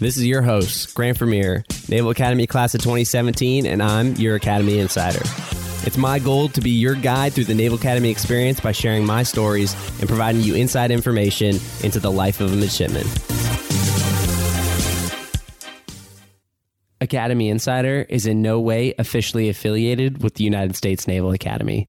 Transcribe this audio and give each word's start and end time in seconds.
This 0.00 0.16
is 0.16 0.24
your 0.24 0.42
host, 0.42 0.94
Grant 0.94 1.18
Vermeer, 1.18 1.64
Naval 1.88 2.10
Academy 2.10 2.46
Class 2.46 2.72
of 2.72 2.80
2017, 2.82 3.66
and 3.66 3.82
I'm 3.82 4.14
your 4.14 4.36
Academy 4.36 4.78
Insider. 4.78 5.18
It's 5.84 5.96
my 5.96 6.20
goal 6.20 6.48
to 6.50 6.60
be 6.60 6.70
your 6.70 6.94
guide 6.94 7.32
through 7.32 7.46
the 7.46 7.54
Naval 7.54 7.78
Academy 7.78 8.08
experience 8.08 8.60
by 8.60 8.70
sharing 8.70 9.04
my 9.04 9.24
stories 9.24 9.74
and 9.98 10.08
providing 10.08 10.42
you 10.42 10.54
inside 10.54 10.92
information 10.92 11.58
into 11.82 11.98
the 11.98 12.12
life 12.12 12.40
of 12.40 12.52
a 12.52 12.56
midshipman. 12.56 13.08
Academy 17.00 17.48
Insider 17.48 18.06
is 18.08 18.24
in 18.24 18.40
no 18.40 18.60
way 18.60 18.94
officially 19.00 19.48
affiliated 19.48 20.22
with 20.22 20.34
the 20.34 20.44
United 20.44 20.76
States 20.76 21.08
Naval 21.08 21.32
Academy. 21.32 21.86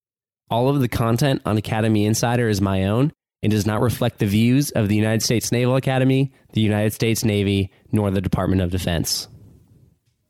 All 0.50 0.68
of 0.68 0.82
the 0.82 0.88
content 0.88 1.44
on 1.46 1.58
Academy 1.58 2.08
Insider 2.08 2.50
is 2.50 2.60
my 2.60 2.86
own 2.86 3.12
and 3.42 3.52
does 3.52 3.66
not 3.66 3.82
reflect 3.82 4.20
the 4.20 4.26
views 4.26 4.72
of 4.72 4.90
the 4.90 4.96
United 4.96 5.24
States 5.24 5.52
Naval 5.52 5.76
Academy, 5.76 6.32
the 6.54 6.62
United 6.62 6.94
States 6.94 7.24
Navy, 7.24 7.72
nor 7.92 8.12
the 8.12 8.22
Department 8.22 8.62
of 8.62 8.72
Defense. 8.72 9.28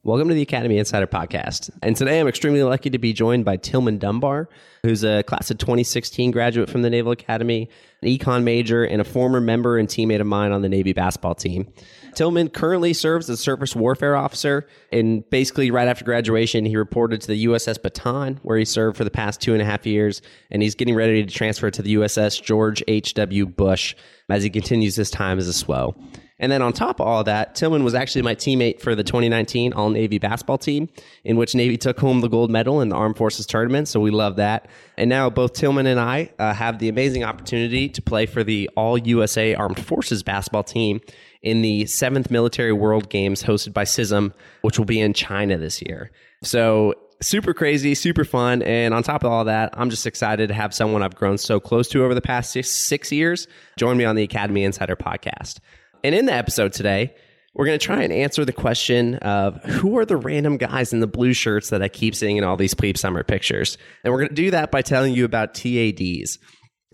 Welcome 0.09 0.29
to 0.29 0.33
the 0.33 0.41
Academy 0.41 0.79
Insider 0.79 1.05
Podcast. 1.05 1.69
And 1.83 1.95
today 1.95 2.19
I'm 2.19 2.27
extremely 2.27 2.63
lucky 2.63 2.89
to 2.89 2.97
be 2.97 3.13
joined 3.13 3.45
by 3.45 3.57
Tilman 3.57 3.99
Dunbar, 3.99 4.49
who's 4.81 5.03
a 5.03 5.21
class 5.21 5.51
of 5.51 5.59
2016 5.59 6.31
graduate 6.31 6.67
from 6.67 6.81
the 6.81 6.89
Naval 6.89 7.11
Academy, 7.11 7.69
an 8.01 8.09
econ 8.09 8.41
major, 8.41 8.83
and 8.83 9.01
a 9.01 9.03
former 9.03 9.39
member 9.39 9.77
and 9.77 9.87
teammate 9.87 10.19
of 10.19 10.25
mine 10.25 10.51
on 10.51 10.63
the 10.63 10.67
Navy 10.67 10.93
basketball 10.93 11.35
team. 11.35 11.71
Tilman 12.15 12.49
currently 12.49 12.91
serves 12.91 13.29
as 13.29 13.39
a 13.39 13.43
surface 13.43 13.75
warfare 13.75 14.15
officer, 14.15 14.65
and 14.91 15.29
basically, 15.29 15.69
right 15.69 15.87
after 15.87 16.03
graduation, 16.03 16.65
he 16.65 16.75
reported 16.75 17.21
to 17.21 17.27
the 17.27 17.45
USS 17.45 17.77
Bataan, 17.77 18.39
where 18.41 18.57
he 18.57 18.65
served 18.65 18.97
for 18.97 19.03
the 19.03 19.11
past 19.11 19.41
two 19.41 19.53
and 19.53 19.61
a 19.61 19.65
half 19.65 19.85
years, 19.85 20.23
and 20.49 20.63
he's 20.63 20.73
getting 20.73 20.95
ready 20.95 21.23
to 21.23 21.31
transfer 21.31 21.69
to 21.69 21.83
the 21.83 21.93
USS 21.93 22.41
George 22.41 22.81
H.W. 22.87 23.45
Bush 23.45 23.93
as 24.27 24.41
he 24.41 24.49
continues 24.49 24.95
his 24.95 25.11
time 25.11 25.37
as 25.37 25.47
a 25.47 25.51
SWO. 25.51 25.93
And 26.39 26.51
then 26.51 26.61
on 26.61 26.73
top 26.73 26.99
of 26.99 27.07
all 27.07 27.19
of 27.19 27.25
that, 27.25 27.55
Tilman 27.55 27.83
was 27.83 27.93
actually 27.93 28.21
my 28.21 28.35
teammate 28.35 28.79
for 28.79 28.95
the 28.95 29.03
2019 29.03 29.73
All 29.73 29.89
Navy 29.89 30.19
basketball 30.19 30.57
team, 30.57 30.89
in 31.23 31.35
which 31.35 31.53
Navy 31.53 31.77
took 31.77 31.99
home 31.99 32.21
the 32.21 32.29
gold 32.29 32.49
medal 32.49 32.81
in 32.81 32.89
the 32.89 32.95
Armed 32.95 33.17
Forces 33.17 33.45
tournament. 33.45 33.87
So 33.87 33.99
we 33.99 34.11
love 34.11 34.37
that. 34.37 34.67
And 34.97 35.09
now 35.09 35.29
both 35.29 35.53
Tilman 35.53 35.85
and 35.85 35.99
I 35.99 36.31
uh, 36.39 36.53
have 36.53 36.79
the 36.79 36.89
amazing 36.89 37.23
opportunity 37.23 37.89
to 37.89 38.01
play 38.01 38.25
for 38.25 38.43
the 38.43 38.69
All 38.75 38.97
USA 38.97 39.53
Armed 39.55 39.83
Forces 39.85 40.23
basketball 40.23 40.63
team 40.63 41.01
in 41.41 41.61
the 41.61 41.85
seventh 41.85 42.31
Military 42.31 42.73
World 42.73 43.09
Games 43.09 43.43
hosted 43.43 43.73
by 43.73 43.83
CISM, 43.83 44.33
which 44.61 44.77
will 44.77 44.85
be 44.85 44.99
in 44.99 45.13
China 45.13 45.57
this 45.57 45.81
year. 45.81 46.11
So 46.43 46.95
super 47.21 47.53
crazy, 47.53 47.95
super 47.95 48.23
fun. 48.23 48.61
And 48.61 48.93
on 48.93 49.03
top 49.03 49.23
of 49.23 49.31
all 49.31 49.45
that, 49.45 49.73
I'm 49.73 49.89
just 49.89 50.05
excited 50.07 50.47
to 50.47 50.53
have 50.53 50.73
someone 50.73 51.03
I've 51.03 51.15
grown 51.15 51.37
so 51.37 51.59
close 51.59 51.87
to 51.89 52.03
over 52.03 52.13
the 52.13 52.21
past 52.21 52.51
six, 52.51 52.69
six 52.69 53.11
years 53.11 53.47
join 53.77 53.97
me 53.97 54.05
on 54.05 54.15
the 54.15 54.23
Academy 54.23 54.63
Insider 54.63 54.95
podcast. 54.95 55.59
And 56.03 56.15
in 56.15 56.25
the 56.25 56.33
episode 56.33 56.73
today, 56.73 57.13
we're 57.53 57.65
going 57.65 57.79
to 57.79 57.85
try 57.85 58.03
and 58.03 58.13
answer 58.13 58.45
the 58.45 58.53
question 58.53 59.15
of 59.15 59.61
who 59.63 59.97
are 59.97 60.05
the 60.05 60.17
random 60.17 60.57
guys 60.57 60.93
in 60.93 60.99
the 60.99 61.07
blue 61.07 61.33
shirts 61.33 61.69
that 61.71 61.81
I 61.81 61.89
keep 61.89 62.15
seeing 62.15 62.37
in 62.37 62.43
all 62.43 62.55
these 62.55 62.73
plebe 62.73 62.97
summer 62.97 63.23
pictures. 63.23 63.77
And 64.03 64.13
we're 64.13 64.19
going 64.19 64.29
to 64.29 64.35
do 64.35 64.51
that 64.51 64.71
by 64.71 64.81
telling 64.81 65.13
you 65.13 65.25
about 65.25 65.55
TADs. 65.55 66.37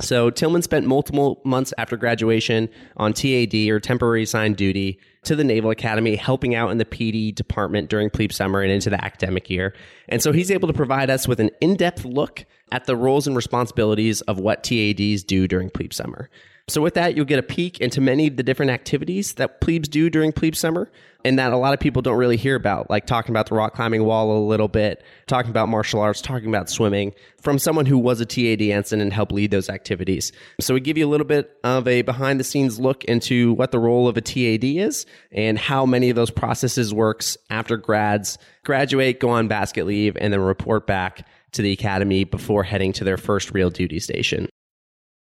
So 0.02 0.30
Tilman 0.30 0.62
spent 0.62 0.86
multiple 0.86 1.42
months 1.46 1.74
after 1.78 1.96
graduation 1.96 2.70
on 2.98 3.14
TAD 3.14 3.54
or 3.70 3.80
temporary 3.80 4.24
assigned 4.24 4.58
duty 4.58 5.00
to 5.24 5.36
the 5.36 5.44
Naval 5.44 5.72
Academy, 5.72 6.16
helping 6.16 6.54
out 6.54 6.70
in 6.72 6.78
the 6.78 6.86
PE 6.86 7.32
department 7.32 7.90
during 7.90 8.10
plebe 8.10 8.34
summer 8.34 8.62
and 8.62 8.72
into 8.72 8.90
the 8.90 9.04
academic 9.04 9.50
year. 9.50 9.74
And 10.10 10.22
so 10.22 10.34
he's 10.34 10.52
able 10.52 10.68
to 10.68 10.74
provide 10.74 11.10
us 11.10 11.28
with 11.28 11.40
an 11.40 11.50
in-depth 11.62 12.04
look 12.04 12.46
at 12.72 12.86
the 12.86 12.96
roles 12.96 13.26
and 13.26 13.36
responsibilities 13.36 14.22
of 14.22 14.40
what 14.40 14.64
TADs 14.64 15.24
do 15.24 15.48
during 15.48 15.70
plebe 15.70 15.94
summer. 15.94 16.30
So 16.68 16.82
with 16.82 16.96
that, 16.96 17.16
you'll 17.16 17.26
get 17.26 17.38
a 17.38 17.44
peek 17.44 17.80
into 17.80 18.02
many 18.02 18.26
of 18.26 18.38
the 18.38 18.44
different 18.44 18.72
activities 18.72 19.36
that 19.36 19.62
plebes 19.62 19.88
do 19.88 20.10
during 20.10 20.32
plebe 20.32 20.56
summer 20.56 20.90
and 21.24 21.38
that 21.38 21.54
a 21.54 21.58
lot 21.58 21.76
of 21.76 21.80
people 21.80 22.02
don't 22.02 22.18
really 22.18 22.38
hear 22.38 22.56
about, 22.56 22.90
like 22.90 23.06
talking 23.06 23.32
about 23.32 23.48
the 23.48 23.56
rock 23.56 23.76
climbing 23.76 24.04
wall 24.04 24.36
a 24.36 24.48
little 24.48 24.68
bit, 24.68 25.04
talking 25.28 25.52
about 25.52 25.70
martial 25.70 26.00
arts, 26.00 26.22
talking 26.22 26.50
about 26.50 26.68
swimming 26.68 27.14
from 27.40 27.60
someone 27.60 27.86
who 27.86 28.00
was 28.00 28.20
a 28.20 28.26
TAD 28.26 28.64
ensign 28.64 29.00
and 29.00 29.14
helped 29.14 29.32
lead 29.32 29.52
those 29.52 29.70
activities. 29.70 30.32
So 30.60 30.74
we 30.74 30.80
give 30.80 30.98
you 30.98 31.08
a 31.08 31.10
little 31.10 31.28
bit 31.28 31.56
of 31.64 31.88
a 31.88 32.02
behind 32.02 32.40
the 32.40 32.44
scenes 32.44 32.80
look 32.80 33.04
into 33.04 33.54
what 33.54 33.72
the 33.72 33.80
role 33.80 34.08
of 34.08 34.18
a 34.18 34.22
TAD 34.22 34.64
is 34.64 35.06
and 35.32 35.60
how 35.60 35.86
many 35.86 36.10
of 36.10 36.16
those 36.16 36.32
processes 36.32 36.96
works 36.96 37.38
after 37.52 37.78
grads 37.78 38.40
graduate, 38.64 39.20
go 39.20 39.30
on 39.30 39.48
basket 39.48 39.86
leave, 39.86 40.18
and 40.20 40.34
then 40.34 40.40
report 40.40 40.88
back 40.88 41.28
to 41.52 41.62
the 41.62 41.72
academy 41.72 42.24
before 42.24 42.64
heading 42.64 42.92
to 42.94 43.04
their 43.04 43.18
first 43.18 43.52
real 43.52 43.70
duty 43.70 44.00
station. 44.00 44.50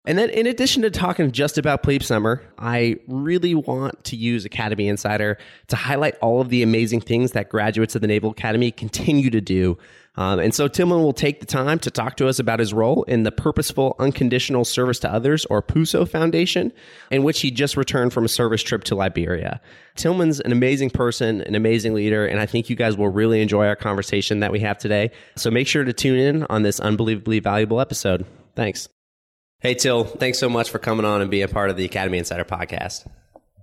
And 0.05 0.17
then, 0.17 0.29
in 0.31 0.47
addition 0.47 0.81
to 0.81 0.89
talking 0.89 1.31
just 1.31 1.57
about 1.57 1.81
Plebe 1.81 2.03
Summer, 2.03 2.43
I 2.57 2.97
really 3.07 3.55
want 3.55 4.03
to 4.05 4.17
use 4.17 4.43
Academy 4.43 4.89
Insider 4.89 5.37
to 5.67 5.77
highlight 5.77 6.15
all 6.21 6.41
of 6.41 6.49
the 6.49 6.61
amazing 6.61 6.99
things 6.99 7.31
that 7.31 7.47
graduates 7.47 7.95
of 7.95 8.01
the 8.01 8.07
Naval 8.07 8.31
Academy 8.31 8.69
continue 8.71 9.29
to 9.29 9.39
do. 9.39 9.77
Um, 10.15 10.39
and 10.39 10.53
so, 10.53 10.67
Tilman 10.67 11.01
will 11.01 11.13
take 11.13 11.39
the 11.39 11.45
time 11.45 11.79
to 11.79 11.89
talk 11.89 12.17
to 12.17 12.27
us 12.27 12.37
about 12.37 12.59
his 12.59 12.73
role 12.73 13.03
in 13.03 13.23
the 13.23 13.31
Purposeful 13.31 13.95
Unconditional 13.97 14.65
Service 14.65 14.99
to 14.99 15.11
Others, 15.11 15.45
or 15.45 15.61
PUSO 15.61 16.07
Foundation, 16.07 16.73
in 17.09 17.23
which 17.23 17.39
he 17.39 17.49
just 17.49 17.77
returned 17.77 18.11
from 18.11 18.25
a 18.25 18.29
service 18.29 18.61
trip 18.61 18.83
to 18.83 18.95
Liberia. 18.95 19.61
Tilman's 19.95 20.41
an 20.41 20.51
amazing 20.51 20.89
person, 20.89 21.41
an 21.41 21.55
amazing 21.55 21.93
leader, 21.93 22.27
and 22.27 22.41
I 22.41 22.45
think 22.45 22.69
you 22.69 22.75
guys 22.75 22.97
will 22.97 23.09
really 23.09 23.41
enjoy 23.41 23.67
our 23.67 23.75
conversation 23.77 24.41
that 24.41 24.51
we 24.51 24.59
have 24.59 24.77
today. 24.77 25.11
So, 25.37 25.49
make 25.49 25.67
sure 25.67 25.85
to 25.85 25.93
tune 25.93 26.19
in 26.19 26.43
on 26.43 26.63
this 26.63 26.81
unbelievably 26.81 27.39
valuable 27.39 27.79
episode. 27.79 28.25
Thanks. 28.53 28.89
Hey, 29.63 29.75
Till, 29.75 30.03
thanks 30.03 30.39
so 30.39 30.49
much 30.49 30.71
for 30.71 30.77
coming 30.77 31.05
on 31.05 31.21
and 31.21 31.31
being 31.31 31.43
a 31.43 31.47
part 31.47 31.69
of 31.69 31.77
the 31.77 31.85
Academy 31.85 32.17
Insider 32.17 32.43
podcast. 32.43 33.07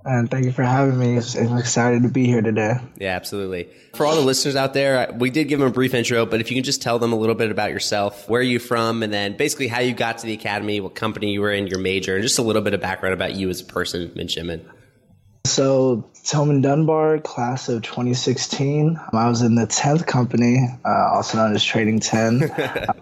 And 0.03 0.31
thank 0.31 0.47
you 0.47 0.53
for 0.53 0.63
having 0.63 0.99
me. 0.99 1.21
I'm 1.39 1.59
excited 1.59 2.05
to 2.05 2.09
be 2.09 2.25
here 2.25 2.41
today. 2.41 2.77
Yeah, 2.97 3.15
absolutely. 3.17 3.69
For 3.93 4.07
all 4.07 4.15
the 4.15 4.23
listeners 4.23 4.57
out 4.57 4.73
there, 4.73 5.15
we 5.19 5.29
did 5.29 5.49
give 5.49 5.59
them 5.59 5.69
a 5.69 5.71
brief 5.71 5.93
intro, 5.93 6.25
but 6.25 6.41
if 6.41 6.51
you 6.51 6.57
can 6.57 6.65
just 6.65 6.81
tell 6.81 6.99
them 6.99 7.13
a 7.13 7.17
little 7.17 7.35
bit 7.35 7.51
about 7.51 7.71
yourself, 7.71 8.27
where 8.31 8.41
are 8.41 8.43
you 8.43 8.59
from, 8.59 9.03
and 9.03 9.13
then 9.13 9.37
basically 9.37 9.69
how 9.69 9.81
you 9.81 9.93
got 9.93 10.17
to 10.17 10.27
the 10.27 10.33
Academy, 10.33 10.81
what 10.81 10.95
company 10.95 11.35
you 11.35 11.43
were 11.43 11.53
in, 11.53 11.67
your 11.67 11.81
major, 11.81 12.15
and 12.15 12.23
just 12.23 12.39
a 12.39 12.43
little 12.43 12.63
bit 12.63 12.73
of 12.73 12.81
background 12.81 13.13
about 13.13 13.35
you 13.35 13.51
as 13.51 13.61
a 13.61 13.67
person, 13.67 14.11
midshipman. 14.17 14.67
So, 15.45 16.11
Tilman 16.25 16.63
Dunbar, 16.63 17.19
class 17.19 17.69
of 17.69 17.83
2016. 17.83 18.99
I 19.13 19.29
was 19.29 19.43
in 19.43 19.55
the 19.55 19.67
10th 19.67 20.07
company, 20.07 20.67
uh, 20.83 21.11
also 21.13 21.37
known 21.37 21.55
as 21.55 21.63
Trading 21.63 22.01
10 22.01 22.45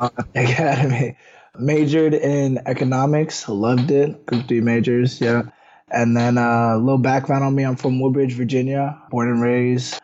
uh, 0.00 0.10
Academy 0.34 1.16
majored 1.58 2.14
in 2.14 2.60
economics, 2.66 3.48
loved 3.48 3.91
it. 3.91 4.26
Group 4.26 4.48
three 4.48 4.60
majors, 4.60 5.20
yeah. 5.20 5.42
And 5.91 6.16
then 6.16 6.38
uh, 6.38 6.74
a 6.74 6.78
little 6.78 6.98
background 6.98 7.44
on 7.44 7.54
me: 7.54 7.64
I'm 7.64 7.76
from 7.76 8.00
Woodbridge, 8.00 8.34
Virginia, 8.34 9.00
born 9.10 9.28
and 9.28 9.42
raised. 9.42 9.98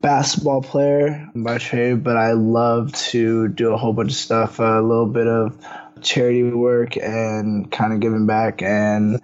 Basketball 0.00 0.62
player 0.62 1.28
by 1.34 1.58
trade, 1.58 2.04
but 2.04 2.16
I 2.16 2.32
love 2.32 2.92
to 3.10 3.48
do 3.48 3.72
a 3.72 3.76
whole 3.76 3.92
bunch 3.92 4.12
of 4.12 4.16
stuff. 4.16 4.60
a 4.60 4.80
little 4.80 5.06
bit 5.06 5.26
of 5.26 5.58
charity 6.02 6.44
work 6.44 6.96
and 6.96 7.70
kind 7.70 7.92
of 7.92 7.98
giving 7.98 8.26
back. 8.26 8.62
And 8.62 9.20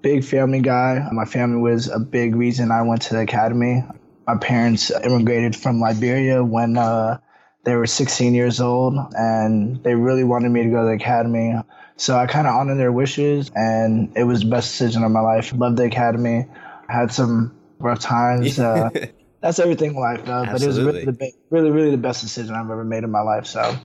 big 0.00 0.24
family 0.24 0.60
guy. 0.60 1.08
My 1.10 1.24
family 1.24 1.60
was 1.60 1.88
a 1.88 1.98
big 1.98 2.36
reason 2.36 2.70
I 2.70 2.82
went 2.82 3.02
to 3.02 3.14
the 3.14 3.20
academy. 3.22 3.84
My 4.26 4.36
parents 4.36 4.92
immigrated 4.92 5.56
from 5.56 5.80
Liberia 5.80 6.44
when. 6.44 6.76
Uh, 6.76 7.18
they 7.64 7.76
were 7.76 7.86
16 7.86 8.34
years 8.34 8.60
old 8.60 8.94
and 9.12 9.82
they 9.82 9.94
really 9.94 10.24
wanted 10.24 10.50
me 10.50 10.64
to 10.64 10.70
go 10.70 10.80
to 10.80 10.86
the 10.86 10.92
academy. 10.92 11.54
So 11.96 12.16
I 12.16 12.26
kind 12.26 12.46
of 12.46 12.54
honored 12.54 12.78
their 12.78 12.92
wishes 12.92 13.50
and 13.54 14.12
it 14.16 14.24
was 14.24 14.40
the 14.40 14.50
best 14.50 14.70
decision 14.70 15.04
of 15.04 15.10
my 15.12 15.20
life. 15.20 15.52
Loved 15.54 15.76
the 15.76 15.84
academy. 15.84 16.46
Had 16.88 17.12
some 17.12 17.54
rough 17.78 18.00
times. 18.00 18.58
Uh, 18.58 18.90
that's 19.40 19.58
everything 19.58 19.90
in 19.90 19.96
life, 19.96 20.24
though. 20.24 20.44
But 20.44 20.60
it 20.60 20.66
was 20.66 20.80
really, 20.80 21.04
the, 21.04 21.32
really, 21.50 21.70
really 21.70 21.90
the 21.90 21.98
best 21.98 22.22
decision 22.22 22.54
I've 22.54 22.70
ever 22.70 22.84
made 22.84 23.04
in 23.04 23.10
my 23.10 23.22
life. 23.22 23.46
So 23.46 23.76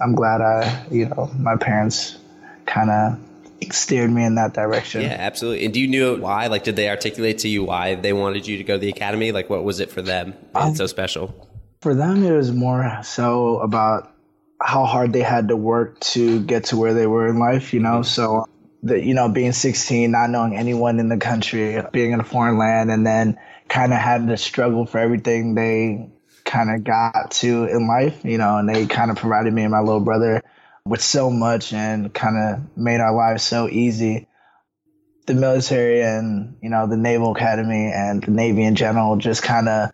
I'm 0.00 0.14
glad 0.14 0.40
I, 0.42 0.86
you 0.90 1.06
know, 1.08 1.30
my 1.38 1.56
parents 1.56 2.18
kind 2.66 2.90
of 2.90 3.18
steered 3.70 4.10
me 4.10 4.24
in 4.24 4.34
that 4.34 4.52
direction. 4.52 5.02
Yeah, 5.02 5.16
absolutely. 5.18 5.64
And 5.64 5.72
do 5.72 5.80
you 5.80 5.86
know 5.86 6.16
why? 6.16 6.48
Like, 6.48 6.64
did 6.64 6.76
they 6.76 6.90
articulate 6.90 7.38
to 7.38 7.48
you 7.48 7.64
why 7.64 7.94
they 7.94 8.12
wanted 8.12 8.46
you 8.46 8.58
to 8.58 8.64
go 8.64 8.74
to 8.74 8.78
the 8.78 8.90
academy? 8.90 9.32
Like, 9.32 9.48
what 9.48 9.64
was 9.64 9.80
it 9.80 9.90
for 9.90 10.02
them? 10.02 10.34
Um, 10.54 10.70
it's 10.70 10.78
so 10.78 10.86
special. 10.86 11.48
For 11.82 11.94
them, 11.94 12.22
it 12.22 12.32
was 12.32 12.52
more 12.52 13.00
so 13.02 13.58
about 13.58 14.14
how 14.60 14.84
hard 14.84 15.12
they 15.12 15.22
had 15.22 15.48
to 15.48 15.56
work 15.56 15.98
to 16.00 16.40
get 16.40 16.66
to 16.66 16.76
where 16.76 16.94
they 16.94 17.06
were 17.08 17.26
in 17.26 17.38
life, 17.38 17.74
you 17.74 17.80
know? 17.80 18.00
Mm-hmm. 18.00 18.04
So, 18.04 18.46
that 18.84 19.02
you 19.02 19.14
know, 19.14 19.28
being 19.28 19.52
16, 19.52 20.10
not 20.10 20.30
knowing 20.30 20.56
anyone 20.56 21.00
in 21.00 21.08
the 21.08 21.16
country, 21.16 21.82
being 21.92 22.12
in 22.12 22.20
a 22.20 22.24
foreign 22.24 22.58
land, 22.58 22.90
and 22.90 23.06
then 23.06 23.38
kind 23.68 23.92
of 23.92 23.98
having 23.98 24.28
to 24.28 24.36
struggle 24.36 24.86
for 24.86 24.98
everything 24.98 25.54
they 25.54 26.10
kind 26.44 26.70
of 26.70 26.84
got 26.84 27.30
to 27.32 27.64
in 27.64 27.88
life, 27.88 28.24
you 28.24 28.38
know, 28.38 28.58
and 28.58 28.68
they 28.68 28.86
kind 28.86 29.10
of 29.10 29.16
provided 29.16 29.52
me 29.52 29.62
and 29.62 29.70
my 29.72 29.80
little 29.80 30.00
brother 30.00 30.42
with 30.84 31.00
so 31.00 31.30
much 31.30 31.72
and 31.72 32.12
kind 32.12 32.36
of 32.36 32.76
made 32.76 33.00
our 33.00 33.14
lives 33.14 33.42
so 33.42 33.68
easy. 33.68 34.26
The 35.26 35.34
military 35.34 36.02
and, 36.02 36.56
you 36.60 36.68
know, 36.68 36.86
the 36.88 36.96
Naval 36.96 37.32
Academy 37.32 37.90
and 37.94 38.22
the 38.22 38.32
Navy 38.32 38.64
in 38.64 38.74
general 38.74 39.16
just 39.16 39.42
kind 39.42 39.68
of 39.68 39.90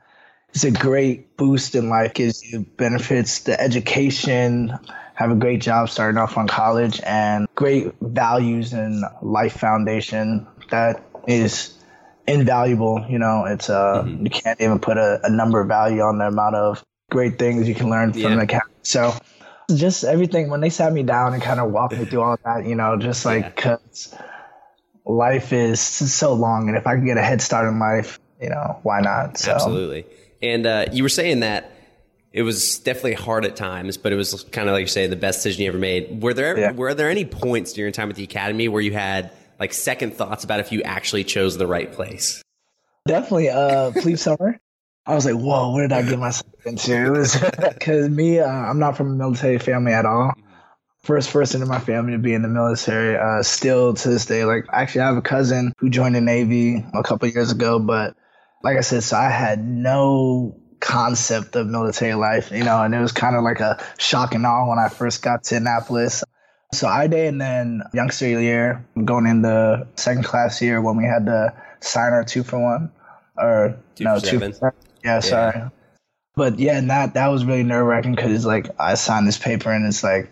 it's 0.55 0.65
a 0.65 0.71
great 0.71 1.37
boost 1.37 1.75
in 1.75 1.89
life, 1.89 2.15
gives 2.15 2.43
you 2.43 2.61
benefits, 2.61 3.41
the 3.41 3.61
education, 3.61 4.73
have 5.15 5.31
a 5.31 5.35
great 5.35 5.61
job 5.61 5.91
starting 5.91 6.19
off 6.19 6.37
on 6.37 6.49
college, 6.49 7.01
and 7.05 7.47
great 7.55 7.93
values 8.01 8.73
and 8.73 9.05
life 9.23 9.55
foundation 9.55 10.47
that 10.71 11.03
is 11.27 11.75
invaluable. 12.27 13.05
You 13.09 13.19
know, 13.19 13.45
it's 13.45 13.69
uh, 13.69 14.05
mm-hmm. 14.05 14.25
you 14.25 14.31
can't 14.31 14.61
even 14.61 14.79
put 14.79 14.97
a, 14.97 15.21
a, 15.25 15.31
number 15.31 15.61
of 15.61 15.69
value 15.69 16.01
on 16.01 16.19
the 16.19 16.27
amount 16.27 16.57
of 16.57 16.85
great 17.11 17.39
things 17.39 17.69
you 17.69 17.75
can 17.75 17.91
learn 17.91 18.13
from 18.13 18.23
yeah. 18.23 18.37
the 18.37 18.43
academy. 18.43 18.75
So 18.83 19.15
just 19.75 20.05
everything 20.05 20.51
when 20.51 20.61
they 20.61 20.71
sat 20.71 20.93
me 20.93 21.03
down 21.03 21.35
and 21.35 21.43
kind 21.43 21.61
of 21.61 21.71
walked 21.71 21.97
me 21.97 22.05
through 22.05 22.23
all 22.23 22.35
of 22.35 22.43
that, 22.45 22.67
you 22.67 22.75
know, 22.75 22.97
just 22.97 23.25
like 23.25 23.55
because 23.55 24.11
yeah. 24.13 24.23
life 25.05 25.53
is 25.53 25.81
so 25.81 26.33
long, 26.35 26.69
and 26.69 26.77
if 26.77 26.87
I 26.87 26.95
can 26.95 27.05
get 27.05 27.17
a 27.17 27.23
head 27.23 27.43
start 27.43 27.69
in 27.69 27.79
life, 27.79 28.19
you 28.41 28.49
know, 28.49 28.79
why 28.83 29.01
not? 29.01 29.37
So. 29.37 29.53
Absolutely. 29.53 30.07
And 30.43 30.67
uh, 30.67 30.87
you 30.93 31.03
were 31.03 31.09
saying 31.09 31.41
that 31.41 31.73
it 32.33 32.43
was 32.43 32.79
definitely 32.79 33.15
hard 33.15 33.45
at 33.45 33.57
times, 33.57 33.97
but 33.97 34.13
it 34.13 34.17
was 34.17 34.45
kind 34.53 34.69
of 34.69 34.75
like 34.75 34.83
you 34.83 34.87
say 34.87 35.07
the 35.07 35.17
best 35.17 35.39
decision 35.39 35.63
you 35.63 35.69
ever 35.69 35.79
made. 35.79 36.23
Were 36.23 36.35
there 36.35 36.59
yeah. 36.59 36.73
were 36.73 36.95
there 36.95 37.11
any 37.11 37.25
points 37.25 37.73
during 37.73 37.87
your 37.87 37.93
time 37.93 38.11
at 38.11 38.17
the 38.17 38.25
academy 38.25 38.69
where 38.69 38.83
you 38.83 38.93
had 38.93 39.33
like 39.59 39.73
second 39.73 40.15
thoughts 40.15 40.45
about 40.45 40.61
if 40.61 40.71
you 40.71 40.83
actually 40.83 41.25
chose 41.25 41.57
the 41.57 41.67
right 41.67 41.93
place? 41.93 42.43
Definitely, 43.07 43.49
uh, 43.49 43.93
Plebe 43.93 44.19
Summer. 44.19 44.61
I 45.07 45.15
was 45.15 45.25
like, 45.25 45.37
whoa, 45.37 45.71
what 45.71 45.81
did 45.81 45.93
I 45.93 46.03
get 46.03 46.19
myself 46.19 46.53
into? 46.67 47.27
Because 47.73 48.11
me, 48.11 48.41
uh, 48.41 48.47
I'm 48.47 48.79
not 48.79 48.95
from 48.95 49.13
a 49.13 49.15
military 49.15 49.59
family 49.59 49.93
at 49.93 50.05
all. 50.05 50.35
First 51.03 51.33
person 51.33 51.63
in 51.63 51.69
my 51.69 51.79
family 51.79 52.13
to 52.13 52.19
be 52.19 52.35
in 52.35 52.43
the 52.43 52.49
military. 52.49 53.17
Uh, 53.17 53.43
still 53.43 53.95
to 53.95 54.09
this 54.11 54.27
day, 54.27 54.45
like 54.45 54.67
actually, 54.71 55.01
I 55.01 55.07
have 55.07 55.17
a 55.17 55.23
cousin 55.23 55.73
who 55.79 55.89
joined 55.89 56.15
the 56.15 56.21
Navy 56.21 56.85
a 56.93 57.03
couple 57.03 57.27
years 57.29 57.51
ago, 57.51 57.79
but 57.79 58.15
like 58.63 58.77
I 58.77 58.81
said, 58.81 59.03
so 59.03 59.17
I 59.17 59.29
had 59.29 59.65
no 59.65 60.57
concept 60.81 61.57
of 61.57 61.67
military 61.67 62.15
life, 62.15 62.51
you 62.51 62.65
know, 62.65 62.83
and 62.83 62.95
it 62.95 63.01
was 63.01 63.13
kind 63.13 63.37
of 63.37 63.43
like 63.43 63.61
a 63.61 63.83
shock 63.99 64.35
and 64.35 64.47
awe 64.47 64.69
when 64.69 64.79
I 64.79 64.89
first 64.89 65.23
got 65.23 65.45
to 65.45 65.57
Annapolis. 65.57 66.25
So 66.73 66.87
I 66.87 67.07
did, 67.07 67.29
and 67.29 67.41
then 67.41 67.83
youngster 67.95 68.29
year, 68.29 68.87
going 69.03 69.27
in 69.27 69.43
the 69.43 69.87
second 69.97 70.25
class 70.25 70.61
year 70.61 70.83
when 70.83 70.97
we 70.97 71.05
had 71.05 71.27
to 71.27 71.55
sign 71.81 72.13
our 72.13 72.25
two 72.25 72.43
for 72.43 72.59
one, 72.59 72.93
or 73.37 73.79
two 73.95 74.05
no, 74.05 74.19
two 74.19 74.39
for. 74.39 74.75
Yeah, 75.03 75.15
yeah, 75.15 75.21
sorry. 75.21 75.63
But 76.37 76.59
yeah, 76.59 76.77
and 76.79 76.91
that 76.91 77.15
that 77.15 77.29
was 77.29 77.45
really 77.45 77.63
nerve 77.63 77.87
wracking 77.87 78.15
because 78.15 78.45
like 78.45 78.69
I 78.79 78.95
signed 78.95 79.27
this 79.27 79.39
paper 79.39 79.73
and 79.73 79.87
it's 79.87 80.05
like 80.05 80.31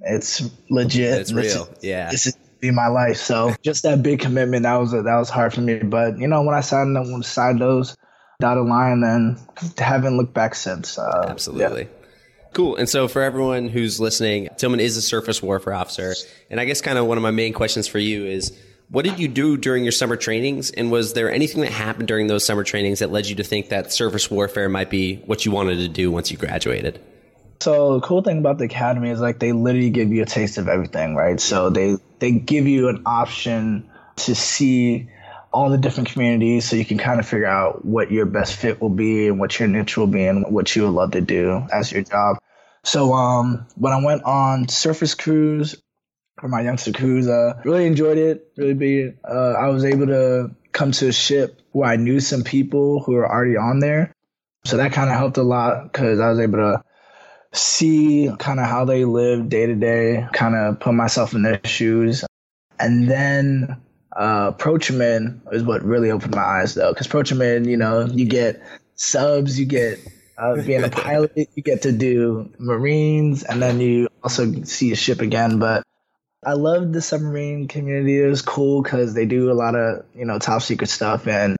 it's 0.00 0.48
legit. 0.70 1.20
It's 1.20 1.32
real. 1.32 1.68
Yeah. 1.80 2.10
This 2.10 2.26
is 2.26 2.36
be 2.60 2.70
my 2.70 2.88
life. 2.88 3.16
So 3.16 3.54
just 3.62 3.82
that 3.84 4.02
big 4.02 4.20
commitment 4.20 4.64
that 4.64 4.76
was 4.76 4.92
that 4.92 5.04
was 5.04 5.30
hard 5.30 5.54
for 5.54 5.60
me. 5.60 5.78
But 5.78 6.18
you 6.18 6.28
know 6.28 6.42
when 6.42 6.54
I 6.54 6.60
signed 6.60 6.96
them, 6.96 7.22
signed 7.22 7.60
those 7.60 7.96
dotted 8.40 8.66
line, 8.66 9.02
and 9.02 9.38
haven't 9.78 10.16
looked 10.16 10.34
back 10.34 10.54
since. 10.54 10.98
Uh, 10.98 11.26
Absolutely. 11.28 11.82
Yeah. 11.82 11.88
Cool. 12.52 12.76
And 12.76 12.88
so 12.88 13.08
for 13.08 13.22
everyone 13.22 13.68
who's 13.68 14.00
listening, 14.00 14.48
Tilman 14.56 14.80
is 14.80 14.96
a 14.96 15.02
surface 15.02 15.42
warfare 15.42 15.74
officer. 15.74 16.14
And 16.50 16.60
I 16.60 16.64
guess 16.64 16.80
kind 16.80 16.98
of 16.98 17.06
one 17.06 17.18
of 17.18 17.22
my 17.22 17.30
main 17.30 17.52
questions 17.52 17.86
for 17.86 17.98
you 17.98 18.24
is 18.24 18.58
what 18.90 19.04
did 19.04 19.18
you 19.18 19.28
do 19.28 19.56
during 19.56 19.84
your 19.84 19.92
summer 19.92 20.16
trainings? 20.16 20.70
And 20.70 20.90
was 20.90 21.12
there 21.12 21.30
anything 21.30 21.60
that 21.60 21.72
happened 21.72 22.08
during 22.08 22.26
those 22.26 22.46
summer 22.46 22.64
trainings 22.64 23.00
that 23.00 23.12
led 23.12 23.26
you 23.26 23.36
to 23.36 23.44
think 23.44 23.68
that 23.68 23.92
surface 23.92 24.30
warfare 24.30 24.68
might 24.68 24.88
be 24.88 25.16
what 25.26 25.44
you 25.44 25.52
wanted 25.52 25.76
to 25.76 25.88
do 25.88 26.10
once 26.10 26.30
you 26.30 26.38
graduated? 26.38 27.00
So 27.60 27.94
the 27.94 28.06
cool 28.06 28.22
thing 28.22 28.38
about 28.38 28.58
the 28.58 28.64
academy 28.64 29.10
is 29.10 29.20
like 29.20 29.38
they 29.38 29.52
literally 29.52 29.90
give 29.90 30.12
you 30.12 30.22
a 30.22 30.26
taste 30.26 30.58
of 30.58 30.68
everything, 30.68 31.16
right? 31.16 31.40
So 31.40 31.70
they 31.70 31.96
they 32.18 32.32
give 32.32 32.66
you 32.66 32.88
an 32.88 33.02
option 33.04 33.90
to 34.16 34.34
see 34.34 35.08
all 35.52 35.70
the 35.70 35.78
different 35.78 36.10
communities 36.10 36.68
so 36.68 36.76
you 36.76 36.84
can 36.84 36.98
kind 36.98 37.18
of 37.18 37.26
figure 37.26 37.46
out 37.46 37.84
what 37.84 38.10
your 38.10 38.26
best 38.26 38.54
fit 38.54 38.80
will 38.80 38.90
be 38.90 39.28
and 39.28 39.40
what 39.40 39.58
your 39.58 39.68
niche 39.68 39.96
will 39.96 40.06
be 40.06 40.26
and 40.26 40.52
what 40.52 40.74
you 40.76 40.82
would 40.82 40.90
love 40.90 41.12
to 41.12 41.20
do 41.20 41.66
as 41.72 41.90
your 41.90 42.02
job. 42.02 42.36
So 42.84 43.12
um, 43.14 43.66
when 43.74 43.92
I 43.92 44.04
went 44.04 44.24
on 44.24 44.68
surface 44.68 45.14
cruise 45.14 45.74
for 46.40 46.48
my 46.48 46.60
youngster 46.60 46.92
cruise, 46.92 47.28
uh, 47.28 47.54
really 47.64 47.86
enjoyed 47.86 48.18
it. 48.18 48.52
Really 48.56 48.74
be 48.74 49.12
uh, 49.28 49.52
I 49.52 49.68
was 49.68 49.84
able 49.84 50.06
to 50.06 50.50
come 50.70 50.92
to 50.92 51.08
a 51.08 51.12
ship 51.12 51.60
where 51.72 51.90
I 51.90 51.96
knew 51.96 52.20
some 52.20 52.44
people 52.44 53.02
who 53.02 53.12
were 53.12 53.28
already 53.28 53.56
on 53.56 53.80
there. 53.80 54.12
So 54.64 54.76
that 54.76 54.92
kind 54.92 55.10
of 55.10 55.16
helped 55.16 55.38
a 55.38 55.42
lot 55.42 55.84
because 55.84 56.20
I 56.20 56.30
was 56.30 56.38
able 56.38 56.58
to 56.58 56.84
see 57.52 58.30
kind 58.38 58.60
of 58.60 58.66
how 58.66 58.84
they 58.84 59.04
live 59.04 59.48
day 59.48 59.66
to 59.66 59.74
day, 59.74 60.26
kind 60.32 60.54
of 60.54 60.80
put 60.80 60.94
myself 60.94 61.34
in 61.34 61.42
their 61.42 61.60
shoes. 61.64 62.24
And 62.78 63.08
then 63.08 63.76
uh, 64.14 64.52
PROTRAMID 64.52 65.52
is 65.52 65.62
what 65.62 65.82
really 65.82 66.10
opened 66.10 66.34
my 66.34 66.42
eyes 66.42 66.74
though, 66.74 66.92
because 66.92 67.06
PROTRAMID, 67.06 67.66
you 67.66 67.76
know, 67.76 68.06
you 68.06 68.26
get 68.26 68.62
subs, 68.94 69.58
you 69.58 69.66
get 69.66 69.98
uh, 70.36 70.62
being 70.62 70.84
a 70.84 70.88
pilot, 70.88 71.32
you 71.54 71.62
get 71.62 71.82
to 71.82 71.92
do 71.92 72.50
Marines, 72.58 73.42
and 73.42 73.60
then 73.60 73.80
you 73.80 74.08
also 74.22 74.62
see 74.62 74.92
a 74.92 74.96
ship 74.96 75.20
again. 75.20 75.58
But 75.58 75.82
I 76.44 76.52
love 76.52 76.92
the 76.92 77.02
submarine 77.02 77.68
community. 77.68 78.20
It 78.22 78.26
was 78.26 78.42
cool 78.42 78.82
because 78.82 79.14
they 79.14 79.26
do 79.26 79.50
a 79.50 79.54
lot 79.54 79.74
of 79.74 80.04
you 80.14 80.24
know 80.24 80.38
top 80.38 80.62
secret 80.62 80.88
stuff, 80.88 81.26
and 81.26 81.56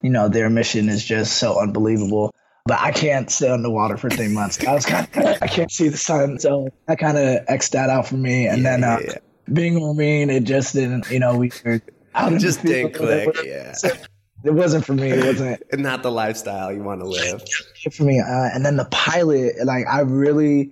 you 0.00 0.10
know 0.10 0.28
their 0.28 0.48
mission 0.48 0.88
is 0.88 1.04
just 1.04 1.36
so 1.36 1.60
unbelievable. 1.60 2.34
But 2.64 2.80
I 2.80 2.92
can't 2.92 3.30
stay 3.30 3.48
underwater 3.48 3.96
for 3.96 4.08
three 4.08 4.28
months. 4.28 4.64
I 4.64 4.72
was 4.72 4.86
kind 4.86 5.08
of, 5.14 5.42
I 5.42 5.48
can't 5.48 5.70
see 5.70 5.88
the 5.88 5.96
sun, 5.96 6.38
so 6.38 6.68
I 6.86 6.94
kind 6.94 7.18
of 7.18 7.44
xed 7.46 7.70
that 7.70 7.90
out 7.90 8.06
for 8.06 8.16
me. 8.16 8.46
And 8.46 8.62
yeah, 8.62 8.70
then 8.70 8.84
uh, 8.84 8.98
yeah. 9.04 9.14
being 9.52 9.80
Marine, 9.80 10.30
it 10.30 10.44
just 10.44 10.72
didn't. 10.74 11.10
You 11.10 11.18
know, 11.18 11.36
we 11.36 11.50
were 11.64 11.80
out 12.14 12.38
just 12.38 12.62
didn't 12.62 12.94
click. 12.94 13.36
Yeah. 13.44 13.74
it 14.44 14.52
wasn't 14.52 14.84
for 14.84 14.94
me. 14.94 15.10
It 15.10 15.24
wasn't 15.24 15.62
not 15.72 16.04
the 16.04 16.12
lifestyle 16.12 16.72
you 16.72 16.82
want 16.82 17.00
to 17.00 17.06
live. 17.06 17.42
For 17.92 18.04
me, 18.04 18.20
uh, 18.20 18.50
and 18.54 18.64
then 18.64 18.76
the 18.76 18.84
pilot, 18.92 19.56
like 19.64 19.84
I 19.88 20.02
really, 20.02 20.70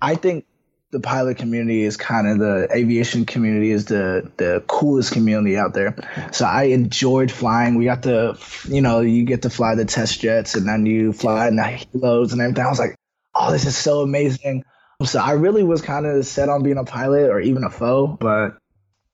I 0.00 0.14
think 0.14 0.46
the 0.94 1.00
pilot 1.00 1.38
community 1.38 1.82
is 1.82 1.96
kind 1.96 2.28
of 2.28 2.38
the 2.38 2.68
aviation 2.72 3.26
community 3.26 3.72
is 3.72 3.86
the 3.86 4.30
the 4.36 4.62
coolest 4.68 5.12
community 5.12 5.56
out 5.56 5.74
there. 5.74 5.96
So 6.30 6.44
I 6.44 6.64
enjoyed 6.64 7.32
flying. 7.32 7.74
We 7.74 7.86
got 7.86 8.04
to, 8.04 8.38
you 8.68 8.80
know, 8.80 9.00
you 9.00 9.24
get 9.24 9.42
to 9.42 9.50
fly 9.50 9.74
the 9.74 9.84
test 9.84 10.20
jets, 10.20 10.54
and 10.54 10.68
then 10.68 10.86
you 10.86 11.12
fly 11.12 11.48
in 11.48 11.56
the 11.56 11.64
halos 11.64 12.32
and 12.32 12.40
everything. 12.40 12.64
I 12.64 12.68
was 12.68 12.78
like, 12.78 12.94
oh, 13.34 13.50
this 13.50 13.66
is 13.66 13.76
so 13.76 14.02
amazing. 14.02 14.64
So 15.04 15.18
I 15.18 15.32
really 15.32 15.64
was 15.64 15.82
kind 15.82 16.06
of 16.06 16.24
set 16.26 16.48
on 16.48 16.62
being 16.62 16.78
a 16.78 16.84
pilot 16.84 17.28
or 17.28 17.40
even 17.40 17.64
a 17.64 17.70
foe, 17.70 18.06
but 18.06 18.56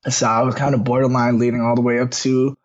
so 0.06 0.26
I 0.26 0.42
was 0.42 0.54
kind 0.54 0.74
of 0.74 0.84
borderline 0.84 1.38
leading 1.38 1.62
all 1.62 1.76
the 1.76 1.80
way 1.80 1.98
up 1.98 2.10
to 2.10 2.58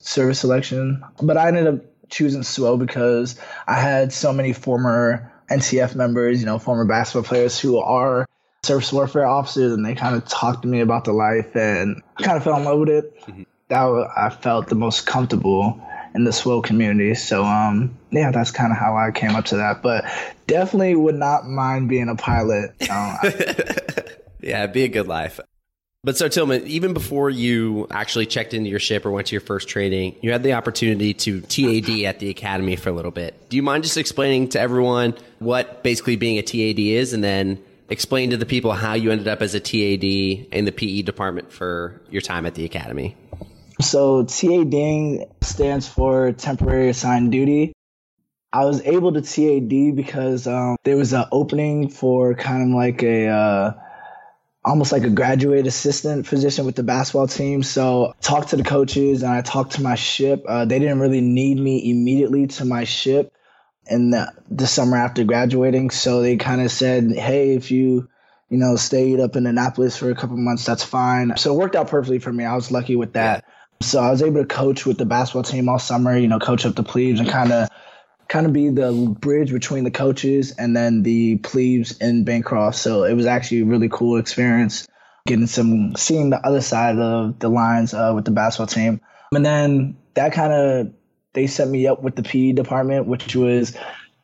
service 0.00 0.40
selection. 0.40 1.02
But 1.22 1.38
I 1.38 1.48
ended 1.48 1.66
up 1.66 1.80
choosing 2.10 2.42
SWO 2.42 2.78
because 2.78 3.40
I 3.66 3.80
had 3.80 4.12
so 4.12 4.34
many 4.34 4.52
former 4.52 5.32
NCF 5.50 5.94
members, 5.94 6.40
you 6.40 6.44
know, 6.44 6.58
former 6.58 6.84
basketball 6.84 7.26
players 7.26 7.58
who 7.58 7.78
are 7.78 8.28
surface 8.62 8.92
warfare 8.92 9.26
officers, 9.26 9.72
and 9.72 9.84
they 9.84 9.94
kind 9.94 10.16
of 10.16 10.26
talked 10.26 10.62
to 10.62 10.68
me 10.68 10.80
about 10.80 11.04
the 11.04 11.12
life, 11.12 11.54
and 11.54 12.02
I 12.16 12.22
kind 12.22 12.36
of 12.36 12.44
fell 12.44 12.56
in 12.56 12.64
love 12.64 12.80
with 12.80 12.88
it. 12.90 13.20
Mm-hmm. 13.22 13.42
That 13.68 14.10
I 14.16 14.30
felt 14.30 14.68
the 14.68 14.74
most 14.74 15.06
comfortable 15.06 15.82
in 16.14 16.24
the 16.24 16.30
SWO 16.30 16.64
community. 16.64 17.14
So, 17.14 17.44
um, 17.44 17.96
yeah, 18.10 18.30
that's 18.30 18.50
kind 18.50 18.72
of 18.72 18.78
how 18.78 18.96
I 18.96 19.10
came 19.10 19.36
up 19.36 19.46
to 19.46 19.56
that. 19.58 19.82
But 19.82 20.04
definitely 20.46 20.94
would 20.96 21.14
not 21.14 21.46
mind 21.46 21.88
being 21.88 22.08
a 22.08 22.16
pilot. 22.16 22.70
Um, 22.90 23.18
yeah, 24.40 24.64
it'd 24.64 24.72
be 24.72 24.84
a 24.84 24.88
good 24.88 25.06
life. 25.06 25.38
But 26.04 26.16
so 26.16 26.28
Tilman, 26.28 26.66
even 26.66 26.94
before 26.94 27.28
you 27.28 27.88
actually 27.90 28.26
checked 28.26 28.54
into 28.54 28.70
your 28.70 28.78
ship 28.78 29.04
or 29.04 29.10
went 29.10 29.26
to 29.28 29.34
your 29.34 29.40
first 29.40 29.68
training, 29.68 30.16
you 30.22 30.30
had 30.30 30.42
the 30.42 30.52
opportunity 30.52 31.12
to 31.12 31.40
TAD 31.40 31.90
at 32.04 32.20
the 32.20 32.30
academy 32.30 32.76
for 32.76 32.88
a 32.88 32.92
little 32.92 33.10
bit. 33.10 33.48
Do 33.48 33.56
you 33.56 33.62
mind 33.62 33.82
just 33.82 33.96
explaining 33.96 34.48
to 34.50 34.60
everyone 34.60 35.14
what 35.40 35.82
basically 35.82 36.16
being 36.16 36.38
a 36.38 36.42
TAD 36.42 36.78
is 36.78 37.12
and 37.12 37.22
then 37.22 37.62
explain 37.88 38.30
to 38.30 38.36
the 38.36 38.46
people 38.46 38.72
how 38.72 38.94
you 38.94 39.10
ended 39.10 39.28
up 39.28 39.42
as 39.42 39.54
a 39.54 39.60
TAD 39.60 40.04
in 40.04 40.64
the 40.64 40.72
PE 40.72 41.02
department 41.02 41.52
for 41.52 42.00
your 42.10 42.22
time 42.22 42.46
at 42.46 42.54
the 42.54 42.64
academy? 42.64 43.16
So 43.80 44.24
TADing 44.24 45.30
stands 45.42 45.88
for 45.88 46.32
temporary 46.32 46.88
assigned 46.88 47.32
duty. 47.32 47.72
I 48.52 48.64
was 48.64 48.82
able 48.82 49.12
to 49.12 49.20
TAD 49.20 49.94
because 49.94 50.46
um, 50.46 50.76
there 50.84 50.96
was 50.96 51.12
an 51.12 51.26
opening 51.30 51.88
for 51.88 52.34
kind 52.34 52.62
of 52.62 52.68
like 52.76 53.02
a 53.02 53.28
uh, 53.28 53.72
almost 54.64 54.90
like 54.90 55.04
a 55.04 55.10
graduate 55.10 55.66
assistant 55.66 56.26
position 56.26 56.66
with 56.66 56.74
the 56.74 56.82
basketball 56.82 57.28
team. 57.28 57.62
So 57.62 58.14
talked 58.20 58.50
to 58.50 58.56
the 58.56 58.64
coaches 58.64 59.22
and 59.22 59.32
I 59.32 59.42
talked 59.42 59.72
to 59.72 59.82
my 59.82 59.94
ship. 59.94 60.44
Uh, 60.48 60.64
they 60.64 60.78
didn't 60.78 60.98
really 60.98 61.20
need 61.20 61.58
me 61.58 61.90
immediately 61.90 62.48
to 62.48 62.64
my 62.64 62.84
ship 62.84 63.32
in 63.88 64.10
the, 64.10 64.32
the 64.50 64.66
summer 64.66 64.96
after 64.96 65.24
graduating. 65.24 65.90
So 65.90 66.22
they 66.22 66.36
kind 66.36 66.60
of 66.60 66.70
said, 66.70 67.12
hey, 67.12 67.54
if 67.54 67.70
you, 67.70 68.08
you 68.48 68.58
know, 68.58 68.76
stayed 68.76 69.20
up 69.20 69.36
in 69.36 69.46
Annapolis 69.46 69.96
for 69.96 70.10
a 70.10 70.14
couple 70.14 70.36
months, 70.36 70.64
that's 70.64 70.84
fine. 70.84 71.36
So 71.36 71.54
it 71.54 71.58
worked 71.58 71.76
out 71.76 71.88
perfectly 71.88 72.18
for 72.18 72.32
me. 72.32 72.44
I 72.44 72.54
was 72.54 72.70
lucky 72.70 72.96
with 72.96 73.14
that. 73.14 73.44
So 73.80 74.00
I 74.00 74.10
was 74.10 74.22
able 74.22 74.40
to 74.40 74.46
coach 74.46 74.84
with 74.84 74.98
the 74.98 75.06
basketball 75.06 75.44
team 75.44 75.68
all 75.68 75.78
summer, 75.78 76.16
you 76.16 76.28
know, 76.28 76.38
coach 76.38 76.66
up 76.66 76.74
the 76.74 76.82
plebes 76.82 77.20
and 77.20 77.28
kind 77.28 77.52
of 77.52 77.68
kind 78.28 78.46
of 78.46 78.52
be 78.52 78.68
the 78.68 79.16
bridge 79.18 79.52
between 79.52 79.84
the 79.84 79.90
coaches 79.90 80.52
and 80.52 80.76
then 80.76 81.02
the 81.02 81.36
plebes 81.36 81.96
in 81.98 82.24
Bancroft. 82.24 82.76
So 82.76 83.04
it 83.04 83.14
was 83.14 83.26
actually 83.26 83.60
a 83.60 83.64
really 83.64 83.88
cool 83.88 84.18
experience 84.18 84.86
getting 85.26 85.46
some 85.46 85.94
seeing 85.96 86.30
the 86.30 86.44
other 86.44 86.60
side 86.60 86.98
of 86.98 87.38
the 87.38 87.48
lines 87.48 87.94
uh, 87.94 88.12
with 88.14 88.24
the 88.24 88.30
basketball 88.30 88.66
team. 88.66 89.00
And 89.32 89.44
then 89.44 89.96
that 90.14 90.32
kind 90.32 90.52
of 90.52 90.92
they 91.38 91.46
set 91.46 91.68
me 91.68 91.86
up 91.86 92.02
with 92.02 92.16
the 92.16 92.22
PE 92.24 92.52
department, 92.52 93.06
which 93.06 93.36
was 93.36 93.76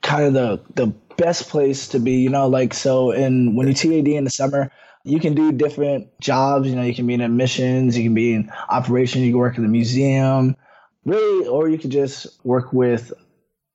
kind 0.02 0.24
of 0.24 0.34
the 0.34 0.60
the 0.74 0.86
best 1.16 1.48
place 1.48 1.88
to 1.88 2.00
be. 2.00 2.14
You 2.14 2.30
know, 2.30 2.48
like 2.48 2.74
so. 2.74 3.12
And 3.12 3.56
when 3.56 3.68
you 3.68 3.74
TAD 3.74 4.08
in 4.08 4.24
the 4.24 4.30
summer, 4.30 4.72
you 5.04 5.20
can 5.20 5.34
do 5.34 5.52
different 5.52 6.08
jobs. 6.20 6.68
You 6.68 6.74
know, 6.74 6.82
you 6.82 6.94
can 6.94 7.06
be 7.06 7.14
in 7.14 7.20
admissions, 7.20 7.96
you 7.96 8.02
can 8.02 8.14
be 8.14 8.34
in 8.34 8.50
operations, 8.68 9.24
you 9.24 9.30
can 9.30 9.38
work 9.38 9.56
in 9.56 9.62
the 9.62 9.68
museum, 9.68 10.56
really, 11.04 11.46
or 11.46 11.68
you 11.68 11.78
could 11.78 11.90
just 11.90 12.44
work 12.44 12.72
with 12.72 13.12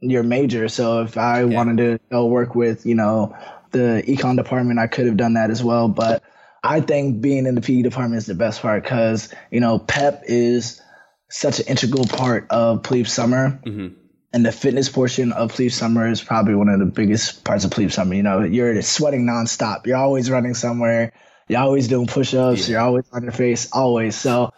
your 0.02 0.24
major. 0.24 0.68
So 0.68 1.04
if 1.04 1.18
I 1.18 1.44
yeah. 1.44 1.56
wanted 1.56 1.78
to 1.78 2.00
go 2.12 2.26
work 2.26 2.56
with, 2.56 2.86
you 2.86 2.96
know, 2.96 3.36
the 3.72 4.04
econ 4.06 4.36
department, 4.36 4.80
I 4.80 4.88
could 4.88 5.06
have 5.06 5.18
done 5.18 5.36
that 5.36 5.50
as 5.50 5.64
well. 5.64 5.88
But 5.88 6.24
I 6.62 6.82
think 6.82 7.22
being 7.22 7.46
in 7.46 7.56
the 7.56 7.62
PE 7.62 7.84
department 7.84 8.18
is 8.18 8.26
the 8.26 8.36
best 8.36 8.62
part 8.62 8.84
because, 8.84 9.34
you 9.50 9.62
know, 9.62 9.80
PEP 9.80 10.24
is 10.26 10.82
such 11.30 11.60
an 11.60 11.68
integral 11.68 12.06
part 12.06 12.48
of 12.50 12.84
plebe 12.84 13.08
summer. 13.08 13.60
Mm-hmm. 13.66 13.96
And 14.32 14.46
the 14.46 14.52
fitness 14.52 14.90
portion 14.90 15.32
of 15.32 15.54
plebe 15.54 15.72
summer 15.72 16.08
is 16.08 16.22
probably 16.22 16.54
one 16.54 16.70
of 16.70 16.80
the 16.80 16.86
biggest 16.86 17.44
parts 17.44 17.66
of 17.66 17.72
plebe 17.72 17.92
summer. 17.92 18.14
You 18.14 18.24
know, 18.24 18.44
you're 18.44 18.80
sweating 18.82 19.26
nonstop. 19.26 19.88
You're 19.88 19.98
always 19.98 20.30
running 20.30 20.54
somewhere. 20.54 21.14
You're 21.48 21.62
always 21.62 21.88
doing 21.88 22.06
push 22.06 22.36
ups. 22.36 22.68
Yeah. 22.68 22.74
You're 22.74 22.82
always 22.82 23.06
on 23.12 23.24
your 23.24 23.32
face, 23.32 23.72
always. 23.72 24.16
So, 24.16 24.52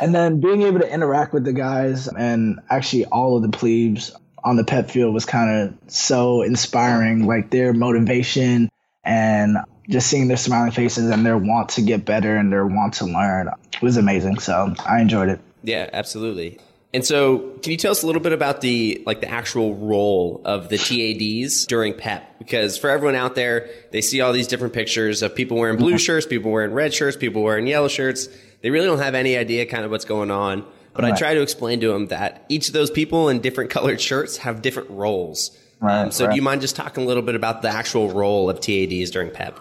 and 0.00 0.12
then 0.12 0.40
being 0.40 0.62
able 0.62 0.80
to 0.80 0.92
interact 0.92 1.32
with 1.32 1.44
the 1.44 1.52
guys 1.52 2.08
and 2.08 2.58
actually 2.68 3.04
all 3.04 3.36
of 3.36 3.42
the 3.42 3.56
plebes 3.56 4.10
on 4.42 4.56
the 4.56 4.64
pep 4.64 4.90
field 4.90 5.14
was 5.14 5.24
kind 5.24 5.68
of 5.68 5.92
so 5.92 6.42
inspiring. 6.42 7.26
Like 7.26 7.50
their 7.50 7.72
motivation 7.72 8.68
and 9.04 9.58
just 9.88 10.08
seeing 10.08 10.26
their 10.26 10.36
smiling 10.36 10.72
faces 10.72 11.08
and 11.10 11.24
their 11.24 11.38
want 11.38 11.70
to 11.70 11.82
get 11.82 12.04
better 12.04 12.36
and 12.36 12.52
their 12.52 12.66
want 12.66 12.94
to 12.94 13.04
learn 13.04 13.50
was 13.80 13.96
amazing. 13.96 14.40
So 14.40 14.74
I 14.84 15.00
enjoyed 15.00 15.28
it. 15.28 15.40
Yeah, 15.64 15.88
absolutely. 15.92 16.60
And 16.92 17.04
so, 17.04 17.38
can 17.60 17.72
you 17.72 17.76
tell 17.76 17.90
us 17.90 18.04
a 18.04 18.06
little 18.06 18.22
bit 18.22 18.32
about 18.32 18.60
the 18.60 19.02
like 19.04 19.20
the 19.20 19.28
actual 19.28 19.74
role 19.74 20.40
of 20.44 20.68
the 20.68 20.78
TADs 20.78 21.66
during 21.66 21.92
PEP? 21.92 22.38
Because 22.38 22.78
for 22.78 22.88
everyone 22.88 23.16
out 23.16 23.34
there, 23.34 23.68
they 23.90 24.00
see 24.00 24.20
all 24.20 24.32
these 24.32 24.46
different 24.46 24.74
pictures 24.74 25.20
of 25.22 25.34
people 25.34 25.56
wearing 25.56 25.76
blue 25.76 25.92
mm-hmm. 25.94 25.96
shirts, 25.96 26.24
people 26.24 26.52
wearing 26.52 26.72
red 26.72 26.94
shirts, 26.94 27.16
people 27.16 27.42
wearing 27.42 27.66
yellow 27.66 27.88
shirts. 27.88 28.28
They 28.60 28.70
really 28.70 28.86
don't 28.86 29.00
have 29.00 29.16
any 29.16 29.36
idea 29.36 29.66
kind 29.66 29.84
of 29.84 29.90
what's 29.90 30.04
going 30.04 30.30
on. 30.30 30.64
But 30.92 31.02
right. 31.02 31.12
I 31.12 31.16
try 31.16 31.34
to 31.34 31.42
explain 31.42 31.80
to 31.80 31.88
them 31.88 32.06
that 32.06 32.44
each 32.48 32.68
of 32.68 32.74
those 32.74 32.92
people 32.92 33.28
in 33.28 33.40
different 33.40 33.70
colored 33.72 34.00
shirts 34.00 34.36
have 34.36 34.62
different 34.62 34.90
roles. 34.90 35.50
Right, 35.80 36.02
um, 36.02 36.12
so, 36.12 36.26
right. 36.26 36.30
do 36.30 36.36
you 36.36 36.42
mind 36.42 36.60
just 36.60 36.76
talking 36.76 37.02
a 37.02 37.06
little 37.06 37.24
bit 37.24 37.34
about 37.34 37.62
the 37.62 37.68
actual 37.68 38.12
role 38.12 38.48
of 38.48 38.60
TADs 38.60 39.10
during 39.10 39.30
PEP? 39.30 39.58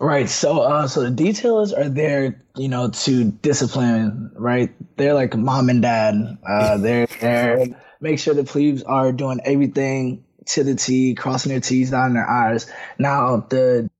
Right. 0.00 0.28
So, 0.28 0.60
uh, 0.60 0.86
so 0.86 1.08
the 1.08 1.10
detailers 1.10 1.76
are 1.76 1.88
there, 1.88 2.44
you 2.56 2.68
know, 2.68 2.88
to 2.88 3.24
discipline. 3.24 4.30
Right. 4.34 4.74
They're 4.96 5.14
like 5.14 5.36
mom 5.36 5.70
and 5.70 5.82
dad. 5.82 6.38
Uh, 6.46 6.76
they're 6.78 7.06
there 7.20 7.66
make 8.00 8.18
sure 8.18 8.34
the 8.34 8.44
plebes 8.44 8.82
are 8.82 9.12
doing 9.12 9.40
everything 9.44 10.24
to 10.46 10.64
the 10.64 10.74
T, 10.74 11.14
crossing 11.14 11.50
their 11.50 11.60
T's, 11.60 11.90
dotting 11.90 12.14
their 12.14 12.28
I's. 12.28 12.70
Now, 12.98 13.46
the 13.48 13.90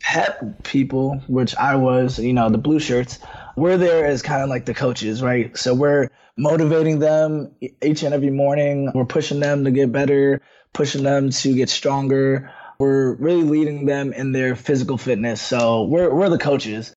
pep 0.00 0.62
people, 0.64 1.22
which 1.26 1.56
I 1.56 1.76
was, 1.76 2.18
you 2.18 2.32
know, 2.32 2.50
the 2.50 2.58
blue 2.58 2.78
shirts, 2.78 3.18
we're 3.56 3.78
there 3.78 4.06
as 4.06 4.22
kind 4.22 4.42
of 4.42 4.48
like 4.48 4.66
the 4.66 4.74
coaches, 4.74 5.22
right? 5.22 5.56
So 5.56 5.74
we're 5.74 6.10
motivating 6.36 6.98
them 6.98 7.52
each 7.82 8.02
and 8.02 8.12
every 8.12 8.30
morning. 8.30 8.90
We're 8.94 9.06
pushing 9.06 9.40
them 9.40 9.64
to 9.64 9.70
get 9.70 9.90
better, 9.90 10.42
pushing 10.72 11.02
them 11.02 11.30
to 11.30 11.54
get 11.54 11.70
stronger 11.70 12.52
we're 12.78 13.14
really 13.14 13.42
leading 13.42 13.86
them 13.86 14.12
in 14.12 14.32
their 14.32 14.56
physical 14.56 14.98
fitness. 14.98 15.40
So 15.40 15.84
we're 15.84 16.12
we're 16.12 16.28
the 16.28 16.38
coaches. 16.38 16.94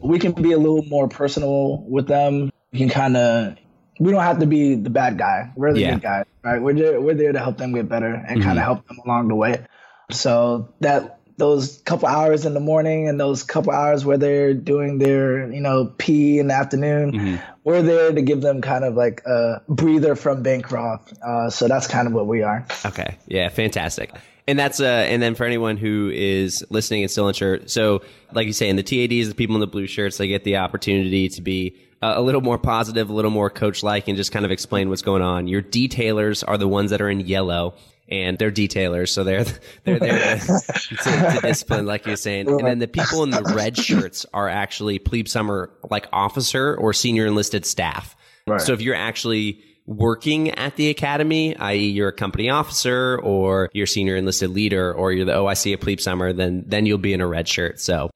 We 0.00 0.18
can 0.18 0.32
be 0.32 0.52
a 0.52 0.58
little 0.58 0.84
more 0.84 1.08
personal 1.08 1.84
with 1.88 2.06
them. 2.06 2.50
We 2.72 2.78
can 2.78 2.88
kind 2.88 3.16
of 3.16 3.56
we 4.00 4.10
don't 4.10 4.22
have 4.22 4.40
to 4.40 4.46
be 4.46 4.74
the 4.74 4.90
bad 4.90 5.18
guy. 5.18 5.52
We're 5.54 5.72
the 5.72 5.80
yeah. 5.80 5.94
good 5.94 6.02
guy, 6.02 6.24
right? 6.42 6.60
We're 6.60 6.74
there, 6.74 7.00
we're 7.00 7.14
there 7.14 7.32
to 7.32 7.38
help 7.38 7.58
them 7.58 7.72
get 7.72 7.88
better 7.88 8.12
and 8.12 8.38
mm-hmm. 8.38 8.42
kind 8.42 8.58
of 8.58 8.64
help 8.64 8.86
them 8.88 8.98
along 9.04 9.28
the 9.28 9.34
way. 9.34 9.66
So 10.10 10.74
that 10.80 11.20
those 11.38 11.78
couple 11.78 12.08
hours 12.08 12.44
in 12.46 12.54
the 12.54 12.60
morning 12.60 13.08
and 13.08 13.18
those 13.18 13.42
couple 13.42 13.72
hours 13.72 14.04
where 14.04 14.18
they're 14.18 14.54
doing 14.54 14.98
their 14.98 15.50
you 15.50 15.60
know 15.60 15.86
pee 15.98 16.38
in 16.38 16.48
the 16.48 16.54
afternoon 16.54 17.12
mm-hmm. 17.12 17.36
we're 17.64 17.82
there 17.82 18.12
to 18.12 18.22
give 18.22 18.42
them 18.42 18.60
kind 18.60 18.84
of 18.84 18.94
like 18.94 19.22
a 19.24 19.62
breather 19.68 20.14
from 20.14 20.42
bancroft 20.42 21.12
uh, 21.24 21.48
so 21.48 21.68
that's 21.68 21.86
kind 21.86 22.06
of 22.06 22.12
what 22.12 22.26
we 22.26 22.42
are 22.42 22.66
okay 22.84 23.16
yeah 23.26 23.48
fantastic 23.48 24.12
and 24.46 24.58
that's 24.58 24.80
uh, 24.80 24.84
and 24.84 25.22
then 25.22 25.34
for 25.34 25.44
anyone 25.44 25.76
who 25.76 26.10
is 26.12 26.64
listening 26.70 27.02
and 27.02 27.10
still 27.10 27.28
unsure, 27.28 27.66
so 27.66 28.02
like 28.32 28.46
you 28.46 28.52
say, 28.52 28.68
in 28.68 28.76
the 28.76 28.82
TADs, 28.82 29.28
the 29.28 29.34
people 29.34 29.56
in 29.56 29.60
the 29.60 29.66
blue 29.66 29.86
shirts, 29.86 30.16
they 30.16 30.28
get 30.28 30.44
the 30.44 30.56
opportunity 30.56 31.28
to 31.28 31.42
be 31.42 31.76
uh, 32.02 32.14
a 32.16 32.22
little 32.22 32.40
more 32.40 32.58
positive, 32.58 33.08
a 33.10 33.12
little 33.12 33.30
more 33.30 33.48
coach-like, 33.50 34.08
and 34.08 34.16
just 34.16 34.32
kind 34.32 34.44
of 34.44 34.50
explain 34.50 34.88
what's 34.88 35.02
going 35.02 35.22
on. 35.22 35.46
Your 35.46 35.62
detailers 35.62 36.42
are 36.46 36.58
the 36.58 36.66
ones 36.66 36.90
that 36.90 37.00
are 37.00 37.08
in 37.08 37.20
yellow, 37.20 37.74
and 38.08 38.36
they're 38.38 38.50
detailers, 38.50 39.10
so 39.10 39.22
they're 39.22 39.44
they're 39.84 40.00
there 40.00 40.38
to, 40.38 40.60
to, 40.66 40.94
to, 40.96 41.38
discipline, 41.42 41.86
like 41.86 42.04
you're 42.06 42.16
saying. 42.16 42.48
And 42.48 42.66
then 42.66 42.78
the 42.80 42.88
people 42.88 43.22
in 43.22 43.30
the 43.30 43.42
red 43.54 43.76
shirts 43.76 44.26
are 44.34 44.48
actually 44.48 44.98
plebe 44.98 45.28
summer 45.28 45.70
like 45.88 46.08
officer 46.12 46.74
or 46.74 46.92
senior 46.92 47.26
enlisted 47.26 47.64
staff. 47.64 48.16
Right. 48.46 48.60
So 48.60 48.72
if 48.72 48.80
you're 48.80 48.96
actually 48.96 49.62
working 49.86 50.50
at 50.50 50.76
the 50.76 50.88
academy, 50.90 51.56
i.e. 51.56 51.88
you're 51.88 52.08
a 52.08 52.12
company 52.12 52.50
officer 52.50 53.18
or 53.22 53.68
you're 53.72 53.86
senior 53.86 54.16
enlisted 54.16 54.50
leader 54.50 54.92
or 54.92 55.12
you're 55.12 55.24
the 55.24 55.32
OIC 55.32 55.72
at 55.72 55.80
Plebe 55.80 56.00
Summer, 56.00 56.32
then, 56.32 56.64
then 56.66 56.86
you'll 56.86 56.98
be 56.98 57.12
in 57.12 57.20
a 57.20 57.26
red 57.26 57.48
shirt. 57.48 57.80
So, 57.80 58.10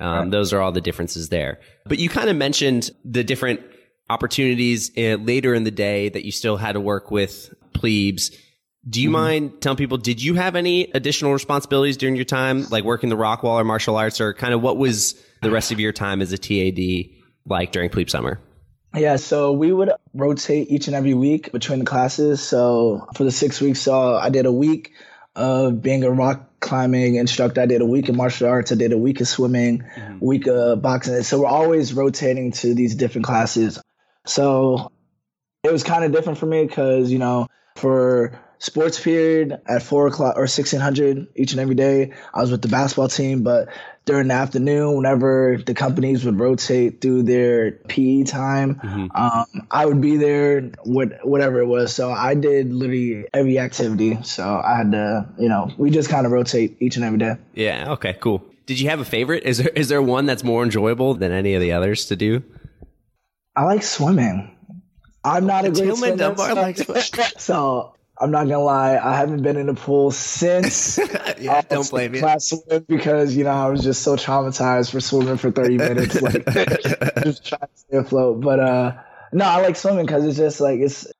um, 0.00 0.18
right. 0.18 0.30
those 0.30 0.52
are 0.52 0.60
all 0.60 0.72
the 0.72 0.80
differences 0.80 1.28
there. 1.28 1.60
But 1.86 1.98
you 1.98 2.08
kind 2.08 2.28
of 2.28 2.36
mentioned 2.36 2.90
the 3.04 3.22
different 3.22 3.60
opportunities 4.10 4.90
uh, 4.96 5.16
later 5.16 5.54
in 5.54 5.64
the 5.64 5.70
day 5.70 6.08
that 6.08 6.24
you 6.24 6.32
still 6.32 6.56
had 6.56 6.72
to 6.72 6.80
work 6.80 7.10
with 7.10 7.52
plebes. 7.72 8.30
Do 8.88 9.00
you 9.00 9.08
mm-hmm. 9.08 9.12
mind 9.12 9.60
telling 9.62 9.76
people, 9.76 9.98
did 9.98 10.20
you 10.20 10.34
have 10.34 10.56
any 10.56 10.90
additional 10.92 11.32
responsibilities 11.32 11.96
during 11.96 12.16
your 12.16 12.24
time, 12.24 12.66
like 12.70 12.82
working 12.82 13.10
the 13.10 13.16
rock 13.16 13.44
wall 13.44 13.58
or 13.58 13.64
martial 13.64 13.96
arts, 13.96 14.20
or 14.20 14.34
kind 14.34 14.52
of 14.52 14.60
what 14.60 14.76
was 14.76 15.14
the 15.40 15.50
rest 15.50 15.70
of 15.70 15.78
your 15.78 15.92
time 15.92 16.20
as 16.20 16.32
a 16.32 16.38
TAD 16.38 17.14
like 17.46 17.70
during 17.70 17.90
plebe 17.90 18.10
summer? 18.10 18.40
Yeah, 18.94 19.16
so 19.16 19.52
we 19.52 19.72
would 19.72 19.90
rotate 20.12 20.70
each 20.70 20.86
and 20.86 20.96
every 20.96 21.14
week 21.14 21.50
between 21.52 21.78
the 21.78 21.84
classes. 21.84 22.42
So 22.42 23.08
for 23.14 23.24
the 23.24 23.30
six 23.30 23.60
weeks, 23.60 23.80
so 23.80 24.14
I 24.14 24.28
did 24.28 24.46
a 24.46 24.52
week 24.52 24.92
of 25.34 25.80
being 25.80 26.04
a 26.04 26.10
rock 26.10 26.48
climbing 26.60 27.16
instructor. 27.16 27.62
I 27.62 27.66
did 27.66 27.80
a 27.80 27.86
week 27.86 28.08
of 28.08 28.16
martial 28.16 28.48
arts. 28.48 28.70
I 28.70 28.74
did 28.74 28.92
a 28.92 28.98
week 28.98 29.20
of 29.20 29.28
swimming, 29.28 29.80
mm-hmm. 29.80 30.24
week 30.24 30.46
of 30.46 30.82
boxing. 30.82 31.22
So 31.22 31.40
we're 31.40 31.46
always 31.46 31.94
rotating 31.94 32.52
to 32.52 32.74
these 32.74 32.94
different 32.94 33.26
classes. 33.26 33.80
So 34.26 34.92
it 35.64 35.72
was 35.72 35.82
kind 35.82 36.04
of 36.04 36.12
different 36.12 36.38
for 36.38 36.46
me 36.46 36.64
because, 36.64 37.10
you 37.10 37.18
know, 37.18 37.48
for 37.76 38.38
sports 38.58 39.00
period 39.00 39.60
at 39.66 39.82
four 39.82 40.06
o'clock 40.06 40.36
or 40.36 40.42
1600 40.42 41.28
each 41.34 41.52
and 41.52 41.60
every 41.60 41.74
day, 41.74 42.12
I 42.32 42.40
was 42.40 42.50
with 42.50 42.62
the 42.62 42.68
basketball 42.68 43.08
team. 43.08 43.42
But 43.42 43.68
during 44.04 44.28
the 44.28 44.34
afternoon, 44.34 44.96
whenever 44.96 45.58
the 45.64 45.74
companies 45.74 46.24
would 46.24 46.38
rotate 46.38 47.00
through 47.00 47.22
their 47.22 47.72
PE 47.72 48.24
time, 48.24 48.76
mm-hmm. 48.76 49.06
um, 49.14 49.66
I 49.70 49.86
would 49.86 50.00
be 50.00 50.16
there, 50.16 50.60
whatever 50.84 51.60
it 51.60 51.66
was. 51.66 51.94
So 51.94 52.10
I 52.10 52.34
did 52.34 52.72
literally 52.72 53.26
every 53.32 53.58
activity. 53.58 54.18
So 54.22 54.60
I 54.64 54.76
had 54.76 54.92
to, 54.92 55.28
you 55.38 55.48
know, 55.48 55.70
we 55.78 55.90
just 55.90 56.08
kind 56.08 56.26
of 56.26 56.32
rotate 56.32 56.76
each 56.80 56.96
and 56.96 57.04
every 57.04 57.18
day. 57.18 57.36
Yeah. 57.54 57.92
Okay. 57.92 58.14
Cool. 58.14 58.44
Did 58.66 58.80
you 58.80 58.90
have 58.90 59.00
a 59.00 59.04
favorite? 59.04 59.44
Is 59.44 59.58
there 59.58 59.72
is 59.74 59.88
there 59.88 60.02
one 60.02 60.26
that's 60.26 60.44
more 60.44 60.62
enjoyable 60.62 61.14
than 61.14 61.32
any 61.32 61.54
of 61.54 61.60
the 61.60 61.72
others 61.72 62.06
to 62.06 62.16
do? 62.16 62.42
I 63.54 63.64
like 63.64 63.82
swimming. 63.82 64.56
I'm 65.24 65.46
not 65.46 65.64
a 65.64 65.70
great 65.70 65.96
swimmer. 65.96 66.34
Likes 66.34 66.82
so 67.38 67.94
I'm 68.22 68.30
not 68.30 68.44
gonna 68.44 68.60
lie, 68.60 68.96
I 68.96 69.16
haven't 69.16 69.42
been 69.42 69.56
in 69.56 69.66
the 69.66 69.74
pool 69.74 70.12
since. 70.12 70.96
yeah, 71.40 71.60
don't 71.62 71.90
blame 71.90 72.14
you. 72.14 72.22
swim 72.38 72.84
because 72.88 73.34
you 73.34 73.42
know 73.42 73.50
I 73.50 73.68
was 73.68 73.82
just 73.82 74.02
so 74.02 74.14
traumatized 74.14 74.92
for 74.92 75.00
swimming 75.00 75.38
for 75.38 75.50
30 75.50 75.76
minutes, 75.76 76.22
like 76.22 76.44
just 77.24 77.44
trying 77.44 77.62
to 77.62 77.68
stay 77.74 77.96
afloat. 77.96 78.40
But 78.40 78.60
uh, 78.60 78.92
no, 79.32 79.44
I 79.44 79.60
like 79.60 79.74
swimming 79.74 80.06
because 80.06 80.24
it's 80.24 80.36
just 80.36 80.60
like 80.60 80.78
it's 80.78 81.12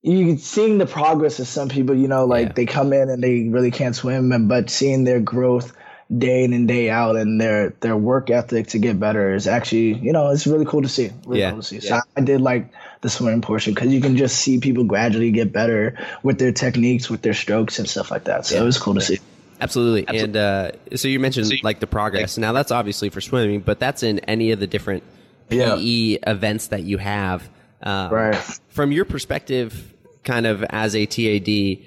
you 0.00 0.38
seeing 0.38 0.78
the 0.78 0.86
progress 0.86 1.38
of 1.38 1.46
some 1.46 1.68
people. 1.68 1.94
You 1.94 2.08
know, 2.08 2.24
like 2.24 2.46
yeah. 2.46 2.52
they 2.54 2.64
come 2.64 2.94
in 2.94 3.10
and 3.10 3.22
they 3.22 3.48
really 3.50 3.70
can't 3.70 3.94
swim, 3.94 4.32
and 4.32 4.48
but 4.48 4.70
seeing 4.70 5.04
their 5.04 5.20
growth 5.20 5.76
day 6.16 6.44
in 6.44 6.54
and 6.54 6.66
day 6.66 6.88
out 6.88 7.16
and 7.16 7.38
their 7.38 7.74
their 7.80 7.94
work 7.94 8.30
ethic 8.30 8.68
to 8.68 8.78
get 8.78 8.98
better 8.98 9.34
is 9.34 9.46
actually 9.46 9.92
you 9.92 10.14
know 10.14 10.30
it's 10.30 10.46
really 10.46 10.64
cool 10.64 10.80
to 10.80 10.88
see. 10.88 11.10
Really 11.26 11.40
yeah. 11.40 11.50
Cool 11.50 11.60
to 11.60 11.66
see. 11.66 11.80
So 11.80 11.96
yeah. 11.96 12.00
I 12.16 12.22
did 12.22 12.40
like 12.40 12.72
the 13.00 13.08
swimming 13.08 13.42
portion 13.42 13.74
because 13.74 13.92
you 13.92 14.00
can 14.00 14.16
just 14.16 14.38
see 14.38 14.58
people 14.58 14.84
gradually 14.84 15.30
get 15.30 15.52
better 15.52 15.98
with 16.22 16.38
their 16.38 16.52
techniques, 16.52 17.08
with 17.08 17.22
their 17.22 17.34
strokes 17.34 17.78
and 17.78 17.88
stuff 17.88 18.10
like 18.10 18.24
that. 18.24 18.46
So 18.46 18.56
yeah. 18.56 18.62
it 18.62 18.64
was 18.64 18.78
cool 18.78 18.94
to 18.94 19.00
see. 19.00 19.18
Absolutely. 19.60 20.06
Absolutely. 20.08 20.24
And 20.24 20.36
uh, 20.36 20.96
so 20.96 21.08
you 21.08 21.20
mentioned 21.20 21.52
like 21.62 21.80
the 21.80 21.86
progress. 21.86 22.38
Now 22.38 22.52
that's 22.52 22.70
obviously 22.70 23.10
for 23.10 23.20
swimming, 23.20 23.60
but 23.60 23.78
that's 23.78 24.02
in 24.02 24.20
any 24.20 24.52
of 24.52 24.60
the 24.60 24.66
different 24.66 25.02
PE 25.48 26.18
events 26.26 26.68
that 26.68 26.82
you 26.82 26.98
have. 26.98 27.48
Um, 27.82 28.12
right. 28.12 28.36
From 28.68 28.92
your 28.92 29.04
perspective, 29.04 29.94
kind 30.24 30.46
of 30.46 30.64
as 30.64 30.94
a 30.94 31.06
TAD, 31.06 31.84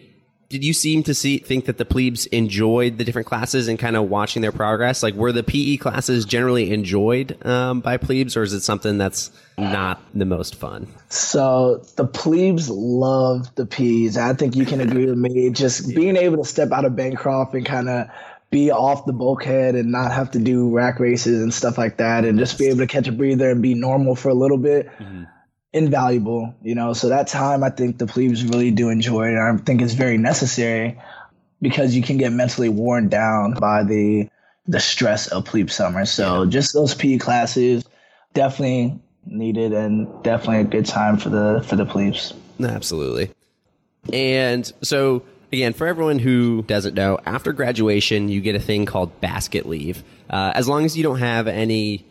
did 0.51 0.65
you 0.65 0.73
seem 0.73 1.01
to 1.03 1.13
see 1.13 1.37
think 1.37 1.65
that 1.65 1.77
the 1.77 1.85
plebes 1.85 2.25
enjoyed 2.27 2.97
the 2.97 3.05
different 3.05 3.25
classes 3.25 3.69
and 3.69 3.79
kind 3.79 3.95
of 3.95 4.09
watching 4.09 4.41
their 4.41 4.51
progress? 4.51 5.01
Like, 5.01 5.13
were 5.13 5.31
the 5.31 5.43
PE 5.43 5.77
classes 5.77 6.25
generally 6.25 6.73
enjoyed 6.73 7.43
um, 7.45 7.79
by 7.79 7.95
plebes, 7.95 8.35
or 8.35 8.43
is 8.43 8.51
it 8.51 8.59
something 8.59 8.97
that's 8.97 9.31
not 9.57 10.03
the 10.13 10.25
most 10.25 10.55
fun? 10.55 10.87
So 11.07 11.85
the 11.95 12.05
plebes 12.05 12.69
love 12.69 13.55
the 13.55 13.65
P's. 13.65 14.17
I 14.17 14.33
think 14.33 14.57
you 14.57 14.65
can 14.65 14.81
agree 14.81 15.05
with 15.05 15.17
me. 15.17 15.49
Just 15.61 15.87
being 15.95 16.17
able 16.17 16.43
to 16.43 16.49
step 16.49 16.71
out 16.73 16.83
of 16.83 16.97
Bancroft 16.97 17.55
and 17.55 17.65
kind 17.65 17.87
of 17.87 18.07
be 18.49 18.71
off 18.71 19.05
the 19.05 19.13
bulkhead 19.13 19.75
and 19.75 19.93
not 19.93 20.11
have 20.11 20.31
to 20.31 20.39
do 20.39 20.69
rack 20.69 20.99
races 20.99 21.41
and 21.41 21.53
stuff 21.53 21.77
like 21.77 21.97
that, 21.97 22.25
and 22.25 22.37
just 22.37 22.59
be 22.59 22.67
able 22.67 22.79
to 22.79 22.87
catch 22.87 23.07
a 23.07 23.13
breather 23.13 23.49
and 23.49 23.61
be 23.61 23.73
normal 23.73 24.13
for 24.13 24.27
a 24.27 24.33
little 24.33 24.57
bit. 24.57 24.87
Mm-hmm 24.99 25.23
invaluable, 25.73 26.53
you 26.61 26.75
know. 26.75 26.93
So 26.93 27.09
that 27.09 27.27
time, 27.27 27.63
I 27.63 27.69
think 27.69 27.97
the 27.97 28.07
plebes 28.07 28.43
really 28.43 28.71
do 28.71 28.89
enjoy 28.89 29.29
it. 29.29 29.37
I 29.37 29.55
think 29.57 29.81
it's 29.81 29.93
very 29.93 30.17
necessary 30.17 30.99
because 31.61 31.95
you 31.95 32.01
can 32.01 32.17
get 32.17 32.31
mentally 32.31 32.69
worn 32.69 33.09
down 33.09 33.53
by 33.53 33.83
the 33.83 34.29
the 34.67 34.79
stress 34.79 35.27
of 35.27 35.45
plebe 35.45 35.69
summer. 35.69 36.05
So 36.05 36.45
just 36.45 36.73
those 36.73 36.93
PE 36.93 37.17
classes 37.17 37.83
definitely 38.33 38.99
needed 39.25 39.73
and 39.73 40.07
definitely 40.23 40.59
a 40.59 40.63
good 40.63 40.85
time 40.85 41.17
for 41.17 41.29
the 41.29 41.63
for 41.67 41.75
the 41.75 41.85
plebes. 41.85 42.33
Absolutely. 42.59 43.31
And 44.11 44.71
so 44.81 45.23
again, 45.51 45.73
for 45.73 45.87
everyone 45.87 46.19
who 46.19 46.63
doesn't 46.63 46.95
know, 46.95 47.19
after 47.25 47.53
graduation, 47.53 48.29
you 48.29 48.41
get 48.41 48.55
a 48.55 48.59
thing 48.59 48.85
called 48.85 49.19
basket 49.21 49.67
leave. 49.67 50.03
Uh, 50.29 50.51
as 50.55 50.67
long 50.67 50.85
as 50.85 50.95
you 50.95 51.03
don't 51.03 51.19
have 51.19 51.47
any 51.47 52.05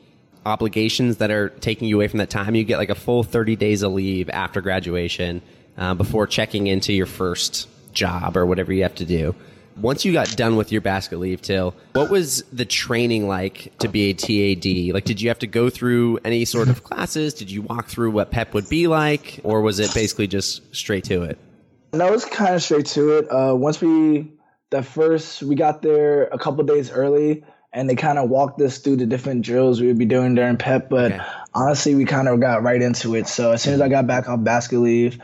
obligations 0.46 1.18
that 1.18 1.30
are 1.30 1.48
taking 1.48 1.88
you 1.88 1.96
away 1.96 2.08
from 2.08 2.18
that 2.18 2.30
time, 2.30 2.54
you 2.54 2.64
get 2.64 2.78
like 2.78 2.90
a 2.90 2.94
full 2.94 3.22
30 3.22 3.56
days 3.56 3.82
of 3.82 3.92
leave 3.92 4.28
after 4.30 4.60
graduation 4.60 5.42
uh, 5.76 5.94
before 5.94 6.26
checking 6.26 6.66
into 6.66 6.92
your 6.92 7.06
first 7.06 7.68
job 7.92 8.36
or 8.36 8.46
whatever 8.46 8.72
you 8.72 8.82
have 8.82 8.94
to 8.96 9.04
do. 9.04 9.34
Once 9.76 10.04
you 10.04 10.12
got 10.12 10.28
done 10.36 10.56
with 10.56 10.72
your 10.72 10.80
basket 10.80 11.18
leave, 11.18 11.40
Till, 11.40 11.74
what 11.92 12.10
was 12.10 12.42
the 12.52 12.64
training 12.64 13.28
like 13.28 13.72
to 13.78 13.88
be 13.88 14.10
a 14.10 14.14
TAD? 14.14 14.92
Like, 14.92 15.04
did 15.04 15.22
you 15.22 15.28
have 15.28 15.38
to 15.38 15.46
go 15.46 15.70
through 15.70 16.18
any 16.24 16.44
sort 16.44 16.68
of 16.68 16.84
classes? 16.84 17.32
Did 17.32 17.50
you 17.50 17.62
walk 17.62 17.86
through 17.86 18.10
what 18.10 18.30
PEP 18.30 18.52
would 18.52 18.68
be 18.68 18.88
like? 18.88 19.40
Or 19.42 19.62
was 19.62 19.78
it 19.78 19.94
basically 19.94 20.26
just 20.26 20.74
straight 20.74 21.04
to 21.04 21.22
it? 21.22 21.38
No, 21.94 22.10
was 22.10 22.24
kind 22.24 22.54
of 22.54 22.62
straight 22.62 22.86
to 22.86 23.18
it. 23.18 23.28
Uh, 23.30 23.54
once 23.54 23.80
we, 23.80 24.32
the 24.70 24.82
first, 24.82 25.42
we 25.42 25.54
got 25.54 25.82
there 25.82 26.24
a 26.24 26.38
couple 26.38 26.62
days 26.64 26.90
early 26.90 27.42
and 27.72 27.88
they 27.88 27.94
kind 27.94 28.18
of 28.18 28.28
walked 28.28 28.60
us 28.60 28.78
through 28.78 28.96
the 28.96 29.06
different 29.06 29.42
drills 29.42 29.80
we 29.80 29.86
would 29.86 29.98
be 29.98 30.04
doing 30.04 30.34
during 30.34 30.56
PEP. 30.56 30.88
But 30.88 31.12
okay. 31.12 31.24
honestly, 31.54 31.94
we 31.94 32.04
kind 32.04 32.28
of 32.28 32.40
got 32.40 32.62
right 32.62 32.80
into 32.80 33.14
it. 33.14 33.28
So 33.28 33.52
as 33.52 33.62
soon 33.62 33.74
as 33.74 33.80
I 33.80 33.88
got 33.88 34.06
back 34.06 34.28
off 34.28 34.42
basket 34.42 34.78
leave, 34.78 35.20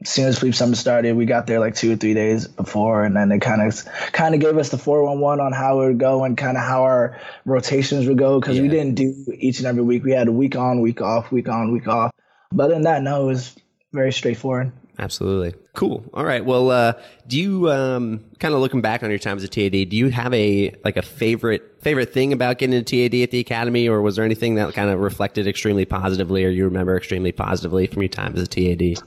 as 0.00 0.08
soon 0.08 0.26
as 0.26 0.38
plebe 0.38 0.54
summer 0.54 0.74
started, 0.74 1.16
we 1.16 1.26
got 1.26 1.46
there 1.46 1.60
like 1.60 1.74
two 1.74 1.92
or 1.92 1.96
three 1.96 2.14
days 2.14 2.48
before, 2.48 3.04
and 3.04 3.14
then 3.14 3.28
they 3.28 3.38
kind 3.38 3.62
of 3.62 3.84
kind 4.12 4.34
of 4.34 4.40
gave 4.40 4.56
us 4.56 4.70
the 4.70 4.78
four 4.78 5.04
one 5.04 5.20
one 5.20 5.40
on 5.40 5.52
how 5.52 5.80
it 5.80 5.86
would 5.88 5.98
go 5.98 6.24
and 6.24 6.36
kind 6.36 6.56
of 6.56 6.64
how 6.64 6.82
our 6.82 7.20
rotations 7.44 8.06
would 8.06 8.18
go 8.18 8.40
because 8.40 8.56
yeah. 8.56 8.62
we 8.62 8.68
didn't 8.68 8.94
do 8.94 9.14
each 9.38 9.58
and 9.58 9.66
every 9.66 9.82
week. 9.82 10.02
We 10.02 10.12
had 10.12 10.28
a 10.28 10.32
week 10.32 10.56
on, 10.56 10.80
week 10.80 11.00
off, 11.00 11.30
week 11.30 11.48
on, 11.48 11.72
week 11.72 11.86
off. 11.86 12.10
But 12.50 12.64
other 12.64 12.74
than 12.74 12.82
that, 12.82 13.02
no, 13.02 13.22
it 13.22 13.26
was 13.26 13.54
very 13.92 14.12
straightforward. 14.12 14.72
Absolutely. 15.02 15.52
Cool. 15.74 16.04
All 16.14 16.24
right. 16.24 16.44
Well, 16.44 16.70
uh, 16.70 16.92
do 17.26 17.36
you, 17.36 17.68
um, 17.72 18.24
kind 18.38 18.54
of 18.54 18.60
looking 18.60 18.82
back 18.82 19.02
on 19.02 19.10
your 19.10 19.18
time 19.18 19.36
as 19.36 19.42
a 19.42 19.48
TAD, 19.48 19.88
do 19.88 19.96
you 19.96 20.10
have 20.10 20.32
a, 20.32 20.72
like 20.84 20.96
a 20.96 21.02
favorite, 21.02 21.82
favorite 21.82 22.12
thing 22.12 22.32
about 22.32 22.58
getting 22.58 22.76
a 22.76 22.84
TAD 22.84 23.20
at 23.20 23.32
the 23.32 23.40
academy 23.40 23.88
or 23.88 24.00
was 24.00 24.14
there 24.14 24.24
anything 24.24 24.54
that 24.54 24.72
kind 24.74 24.90
of 24.90 25.00
reflected 25.00 25.48
extremely 25.48 25.84
positively 25.84 26.44
or 26.44 26.50
you 26.50 26.66
remember 26.66 26.96
extremely 26.96 27.32
positively 27.32 27.88
from 27.88 28.02
your 28.02 28.10
time 28.10 28.36
as 28.36 28.42
a 28.42 28.46
TAD? 28.46 29.04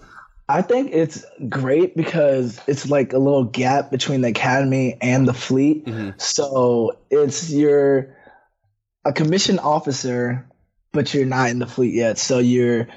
I 0.50 0.62
think 0.64 0.92
it's 0.92 1.24
great 1.48 1.96
because 1.96 2.60
it's 2.68 2.90
like 2.90 3.14
a 3.14 3.18
little 3.18 3.46
gap 3.46 3.90
between 3.90 4.20
the 4.20 4.28
academy 4.28 4.98
and 5.00 5.26
the 5.26 5.34
fleet. 5.34 5.86
Mm-hmm. 5.86 6.20
So 6.20 7.00
it's 7.10 7.50
you're 7.50 8.18
a 9.06 9.14
commissioned 9.14 9.62
officer, 9.62 10.46
but 10.92 11.14
you're 11.14 11.26
not 11.26 11.52
in 11.52 11.60
the 11.60 11.68
fleet 11.68 11.94
yet. 11.94 12.18
So 12.18 12.40
you're, 12.40 12.90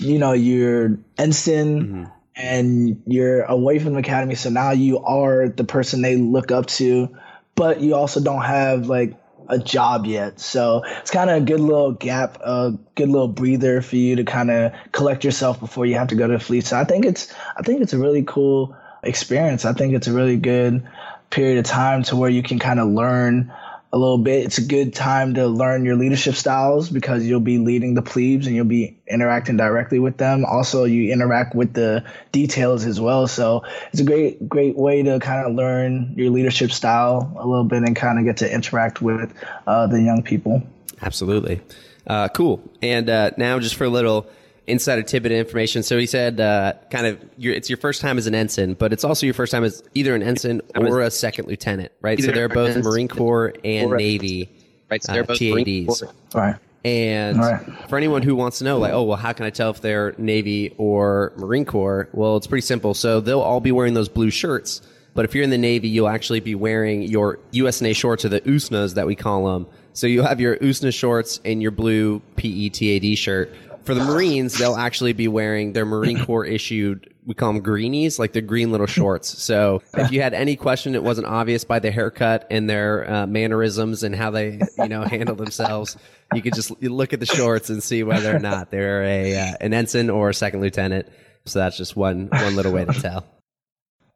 you 0.00 0.18
know, 0.18 0.32
you're 0.32 0.98
ensign. 1.16 1.82
Mm-hmm 1.82 2.04
and 2.34 3.02
you're 3.06 3.42
away 3.42 3.78
from 3.78 3.92
the 3.94 4.00
academy. 4.00 4.34
So 4.34 4.50
now 4.50 4.70
you 4.70 4.98
are 5.00 5.48
the 5.48 5.64
person 5.64 6.02
they 6.02 6.16
look 6.16 6.50
up 6.50 6.66
to, 6.66 7.16
but 7.54 7.80
you 7.80 7.94
also 7.94 8.20
don't 8.20 8.42
have 8.42 8.86
like 8.86 9.14
a 9.48 9.58
job 9.58 10.06
yet. 10.06 10.40
So 10.40 10.82
it's 10.84 11.10
kind 11.10 11.28
of 11.28 11.42
a 11.42 11.44
good 11.44 11.60
little 11.60 11.92
gap, 11.92 12.38
a 12.40 12.78
good 12.94 13.08
little 13.08 13.28
breather 13.28 13.82
for 13.82 13.96
you 13.96 14.16
to 14.16 14.24
kind 14.24 14.50
of 14.50 14.72
collect 14.92 15.24
yourself 15.24 15.60
before 15.60 15.84
you 15.84 15.96
have 15.96 16.08
to 16.08 16.14
go 16.14 16.26
to 16.26 16.34
the 16.34 16.40
fleet. 16.40 16.64
So 16.64 16.78
I 16.78 16.84
think 16.84 17.04
it's, 17.04 17.32
I 17.56 17.62
think 17.62 17.82
it's 17.82 17.92
a 17.92 17.98
really 17.98 18.22
cool 18.22 18.76
experience. 19.02 19.64
I 19.64 19.72
think 19.72 19.94
it's 19.94 20.06
a 20.06 20.12
really 20.12 20.36
good 20.36 20.86
period 21.30 21.58
of 21.58 21.64
time 21.64 22.02
to 22.04 22.16
where 22.16 22.30
you 22.30 22.42
can 22.42 22.58
kind 22.58 22.78
of 22.78 22.88
learn 22.88 23.52
a 23.92 23.98
little 23.98 24.18
bit. 24.18 24.46
It's 24.46 24.58
a 24.58 24.62
good 24.62 24.94
time 24.94 25.34
to 25.34 25.46
learn 25.46 25.84
your 25.84 25.96
leadership 25.96 26.34
styles 26.34 26.88
because 26.88 27.26
you'll 27.26 27.40
be 27.40 27.58
leading 27.58 27.92
the 27.92 28.00
plebes 28.00 28.46
and 28.46 28.56
you'll 28.56 28.64
be 28.64 28.98
interacting 29.06 29.58
directly 29.58 29.98
with 29.98 30.16
them. 30.16 30.46
Also, 30.46 30.84
you 30.84 31.12
interact 31.12 31.54
with 31.54 31.74
the 31.74 32.04
details 32.32 32.86
as 32.86 32.98
well. 32.98 33.26
So 33.26 33.64
it's 33.92 34.00
a 34.00 34.04
great, 34.04 34.48
great 34.48 34.76
way 34.76 35.02
to 35.02 35.18
kind 35.20 35.46
of 35.46 35.54
learn 35.54 36.14
your 36.16 36.30
leadership 36.30 36.72
style 36.72 37.32
a 37.36 37.46
little 37.46 37.64
bit 37.64 37.82
and 37.82 37.94
kind 37.94 38.18
of 38.18 38.24
get 38.24 38.38
to 38.38 38.50
interact 38.50 39.02
with 39.02 39.34
uh, 39.66 39.86
the 39.88 40.00
young 40.00 40.22
people. 40.22 40.62
Absolutely. 41.02 41.60
Uh, 42.06 42.28
cool. 42.28 42.62
And 42.80 43.10
uh, 43.10 43.32
now, 43.36 43.58
just 43.58 43.74
for 43.74 43.84
a 43.84 43.90
little 43.90 44.26
insider 44.66 45.02
tidbit 45.02 45.32
of 45.32 45.38
information. 45.38 45.82
So 45.82 45.98
he 45.98 46.06
said, 46.06 46.40
uh, 46.40 46.74
kind 46.90 47.06
of, 47.06 47.18
it's 47.38 47.68
your 47.68 47.78
first 47.78 48.00
time 48.00 48.18
as 48.18 48.26
an 48.26 48.34
ensign, 48.34 48.74
but 48.74 48.92
it's 48.92 49.04
also 49.04 49.26
your 49.26 49.34
first 49.34 49.52
time 49.52 49.64
as 49.64 49.82
either 49.94 50.14
an 50.14 50.22
ensign 50.22 50.60
or 50.76 51.00
a 51.00 51.10
second 51.10 51.48
lieutenant, 51.48 51.92
right? 52.00 52.20
So 52.20 52.32
they're 52.32 52.48
both 52.48 52.76
Marine 52.76 53.08
Corps 53.08 53.54
and 53.64 53.90
Navy, 53.92 54.48
right? 54.90 55.02
So 55.02 55.12
they're 55.12 55.22
uh, 55.22 55.26
both 55.26 55.38
TADs. 55.38 56.04
Right. 56.34 56.56
And 56.84 57.38
right. 57.38 57.88
for 57.88 57.96
anyone 57.96 58.22
who 58.22 58.34
wants 58.34 58.58
to 58.58 58.64
know, 58.64 58.78
like, 58.78 58.92
oh, 58.92 59.04
well, 59.04 59.16
how 59.16 59.32
can 59.32 59.46
I 59.46 59.50
tell 59.50 59.70
if 59.70 59.80
they're 59.80 60.14
Navy 60.18 60.74
or 60.78 61.32
Marine 61.36 61.64
Corps? 61.64 62.08
Well, 62.12 62.36
it's 62.36 62.48
pretty 62.48 62.66
simple. 62.66 62.94
So 62.94 63.20
they'll 63.20 63.40
all 63.40 63.60
be 63.60 63.70
wearing 63.70 63.94
those 63.94 64.08
blue 64.08 64.30
shirts. 64.30 64.82
But 65.14 65.24
if 65.24 65.34
you're 65.34 65.44
in 65.44 65.50
the 65.50 65.58
Navy, 65.58 65.88
you'll 65.88 66.08
actually 66.08 66.40
be 66.40 66.54
wearing 66.54 67.02
your 67.02 67.38
USNA 67.52 67.94
shorts 67.94 68.24
or 68.24 68.30
the 68.30 68.40
USNAs 68.40 68.94
that 68.94 69.06
we 69.06 69.14
call 69.14 69.52
them. 69.52 69.66
So 69.92 70.06
you 70.06 70.22
have 70.22 70.40
your 70.40 70.56
USNA 70.56 70.92
shorts 70.94 71.38
and 71.44 71.62
your 71.62 71.70
blue 71.70 72.20
PETAD 72.36 73.16
shirt 73.16 73.54
for 73.84 73.94
the 73.94 74.04
Marines, 74.04 74.58
they'll 74.58 74.76
actually 74.76 75.12
be 75.12 75.28
wearing 75.28 75.72
their 75.72 75.84
Marine 75.84 76.24
Corps 76.24 76.44
issued, 76.44 77.12
we 77.24 77.34
call 77.34 77.52
them 77.52 77.62
greenies, 77.62 78.18
like 78.18 78.32
the 78.32 78.40
green 78.40 78.70
little 78.70 78.86
shorts. 78.86 79.42
So 79.42 79.82
if 79.96 80.10
you 80.10 80.22
had 80.22 80.34
any 80.34 80.56
question, 80.56 80.94
it 80.94 81.02
wasn't 81.02 81.26
obvious 81.26 81.64
by 81.64 81.78
their 81.78 81.92
haircut 81.92 82.46
and 82.50 82.68
their 82.68 83.10
uh, 83.10 83.26
mannerisms 83.26 84.02
and 84.02 84.14
how 84.14 84.30
they, 84.30 84.60
you 84.78 84.88
know, 84.88 85.02
handle 85.02 85.34
themselves. 85.36 85.96
You 86.34 86.42
could 86.42 86.54
just 86.54 86.70
look 86.82 87.12
at 87.12 87.20
the 87.20 87.26
shorts 87.26 87.70
and 87.70 87.82
see 87.82 88.02
whether 88.02 88.34
or 88.34 88.38
not 88.38 88.70
they're 88.70 89.04
a 89.04 89.36
uh, 89.36 89.54
an 89.60 89.74
ensign 89.74 90.10
or 90.10 90.30
a 90.30 90.34
second 90.34 90.60
lieutenant. 90.60 91.08
So 91.44 91.58
that's 91.58 91.76
just 91.76 91.96
one 91.96 92.28
one 92.28 92.56
little 92.56 92.72
way 92.72 92.84
to 92.84 92.92
tell. 92.92 93.26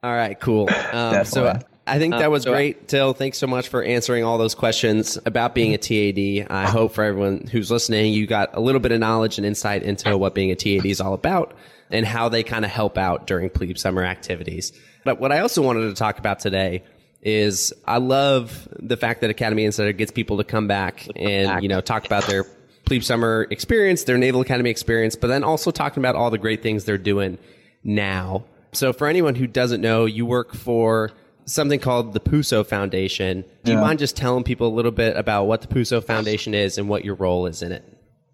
All 0.02 0.14
right, 0.14 0.38
cool. 0.38 0.68
Um, 0.92 1.24
so 1.24 1.59
I 1.87 1.99
think 1.99 2.14
that 2.14 2.27
um, 2.27 2.33
was 2.33 2.42
so 2.42 2.53
great, 2.53 2.88
Till. 2.88 3.12
Thanks 3.12 3.38
so 3.38 3.46
much 3.46 3.68
for 3.68 3.83
answering 3.83 4.25
all 4.25 4.38
those 4.38 4.55
questions 4.55 5.18
about 5.25 5.55
being 5.55 5.72
a 5.72 5.79
TAD. 5.79 6.49
I 6.51 6.68
hope 6.68 6.92
for 6.92 7.05
everyone 7.05 7.46
who's 7.46 7.70
listening, 7.70 8.12
you 8.12 8.27
got 8.27 8.51
a 8.55 8.61
little 8.61 8.81
bit 8.81 8.92
of 8.92 8.99
knowledge 8.99 9.38
and 9.38 9.46
insight 9.46 9.83
into 9.85 10.16
what 10.18 10.35
being 10.35 10.51
a 10.51 10.57
TAD 10.57 10.85
is 10.85 11.01
all 11.01 11.14
about 11.14 11.55
and 11.90 12.05
how 12.05 12.29
they 12.29 12.42
kind 12.42 12.64
of 12.64 12.70
help 12.70 12.99
out 12.99 13.27
during 13.27 13.51
plebe 13.51 13.79
summer 13.79 14.03
activities. 14.03 14.72
But 15.05 15.20
what 15.20 15.31
I 15.31 15.38
also 15.38 15.62
wanted 15.62 15.88
to 15.88 15.94
talk 15.94 16.18
about 16.18 16.40
today 16.40 16.83
is 17.22 17.72
I 17.87 17.99
love 17.99 18.68
the 18.72 18.96
fact 18.96 19.20
that 19.20 19.31
Academy 19.31 19.64
Insider 19.64 19.92
gets 19.92 20.11
people 20.11 20.38
to 20.38 20.44
come 20.44 20.66
back 20.66 21.07
and, 21.14 21.62
you 21.62 21.68
know, 21.68 21.81
talk 21.81 22.05
about 22.05 22.25
their 22.27 22.44
plebe 22.85 23.05
summer 23.05 23.46
experience, 23.51 24.05
their 24.05 24.18
Naval 24.18 24.40
Academy 24.40 24.70
experience, 24.70 25.14
but 25.14 25.29
then 25.29 25.44
also 25.44 25.70
talking 25.70 26.01
about 26.01 26.16
all 26.16 26.31
the 26.31 26.38
great 26.38 26.62
things 26.62 26.85
they're 26.85 26.99
doing 26.99 27.38
now. 27.85 28.44
So 28.72 28.92
for 28.92 29.07
anyone 29.07 29.35
who 29.35 29.46
doesn't 29.46 29.81
know, 29.81 30.05
you 30.05 30.27
work 30.27 30.55
for 30.55 31.12
something 31.46 31.80
called 31.80 32.12
the 32.12 32.20
Puso 32.20 32.66
Foundation. 32.66 33.44
Do 33.64 33.72
you 33.72 33.78
mind 33.78 33.98
just 33.98 34.16
telling 34.16 34.44
people 34.44 34.68
a 34.68 34.74
little 34.74 34.90
bit 34.90 35.16
about 35.16 35.44
what 35.44 35.62
the 35.62 35.68
Puso 35.68 36.02
Foundation 36.02 36.54
is 36.54 36.76
and 36.76 36.88
what 36.88 37.04
your 37.04 37.14
role 37.14 37.46
is 37.46 37.62
in 37.62 37.72
it? 37.72 37.85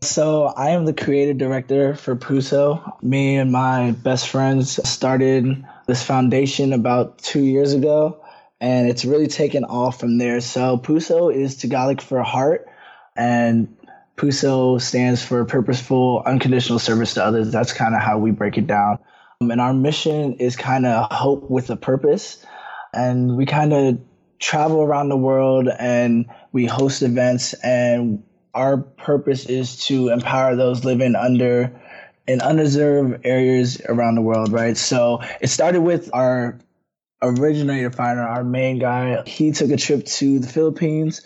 So, 0.03 0.47
I 0.47 0.71
am 0.71 0.85
the 0.85 0.93
creative 0.93 1.39
director 1.39 1.95
for 1.95 2.17
Puso. 2.17 3.01
Me 3.03 3.37
and 3.37 3.53
my 3.53 3.93
best 3.93 4.29
friends 4.29 4.81
started 4.89 5.65
this 5.87 6.03
foundation 6.03 6.73
about 6.73 7.19
two 7.19 7.43
years 7.43 7.73
ago, 7.73 8.21
and 8.61 8.89
it's 8.89 9.05
really 9.05 9.29
taken 9.29 9.65
off 9.65 10.01
from 10.01 10.19
there. 10.19 10.41
So, 10.41 10.77
Puso 10.77 11.33
is 11.33 11.57
Tagalog 11.57 12.01
for 12.01 12.21
heart, 12.21 12.69
and 13.15 13.77
Puso 14.17 14.81
stands 14.81 15.23
for 15.25 15.45
purposeful, 15.45 16.25
unconditional 16.27 16.81
service 16.81 17.15
to 17.15 17.25
others. 17.25 17.53
That's 17.53 17.73
kind 17.73 17.95
of 17.95 18.03
how 18.03 18.19
we 18.19 18.33
break 18.33 18.59
it 18.59 18.67
down. 18.67 18.99
Um, 19.41 19.53
and 19.53 19.61
our 19.61 19.73
mission 19.73 20.35
is 20.35 20.57
kind 20.57 20.85
of 20.85 21.13
hope 21.13 21.49
with 21.49 21.71
a 21.71 21.77
purpose 21.77 22.45
and 22.93 23.37
we 23.37 23.47
kind 23.47 23.73
of 23.73 24.01
travel 24.39 24.83
around 24.83 25.09
the 25.09 25.17
world 25.17 25.69
and 25.79 26.27
we 26.53 26.67
host 26.67 27.03
events 27.03 27.55
and 27.55 28.23
our 28.55 28.77
purpose 28.77 29.47
is 29.47 29.85
to 29.87 30.09
empower 30.11 30.57
those 30.57 30.85
living 30.85 31.15
under 31.15 31.73
in 32.27 32.41
undeserved 32.41 33.25
areas 33.25 33.81
around 33.89 34.15
the 34.15 34.23
world, 34.23 34.53
right? 34.53 34.77
So 34.77 35.23
it 35.41 35.49
started 35.49 35.81
with 35.81 36.11
our 36.13 36.59
originator 37.23 37.91
finder, 37.91 38.23
our 38.23 38.45
main 38.45 38.79
guy. 38.79 39.23
He 39.27 39.53
took 39.53 39.71
a 39.71 39.77
trip 39.77 40.05
to 40.05 40.39
the 40.39 40.47
Philippines 40.47 41.23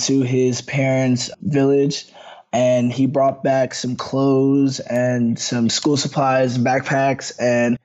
to 0.00 0.22
his 0.22 0.60
parents' 0.60 1.30
village 1.40 2.06
and 2.52 2.92
he 2.92 3.06
brought 3.06 3.42
back 3.42 3.74
some 3.74 3.96
clothes 3.96 4.80
and 4.80 5.38
some 5.38 5.68
school 5.68 5.96
supplies 5.96 6.58
backpacks 6.58 7.32
and 7.40 7.78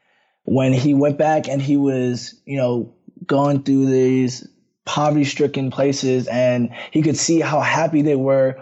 when 0.44 0.74
he 0.74 0.94
went 0.94 1.18
back 1.18 1.48
and 1.48 1.62
he 1.62 1.78
was, 1.78 2.36
you 2.46 2.58
know, 2.58 2.94
going 3.26 3.64
through 3.64 3.86
these 3.88 4.48
poverty 4.86 5.24
stricken 5.24 5.72
places 5.72 6.28
and 6.28 6.70
he 6.92 7.02
could 7.02 7.18
see 7.18 7.40
how 7.40 7.60
happy 7.60 8.02
they 8.02 8.16
were 8.16 8.56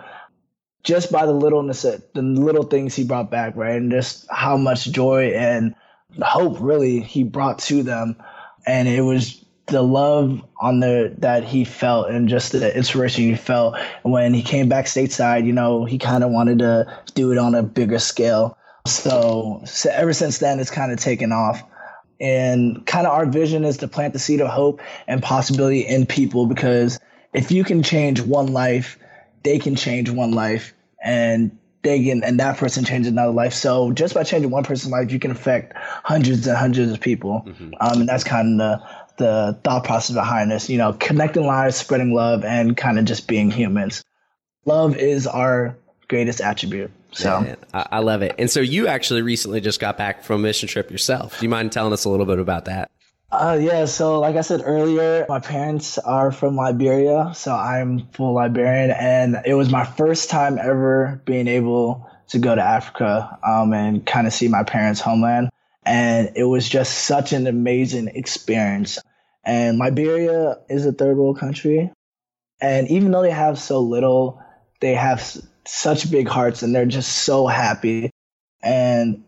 just 0.84 1.12
by 1.12 1.26
the 1.26 1.34
littleness, 1.34 1.84
of, 1.84 2.04
the 2.14 2.22
little 2.22 2.64
things 2.64 2.96
he 2.96 3.04
brought 3.04 3.30
back, 3.30 3.56
right, 3.56 3.76
and 3.76 3.92
just 3.92 4.26
how 4.30 4.58
much 4.58 4.86
joy 4.86 5.32
and 5.36 5.76
hope 6.22 6.58
really 6.60 7.00
he 7.02 7.24
brought 7.24 7.60
to 7.60 7.84
them, 7.84 8.16
and 8.66 8.88
it 8.88 9.02
was 9.02 9.44
the 9.68 9.82
love 9.82 10.44
on 10.60 10.80
the 10.80 11.14
that 11.20 11.44
he 11.44 11.64
felt 11.64 12.10
and 12.10 12.28
just 12.28 12.54
the 12.54 12.76
inspiration 12.76 13.24
he 13.26 13.36
felt 13.36 13.78
when 14.02 14.34
he 14.34 14.42
came 14.42 14.68
back 14.68 14.86
stateside. 14.86 15.46
You 15.46 15.54
know, 15.54 15.86
he 15.86 15.98
kind 15.98 16.24
of 16.24 16.32
wanted 16.32 16.60
to 16.60 17.02
do 17.14 17.32
it 17.32 17.38
on 17.38 17.54
a 17.56 17.62
bigger 17.62 18.00
scale. 18.00 18.58
So, 18.88 19.62
so 19.66 19.92
ever 19.94 20.14
since 20.14 20.40
then, 20.40 20.60
it's 20.60 20.72
kind 20.72 20.92
of 20.92 21.00
taken 21.00 21.32
off. 21.32 21.62
And 22.20 22.86
kind 22.86 23.08
of 23.08 23.14
our 23.14 23.26
vision 23.26 23.64
is 23.64 23.78
to 23.78 23.88
plant 23.88 24.14
the 24.14 24.20
seed 24.20 24.42
of 24.42 24.50
hope 24.50 24.82
and 25.08 25.24
possibility 25.24 25.82
in 25.82 26.06
people 26.06 26.46
because 26.46 27.00
if 27.34 27.52
you 27.52 27.64
can 27.64 27.84
change 27.84 28.20
one 28.20 28.48
life, 28.48 29.00
they 29.44 29.60
can 29.60 29.76
change 29.76 30.10
one 30.10 30.32
life 30.32 30.74
and 31.02 31.58
they 31.82 32.04
can, 32.04 32.24
and 32.24 32.40
that 32.40 32.58
person 32.58 32.84
changes 32.84 33.12
another 33.12 33.32
life. 33.32 33.54
So 33.54 33.92
just 33.94 34.14
by 34.14 34.24
changing 34.24 34.52
one 34.52 34.64
person's 34.64 34.92
life, 34.92 35.12
you 35.12 35.20
can 35.20 35.32
affect 35.32 35.74
hundreds 35.78 36.46
and 36.46 36.58
hundreds 36.58 36.92
of 36.92 37.00
people. 37.00 37.46
Mm-hmm. 37.48 37.72
Um, 37.80 38.02
and 38.02 38.10
that's 38.10 38.26
kind 38.26 38.62
of 38.62 38.82
the, 39.18 39.24
the 39.24 39.60
thought 39.64 39.86
process 39.86 40.14
behind 40.14 40.52
this, 40.52 40.70
you 40.70 40.78
know, 40.78 40.94
connecting 40.94 41.46
lives, 41.46 41.78
spreading 41.78 42.14
love, 42.14 42.44
and 42.44 42.76
kind 42.76 43.00
of 43.00 43.06
just 43.06 43.28
being 43.28 43.50
humans. 43.50 44.04
Love 44.66 44.98
is 44.98 45.26
our 45.26 45.78
greatest 46.10 46.42
attribute. 46.42 46.92
So 47.12 47.42
Man, 47.42 47.58
I 47.74 48.00
love 48.00 48.22
it. 48.22 48.36
And 48.38 48.50
so 48.50 48.60
you 48.60 48.88
actually 48.88 49.22
recently 49.22 49.62
just 49.62 49.80
got 49.80 49.98
back 49.98 50.24
from 50.24 50.42
a 50.42 50.44
mission 50.44 50.68
trip 50.70 50.92
yourself. 50.92 51.40
Do 51.40 51.46
you 51.46 51.50
mind 51.50 51.72
telling 51.72 51.94
us 51.94 52.06
a 52.06 52.10
little 52.10 52.26
bit 52.26 52.40
about 52.40 52.66
that? 52.66 52.92
Uh, 53.32 53.60
yeah, 53.62 53.86
so 53.86 54.20
like 54.20 54.36
I 54.36 54.42
said 54.42 54.62
earlier, 54.66 55.26
my 55.30 55.40
parents 55.40 56.00
are 56.00 56.32
from 56.32 56.56
Liberia, 56.56 57.32
so 57.36 57.54
I'm 57.54 58.08
full 58.08 58.34
Liberian, 58.34 58.90
and 58.90 59.38
it 59.46 59.54
was 59.54 59.70
my 59.70 59.86
first 59.86 60.32
time 60.32 60.58
ever 60.58 61.22
being 61.26 61.48
able 61.48 62.10
to 62.30 62.40
go 62.40 62.56
to 62.56 62.62
Africa 62.62 63.38
um, 63.46 63.72
and 63.74 64.04
kind 64.04 64.26
of 64.26 64.34
see 64.34 64.48
my 64.48 64.64
parents' 64.64 65.00
homeland, 65.00 65.50
and 65.84 66.32
it 66.36 66.46
was 66.46 66.68
just 66.68 67.06
such 67.06 67.32
an 67.32 67.46
amazing 67.46 68.08
experience. 68.08 68.98
And 69.44 69.78
Liberia 69.78 70.58
is 70.68 70.88
a 70.88 70.92
third 70.92 71.16
world 71.16 71.38
country, 71.38 71.92
and 72.60 72.88
even 72.88 73.12
though 73.12 73.22
they 73.22 73.30
have 73.30 73.60
so 73.60 73.80
little, 73.80 74.42
they 74.80 74.96
have 74.96 75.38
such 75.70 76.10
big 76.10 76.28
hearts, 76.28 76.64
and 76.64 76.74
they're 76.74 76.86
just 76.86 77.20
so 77.20 77.48
happy, 77.48 78.12
and 78.62 79.24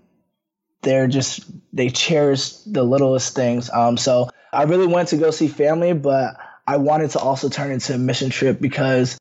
they're 0.82 1.08
just 1.08 1.42
they 1.74 1.90
cherish 1.90 2.54
the 2.66 2.84
littlest 2.84 3.36
things. 3.36 3.70
Um, 3.70 3.98
so 3.98 4.30
I 4.52 4.64
really 4.64 4.88
went 4.88 5.10
to 5.10 5.18
go 5.18 5.32
see 5.32 5.48
family, 5.48 5.94
but 5.94 6.36
I 6.68 6.78
wanted 6.78 7.12
to 7.12 7.20
also 7.20 7.50
turn 7.50 7.72
into 7.72 7.94
a 7.94 7.98
mission 7.98 8.30
trip 8.30 8.60
because 8.60 9.18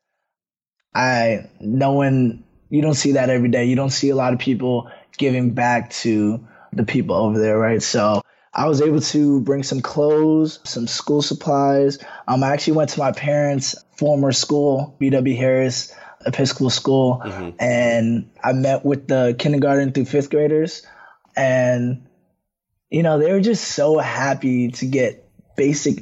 I 0.93 1.49
knowing 1.59 2.43
you 2.69 2.81
don't 2.81 2.95
see 2.95 3.13
that 3.13 3.29
every 3.29 3.49
day. 3.49 3.65
You 3.65 3.75
don't 3.75 3.89
see 3.91 4.09
a 4.09 4.15
lot 4.15 4.33
of 4.33 4.39
people 4.39 4.89
giving 5.17 5.51
back 5.51 5.91
to 5.91 6.45
the 6.73 6.83
people 6.83 7.15
over 7.15 7.37
there, 7.37 7.57
right? 7.57 7.81
So 7.81 8.21
I 8.53 8.67
was 8.67 8.81
able 8.81 9.01
to 9.01 9.41
bring 9.41 9.63
some 9.63 9.81
clothes, 9.81 10.59
some 10.63 10.87
school 10.87 11.21
supplies. 11.21 11.99
Um, 12.27 12.43
I 12.43 12.51
actually 12.51 12.73
went 12.73 12.89
to 12.91 12.99
my 12.99 13.11
parents' 13.11 13.75
former 13.97 14.31
school, 14.31 14.97
BW 14.99 15.37
Harris 15.37 15.93
Episcopal 16.25 16.69
School, 16.69 17.21
mm-hmm. 17.23 17.49
and 17.59 18.29
I 18.43 18.53
met 18.53 18.85
with 18.85 19.07
the 19.07 19.35
kindergarten 19.37 19.91
through 19.91 20.05
fifth 20.05 20.29
graders 20.29 20.85
and 21.35 22.07
you 22.89 23.03
know 23.03 23.19
they 23.19 23.31
were 23.31 23.41
just 23.41 23.63
so 23.63 23.97
happy 23.97 24.69
to 24.69 24.85
get 24.85 25.27
basic 25.55 25.99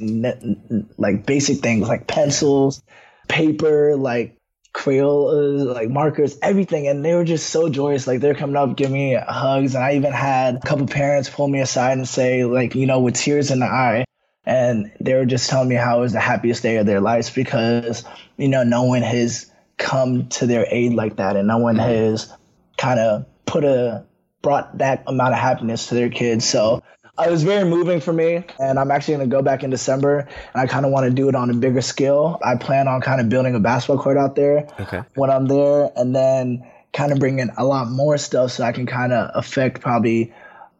like 0.96 1.26
basic 1.26 1.58
things 1.58 1.88
like 1.88 2.06
pencils 2.06 2.82
paper 3.28 3.96
like 3.96 4.36
Crayolas, 4.72 5.74
like 5.74 5.90
markers, 5.90 6.38
everything. 6.42 6.86
And 6.86 7.04
they 7.04 7.14
were 7.14 7.24
just 7.24 7.50
so 7.50 7.68
joyous. 7.68 8.06
Like 8.06 8.20
they're 8.20 8.36
coming 8.36 8.54
up, 8.54 8.76
giving 8.76 8.92
me 8.92 9.14
hugs. 9.14 9.74
And 9.74 9.82
I 9.82 9.94
even 9.94 10.12
had 10.12 10.56
a 10.56 10.60
couple 10.60 10.86
parents 10.86 11.28
pull 11.28 11.48
me 11.48 11.60
aside 11.60 11.98
and 11.98 12.08
say, 12.08 12.44
like, 12.44 12.76
you 12.76 12.86
know, 12.86 13.00
with 13.00 13.16
tears 13.16 13.50
in 13.50 13.58
the 13.58 13.66
eye. 13.66 14.04
And 14.44 14.92
they 15.00 15.14
were 15.14 15.26
just 15.26 15.50
telling 15.50 15.68
me 15.68 15.74
how 15.74 15.98
it 15.98 16.02
was 16.02 16.12
the 16.12 16.20
happiest 16.20 16.62
day 16.62 16.76
of 16.76 16.86
their 16.86 17.00
lives 17.00 17.30
because, 17.30 18.04
you 18.36 18.48
know, 18.48 18.62
no 18.62 18.84
one 18.84 19.02
has 19.02 19.49
come 19.80 20.28
to 20.28 20.46
their 20.46 20.66
aid 20.70 20.92
like 20.92 21.16
that. 21.16 21.34
And 21.34 21.48
no 21.48 21.58
one 21.58 21.76
mm-hmm. 21.76 21.88
has 21.88 22.32
kind 22.76 23.00
of 23.00 23.26
put 23.46 23.64
a 23.64 24.06
brought 24.42 24.78
that 24.78 25.02
amount 25.06 25.32
of 25.32 25.40
happiness 25.40 25.88
to 25.88 25.94
their 25.94 26.08
kids. 26.08 26.48
So 26.48 26.82
it 27.18 27.30
was 27.30 27.42
very 27.42 27.68
moving 27.68 28.00
for 28.00 28.12
me. 28.12 28.44
And 28.58 28.78
I'm 28.78 28.90
actually 28.90 29.16
going 29.16 29.30
to 29.30 29.36
go 29.36 29.42
back 29.42 29.62
in 29.62 29.70
December 29.70 30.28
and 30.54 30.62
I 30.62 30.66
kind 30.66 30.86
of 30.86 30.92
want 30.92 31.06
to 31.06 31.10
do 31.10 31.28
it 31.28 31.34
on 31.34 31.50
a 31.50 31.54
bigger 31.54 31.82
scale. 31.82 32.38
I 32.44 32.56
plan 32.56 32.86
on 32.86 33.00
kind 33.00 33.20
of 33.20 33.28
building 33.28 33.54
a 33.54 33.60
basketball 33.60 34.02
court 34.02 34.16
out 34.16 34.36
there 34.36 34.68
okay. 34.78 35.02
when 35.14 35.30
I'm 35.30 35.46
there 35.46 35.90
and 35.96 36.14
then 36.14 36.70
kind 36.92 37.12
of 37.12 37.18
bringing 37.18 37.50
a 37.56 37.64
lot 37.64 37.90
more 37.90 38.16
stuff 38.18 38.52
so 38.52 38.64
I 38.64 38.72
can 38.72 38.86
kind 38.86 39.12
of 39.12 39.30
affect 39.34 39.80
probably 39.80 40.32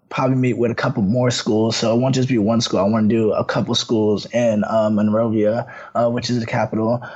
probably 0.09 0.37
meet 0.37 0.59
with 0.59 0.73
a 0.73 0.75
couple 0.75 1.05
more 1.05 1.31
schools. 1.31 1.77
So 1.77 1.95
it 1.97 2.01
won't 2.01 2.17
just 2.17 2.29
be 2.29 2.37
one 2.37 2.61
school. 2.61 2.81
I 2.81 2.83
want 2.83 3.09
to 3.09 3.15
do 3.15 3.33
a 3.33 3.45
couple 3.45 3.75
schools 3.77 4.27
in 4.27 4.65
um, 4.65 4.97
Monrovia, 4.97 5.73
uh, 5.95 6.11
which 6.11 6.31
is 6.31 6.41
the 6.41 6.47
capital. 6.47 7.07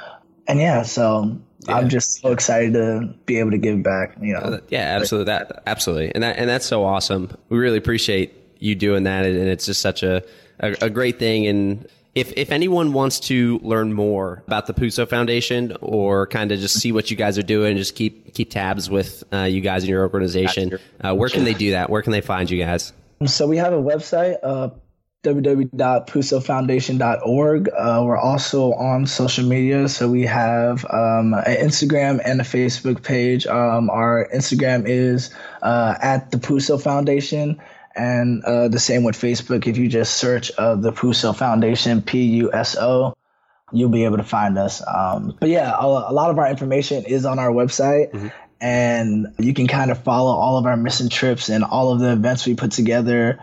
And 0.46 0.60
yeah, 0.60 0.82
so 0.82 1.38
yeah. 1.68 1.76
I'm 1.76 1.88
just 1.88 2.20
so 2.20 2.32
excited 2.32 2.74
to 2.74 3.14
be 3.26 3.38
able 3.38 3.50
to 3.52 3.58
give 3.58 3.82
back. 3.82 4.16
You 4.20 4.34
know. 4.34 4.40
Uh, 4.40 4.60
yeah, 4.68 4.96
absolutely. 4.98 5.26
That 5.26 5.62
absolutely, 5.66 6.14
and 6.14 6.22
that 6.22 6.38
and 6.38 6.48
that's 6.48 6.66
so 6.66 6.84
awesome. 6.84 7.30
We 7.48 7.58
really 7.58 7.78
appreciate 7.78 8.34
you 8.58 8.74
doing 8.74 9.04
that, 9.04 9.24
and 9.24 9.36
it's 9.36 9.66
just 9.66 9.80
such 9.80 10.02
a 10.02 10.22
a, 10.60 10.76
a 10.82 10.90
great 10.90 11.18
thing. 11.18 11.46
And 11.46 11.86
if 12.14 12.32
if 12.36 12.50
anyone 12.52 12.92
wants 12.92 13.20
to 13.20 13.58
learn 13.62 13.92
more 13.92 14.42
about 14.46 14.66
the 14.66 14.74
Puso 14.74 15.08
Foundation 15.08 15.76
or 15.80 16.26
kind 16.26 16.52
of 16.52 16.60
just 16.60 16.78
see 16.78 16.92
what 16.92 17.10
you 17.10 17.16
guys 17.16 17.38
are 17.38 17.42
doing, 17.42 17.76
just 17.76 17.94
keep 17.94 18.34
keep 18.34 18.50
tabs 18.50 18.88
with 18.88 19.24
uh, 19.32 19.42
you 19.42 19.60
guys 19.60 19.82
and 19.82 19.90
your 19.90 20.02
organization, 20.02 20.78
uh, 21.00 21.14
where 21.14 21.28
can 21.28 21.44
they 21.44 21.54
do 21.54 21.72
that? 21.72 21.90
Where 21.90 22.02
can 22.02 22.12
they 22.12 22.20
find 22.20 22.50
you 22.50 22.62
guys? 22.62 22.92
So 23.26 23.46
we 23.46 23.56
have 23.56 23.72
a 23.72 23.80
website, 23.80 24.36
uh, 24.42 24.70
www.pusofoundation.org. 25.24 27.68
Uh, 27.68 28.02
we're 28.04 28.16
also 28.16 28.72
on 28.74 29.06
social 29.06 29.44
media. 29.44 29.88
So 29.88 30.08
we 30.08 30.26
have 30.26 30.84
um, 30.84 31.34
an 31.34 31.42
Instagram 31.44 32.20
and 32.24 32.40
a 32.40 32.44
Facebook 32.44 33.02
page. 33.02 33.44
Um, 33.46 33.90
our 33.90 34.28
Instagram 34.32 34.84
is 34.86 35.34
uh, 35.62 35.96
at 36.00 36.30
the 36.30 36.36
Puso 36.36 36.80
Foundation. 36.80 37.60
And 37.96 38.44
uh, 38.44 38.68
the 38.68 38.78
same 38.78 39.02
with 39.04 39.16
Facebook. 39.16 39.66
If 39.66 39.78
you 39.78 39.88
just 39.88 40.16
search 40.16 40.52
uh, 40.58 40.74
the 40.74 40.92
Puso 40.92 41.34
Foundation, 41.34 42.02
P 42.02 42.24
U 42.24 42.52
S 42.52 42.76
O, 42.76 43.14
you'll 43.72 43.88
be 43.88 44.04
able 44.04 44.18
to 44.18 44.24
find 44.24 44.58
us. 44.58 44.82
Um, 44.86 45.34
but 45.40 45.48
yeah, 45.48 45.74
a, 45.74 45.86
a, 45.86 46.12
lot 46.12 46.30
of 46.30 46.38
our 46.38 46.48
information 46.48 47.04
is 47.04 47.24
on 47.24 47.38
our 47.38 47.50
website. 47.50 48.10
Mm-hmm 48.10 48.28
and 48.64 49.26
you 49.38 49.52
can 49.52 49.66
kind 49.66 49.90
of 49.90 50.02
follow 50.02 50.32
all 50.32 50.56
of 50.56 50.64
our 50.64 50.76
mission 50.76 51.10
trips 51.10 51.50
and 51.50 51.64
all 51.64 51.92
of 51.92 52.00
the 52.00 52.12
events 52.12 52.46
we 52.46 52.54
put 52.54 52.70
together 52.70 53.38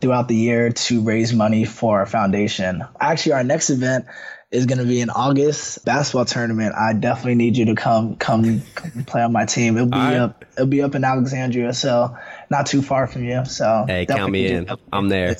throughout 0.00 0.28
the 0.28 0.36
year 0.36 0.70
to 0.70 1.02
raise 1.02 1.32
money 1.32 1.64
for 1.64 2.00
our 2.00 2.06
foundation. 2.06 2.84
Actually, 3.00 3.32
our 3.32 3.44
next 3.44 3.70
event 3.70 4.06
is 4.50 4.66
going 4.66 4.78
to 4.78 4.84
be 4.84 5.00
in 5.00 5.10
August 5.10 5.84
basketball 5.84 6.24
tournament. 6.24 6.74
I 6.74 6.92
definitely 6.92 7.34
need 7.34 7.56
you 7.56 7.66
to 7.66 7.74
come 7.74 8.16
come, 8.16 8.62
come 8.74 9.04
play 9.04 9.22
on 9.22 9.32
my 9.32 9.44
team. 9.44 9.76
It'll 9.76 9.88
be 9.88 9.96
right. 9.96 10.16
up 10.16 10.44
it'll 10.52 10.66
be 10.66 10.82
up 10.82 10.94
in 10.94 11.04
Alexandria, 11.04 11.72
so 11.72 12.16
not 12.50 12.66
too 12.66 12.82
far 12.82 13.06
from 13.06 13.24
you. 13.24 13.44
So 13.44 13.84
hey, 13.86 14.06
count 14.06 14.30
me 14.30 14.46
in. 14.46 14.68
I'm 14.92 15.08
there. 15.08 15.36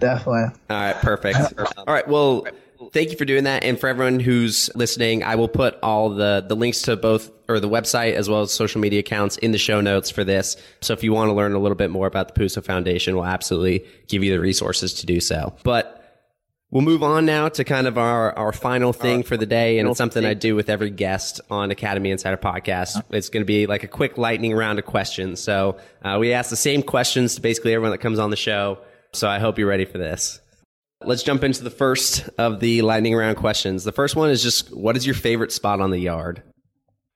Definitely. 0.00 0.42
All 0.70 0.76
right, 0.76 0.94
perfect. 0.96 1.38
All 1.78 1.84
right, 1.86 2.06
well 2.06 2.46
thank 2.92 3.10
you 3.10 3.16
for 3.16 3.24
doing 3.24 3.44
that. 3.44 3.64
And 3.64 3.78
for 3.78 3.88
everyone 3.88 4.20
who's 4.20 4.70
listening, 4.74 5.22
I 5.22 5.34
will 5.34 5.48
put 5.48 5.78
all 5.82 6.10
the, 6.10 6.44
the 6.46 6.56
links 6.56 6.82
to 6.82 6.96
both 6.96 7.30
or 7.48 7.60
the 7.60 7.68
website 7.68 8.14
as 8.14 8.28
well 8.28 8.42
as 8.42 8.52
social 8.52 8.80
media 8.80 9.00
accounts 9.00 9.36
in 9.38 9.52
the 9.52 9.58
show 9.58 9.80
notes 9.80 10.10
for 10.10 10.24
this. 10.24 10.56
So 10.80 10.92
if 10.92 11.02
you 11.02 11.12
want 11.12 11.30
to 11.30 11.34
learn 11.34 11.52
a 11.52 11.58
little 11.58 11.76
bit 11.76 11.90
more 11.90 12.06
about 12.06 12.34
the 12.34 12.40
Puso 12.40 12.62
Foundation, 12.62 13.14
we'll 13.14 13.24
absolutely 13.24 13.86
give 14.06 14.22
you 14.22 14.30
the 14.30 14.40
resources 14.40 14.94
to 14.94 15.06
do 15.06 15.20
so. 15.20 15.54
But 15.64 15.94
We'll 16.70 16.82
move 16.82 17.02
on 17.02 17.24
now 17.24 17.48
to 17.48 17.64
kind 17.64 17.86
of 17.86 17.96
our, 17.96 18.36
our 18.38 18.52
final 18.52 18.92
thing 18.92 19.22
for 19.22 19.38
the 19.38 19.46
day. 19.46 19.78
And 19.78 19.88
it's 19.88 19.96
something 19.96 20.22
I 20.22 20.34
do 20.34 20.54
with 20.54 20.68
every 20.68 20.90
guest 20.90 21.40
on 21.50 21.70
Academy 21.70 22.10
Insider 22.10 22.36
podcast. 22.36 23.02
It's 23.08 23.30
going 23.30 23.40
to 23.40 23.46
be 23.46 23.66
like 23.66 23.84
a 23.84 23.88
quick 23.88 24.18
lightning 24.18 24.52
round 24.52 24.78
of 24.78 24.84
questions. 24.84 25.40
So 25.40 25.78
uh, 26.02 26.18
we 26.20 26.34
ask 26.34 26.50
the 26.50 26.56
same 26.56 26.82
questions 26.82 27.36
to 27.36 27.40
basically 27.40 27.72
everyone 27.72 27.92
that 27.92 27.98
comes 27.98 28.18
on 28.18 28.28
the 28.28 28.36
show. 28.36 28.80
So 29.14 29.26
I 29.26 29.38
hope 29.38 29.58
you're 29.58 29.66
ready 29.66 29.86
for 29.86 29.96
this. 29.96 30.42
Let's 31.04 31.22
jump 31.22 31.44
into 31.44 31.62
the 31.62 31.70
first 31.70 32.28
of 32.38 32.58
the 32.58 32.82
lightning 32.82 33.14
round 33.14 33.36
questions. 33.36 33.84
The 33.84 33.92
first 33.92 34.16
one 34.16 34.30
is 34.30 34.42
just 34.42 34.74
what 34.76 34.96
is 34.96 35.06
your 35.06 35.14
favorite 35.14 35.52
spot 35.52 35.80
on 35.80 35.90
the 35.90 35.98
yard? 35.98 36.42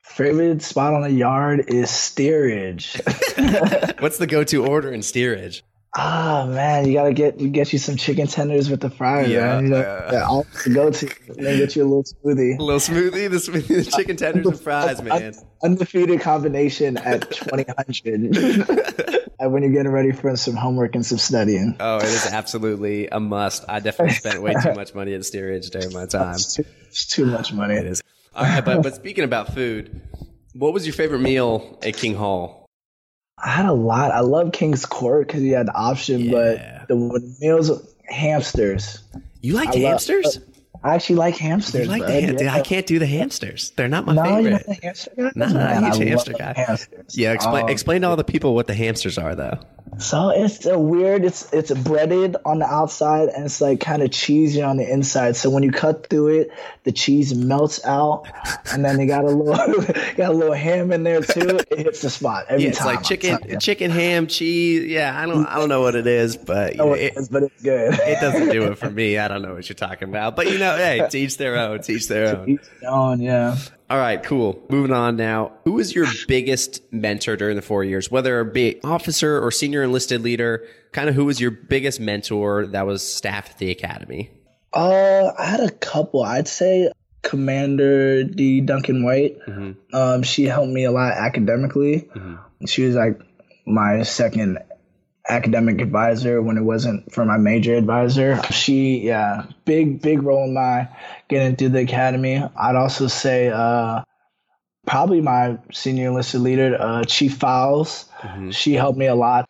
Favorite 0.02 0.62
spot 0.62 0.94
on 0.94 1.02
the 1.02 1.10
yard 1.10 1.64
is 1.66 1.90
steerage. 1.90 2.94
What's 3.98 4.18
the 4.18 4.28
go-to 4.28 4.64
order 4.64 4.92
in 4.92 5.02
steerage? 5.02 5.64
Ah 5.94 6.42
oh, 6.42 6.46
man, 6.46 6.86
you 6.86 6.94
gotta 6.94 7.12
get 7.12 7.38
you 7.38 7.48
get 7.48 7.72
you 7.72 7.78
some 7.78 7.96
chicken 7.96 8.26
tenders 8.26 8.70
with 8.70 8.80
the 8.80 8.88
fries. 8.88 9.28
Yeah, 9.28 9.40
man. 9.40 9.64
You 9.64 9.70
know, 9.70 10.08
yeah, 10.12 10.26
all 10.26 10.46
to 10.62 10.72
go 10.72 10.90
to. 10.90 11.10
And 11.28 11.44
then 11.44 11.58
get 11.58 11.76
you 11.76 11.82
a 11.82 11.84
little 11.84 12.04
smoothie. 12.04 12.58
A 12.58 12.62
little 12.62 12.80
smoothie, 12.80 13.28
the, 13.28 13.36
smoothie, 13.36 13.84
the 13.84 13.90
chicken 13.90 14.16
tenders 14.16 14.46
and 14.46 14.58
fries, 14.58 15.02
man. 15.02 15.34
Undefeated 15.62 16.20
combination 16.20 16.96
at 16.96 17.30
twenty 17.30 17.66
hundred. 17.76 19.18
Uh, 19.42 19.48
when 19.48 19.62
you're 19.62 19.72
getting 19.72 19.90
ready 19.92 20.12
for 20.12 20.36
some 20.36 20.54
homework 20.54 20.94
and 20.94 21.04
some 21.04 21.18
studying. 21.18 21.76
Oh, 21.80 21.96
it 21.96 22.04
is 22.04 22.26
absolutely 22.26 23.08
a 23.08 23.18
must. 23.18 23.64
I 23.68 23.80
definitely 23.80 24.14
spent 24.14 24.42
way 24.42 24.54
too 24.62 24.74
much 24.74 24.94
money 24.94 25.14
at 25.14 25.24
steerage 25.24 25.70
during 25.70 25.92
my 25.92 26.06
time. 26.06 26.34
It's 26.34 26.54
too, 26.54 26.64
it's 26.88 27.06
too 27.06 27.26
much 27.26 27.52
money. 27.52 27.74
It 27.74 27.86
is. 27.86 28.02
All 28.34 28.44
right, 28.44 28.64
but 28.64 28.82
but 28.82 28.94
speaking 28.94 29.24
about 29.24 29.54
food, 29.54 30.00
what 30.54 30.72
was 30.72 30.86
your 30.86 30.94
favorite 30.94 31.20
meal 31.20 31.78
at 31.82 31.96
King 31.96 32.14
Hall? 32.14 32.66
I 33.38 33.48
had 33.48 33.66
a 33.66 33.72
lot. 33.72 34.12
I 34.12 34.20
love 34.20 34.52
King's 34.52 34.86
Court 34.86 35.26
because 35.26 35.42
you 35.42 35.54
had 35.54 35.66
the 35.66 35.74
option, 35.74 36.20
Yeah. 36.20 36.84
but 36.86 36.88
the 36.88 37.34
meals, 37.40 37.70
hamsters. 38.04 39.02
You 39.40 39.54
like 39.54 39.70
I 39.70 39.72
love- 39.72 39.82
hamsters? 39.82 40.36
Uh, 40.36 40.40
I 40.84 40.94
actually 40.94 41.16
like 41.16 41.36
hamsters. 41.36 41.82
you 41.86 41.90
like 41.90 42.04
the 42.06 42.20
ham- 42.20 42.36
Yeah. 42.38 42.54
I 42.54 42.60
can't 42.60 42.86
do 42.86 42.98
the 42.98 43.06
hamsters. 43.06 43.70
They're 43.76 43.88
not 43.88 44.04
my 44.06 44.14
No, 44.14 44.38
you're 44.38 44.58
favorite. 44.58 44.66
not 44.68 44.78
a 44.78 44.80
hamster 44.86 45.10
guy. 45.16 45.30
No, 45.36 45.46
I'm 45.46 45.84
a 45.84 45.94
huge 45.96 46.00
I 46.06 46.08
hamster 46.10 46.32
guy. 46.32 46.52
Hamsters. 46.56 47.16
Yeah, 47.18 47.32
explain 47.32 47.64
Um, 47.64 47.68
explain 47.70 48.02
to 48.02 48.08
all 48.08 48.16
the 48.16 48.24
people 48.24 48.54
what 48.54 48.66
the 48.66 48.74
hamsters 48.74 49.18
are, 49.18 49.34
though. 49.34 49.58
So 49.98 50.30
it's 50.30 50.64
a 50.64 50.78
weird. 50.78 51.22
It's 51.22 51.52
it's 51.52 51.70
breaded 51.70 52.36
on 52.46 52.60
the 52.60 52.64
outside 52.64 53.28
and 53.28 53.44
it's 53.44 53.60
like 53.60 53.78
kind 53.78 54.00
of 54.02 54.10
cheesy 54.10 54.62
on 54.62 54.78
the 54.78 54.90
inside. 54.90 55.36
So 55.36 55.50
when 55.50 55.62
you 55.62 55.70
cut 55.70 56.06
through 56.08 56.28
it, 56.28 56.50
the 56.84 56.92
cheese 56.92 57.34
melts 57.34 57.84
out, 57.84 58.24
and 58.72 58.82
then 58.82 58.96
they 58.96 59.04
got 59.04 59.24
a 59.24 59.28
little 59.28 59.82
got 60.16 60.30
a 60.30 60.32
little 60.32 60.54
ham 60.54 60.92
in 60.92 61.02
there 61.02 61.20
too. 61.20 61.58
It 61.70 61.78
hits 61.78 62.00
the 62.00 62.08
spot 62.08 62.46
every 62.48 62.62
Yeah, 62.64 62.68
it's 62.70 62.78
time. 62.78 62.86
like 62.96 63.04
chicken, 63.04 63.38
chicken, 63.60 63.90
ham, 63.90 64.28
cheese. 64.28 64.86
Yeah, 64.90 65.12
I 65.14 65.26
don't, 65.26 65.44
I 65.46 65.56
don't 65.58 65.68
know 65.68 65.82
what 65.82 65.94
it 65.94 66.06
is, 66.06 66.38
but 66.38 66.72
you 66.72 66.78
know 66.78 66.94
it, 66.94 67.02
it 67.12 67.16
is, 67.18 67.28
but 67.28 67.42
it's 67.42 67.62
good. 67.62 67.92
it 67.92 68.18
doesn't 68.18 68.48
do 68.48 68.62
it 68.72 68.78
for 68.78 68.88
me. 68.98 69.18
I 69.18 69.28
don't 69.28 69.42
know 69.42 69.52
what 69.52 69.68
you're 69.68 69.74
talking 69.74 70.08
about, 70.08 70.36
but 70.36 70.50
you 70.50 70.56
know, 70.58 70.71
hey, 70.76 71.06
teach 71.10 71.36
their 71.36 71.56
own, 71.56 71.80
teach 71.80 72.08
their 72.08 72.36
own. 72.36 72.48
Each 72.48 72.60
their 72.80 72.90
own, 72.90 73.20
yeah. 73.20 73.56
All 73.90 73.98
right, 73.98 74.22
cool. 74.22 74.62
Moving 74.70 74.92
on 74.92 75.16
now. 75.16 75.52
Who 75.64 75.72
was 75.72 75.94
your 75.94 76.06
biggest 76.26 76.80
mentor 76.92 77.36
during 77.36 77.56
the 77.56 77.62
four 77.62 77.84
years, 77.84 78.10
whether 78.10 78.40
a 78.40 78.44
be 78.44 78.80
officer 78.82 79.38
or 79.38 79.50
senior 79.50 79.82
enlisted 79.82 80.22
leader? 80.22 80.66
Kind 80.92 81.08
of 81.08 81.14
who 81.14 81.26
was 81.26 81.40
your 81.40 81.50
biggest 81.50 82.00
mentor 82.00 82.66
that 82.68 82.86
was 82.86 83.06
staff 83.06 83.50
at 83.50 83.58
the 83.58 83.70
academy? 83.70 84.30
Uh, 84.72 85.32
I 85.38 85.44
had 85.44 85.60
a 85.60 85.70
couple. 85.70 86.22
I'd 86.22 86.48
say 86.48 86.90
Commander 87.20 88.24
D. 88.24 88.60
Duncan 88.62 89.04
White. 89.04 89.38
Mm-hmm. 89.46 89.94
Um, 89.94 90.22
she 90.22 90.44
helped 90.44 90.72
me 90.72 90.84
a 90.84 90.90
lot 90.90 91.12
academically. 91.12 92.08
She 92.66 92.86
was 92.86 92.94
like 92.94 93.20
my 93.66 94.02
second 94.02 94.58
academic 95.28 95.80
advisor 95.80 96.42
when 96.42 96.56
it 96.56 96.62
wasn't 96.62 97.12
for 97.12 97.24
my 97.24 97.36
major 97.38 97.74
advisor. 97.76 98.42
She, 98.50 99.00
yeah, 99.00 99.44
big, 99.64 100.02
big 100.02 100.22
role 100.22 100.44
in 100.44 100.54
my 100.54 100.88
getting 101.28 101.56
through 101.56 101.70
the 101.70 101.80
academy. 101.80 102.42
I'd 102.56 102.76
also 102.76 103.06
say, 103.06 103.48
uh, 103.48 104.02
probably 104.86 105.20
my 105.20 105.58
senior 105.72 106.08
enlisted 106.08 106.40
leader, 106.40 106.76
uh, 106.78 107.04
Chief 107.04 107.36
Fowles. 107.36 108.06
She 108.50 108.74
helped 108.74 108.98
me 108.98 109.06
a 109.06 109.14
lot, 109.14 109.48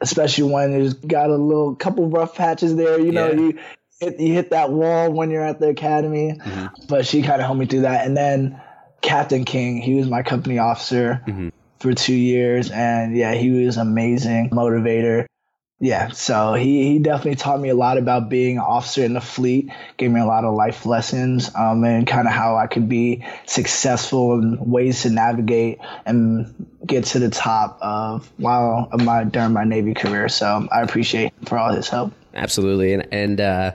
especially 0.00 0.52
when 0.52 0.72
there's 0.72 0.94
got 0.94 1.30
a 1.30 1.36
little 1.36 1.76
couple 1.76 2.08
rough 2.08 2.34
patches 2.34 2.74
there. 2.76 2.98
You 3.00 3.12
know, 3.12 3.30
Yeah. 3.30 3.40
you 3.40 3.58
hit, 4.00 4.20
you 4.20 4.34
hit 4.34 4.50
that 4.50 4.70
wall 4.72 5.12
when 5.12 5.30
you're 5.30 5.44
at 5.44 5.60
the 5.60 5.68
academy, 5.68 6.40
but 6.88 7.06
she 7.06 7.22
kind 7.22 7.40
of 7.40 7.46
helped 7.46 7.60
me 7.60 7.66
through 7.66 7.82
that. 7.82 8.04
And 8.06 8.16
then 8.16 8.60
Captain 9.00 9.44
King, 9.44 9.80
he 9.80 9.94
was 9.94 10.08
my 10.08 10.22
company 10.22 10.58
officer 10.58 11.22
for 11.82 11.92
two 11.92 12.14
years, 12.14 12.70
and 12.70 13.16
yeah, 13.16 13.34
he 13.34 13.50
was 13.50 13.76
amazing 13.76 14.50
motivator. 14.50 15.26
Yeah, 15.80 16.10
so 16.10 16.54
he, 16.54 16.92
he 16.92 16.98
definitely 17.00 17.34
taught 17.34 17.60
me 17.60 17.68
a 17.68 17.74
lot 17.74 17.98
about 17.98 18.28
being 18.28 18.58
an 18.58 18.62
officer 18.62 19.02
in 19.04 19.14
the 19.14 19.20
fleet, 19.20 19.68
gave 19.96 20.12
me 20.12 20.20
a 20.20 20.24
lot 20.24 20.44
of 20.44 20.54
life 20.54 20.86
lessons, 20.86 21.50
um, 21.56 21.82
and 21.82 22.06
kind 22.06 22.28
of 22.28 22.32
how 22.32 22.56
I 22.56 22.68
could 22.68 22.88
be 22.88 23.24
successful 23.46 24.34
and 24.34 24.60
ways 24.60 25.02
to 25.02 25.10
navigate 25.10 25.78
and 26.06 26.68
get 26.86 27.06
to 27.06 27.18
the 27.18 27.30
top 27.30 27.78
of 27.82 28.30
while 28.36 28.90
my 28.96 29.24
during 29.24 29.52
my 29.52 29.64
Navy 29.64 29.94
career. 29.94 30.28
So 30.28 30.68
I 30.70 30.82
appreciate 30.82 31.32
for 31.46 31.58
all 31.58 31.74
his 31.74 31.88
help. 31.88 32.12
Absolutely. 32.32 32.92
And, 32.92 33.08
and, 33.10 33.40
uh, 33.40 33.72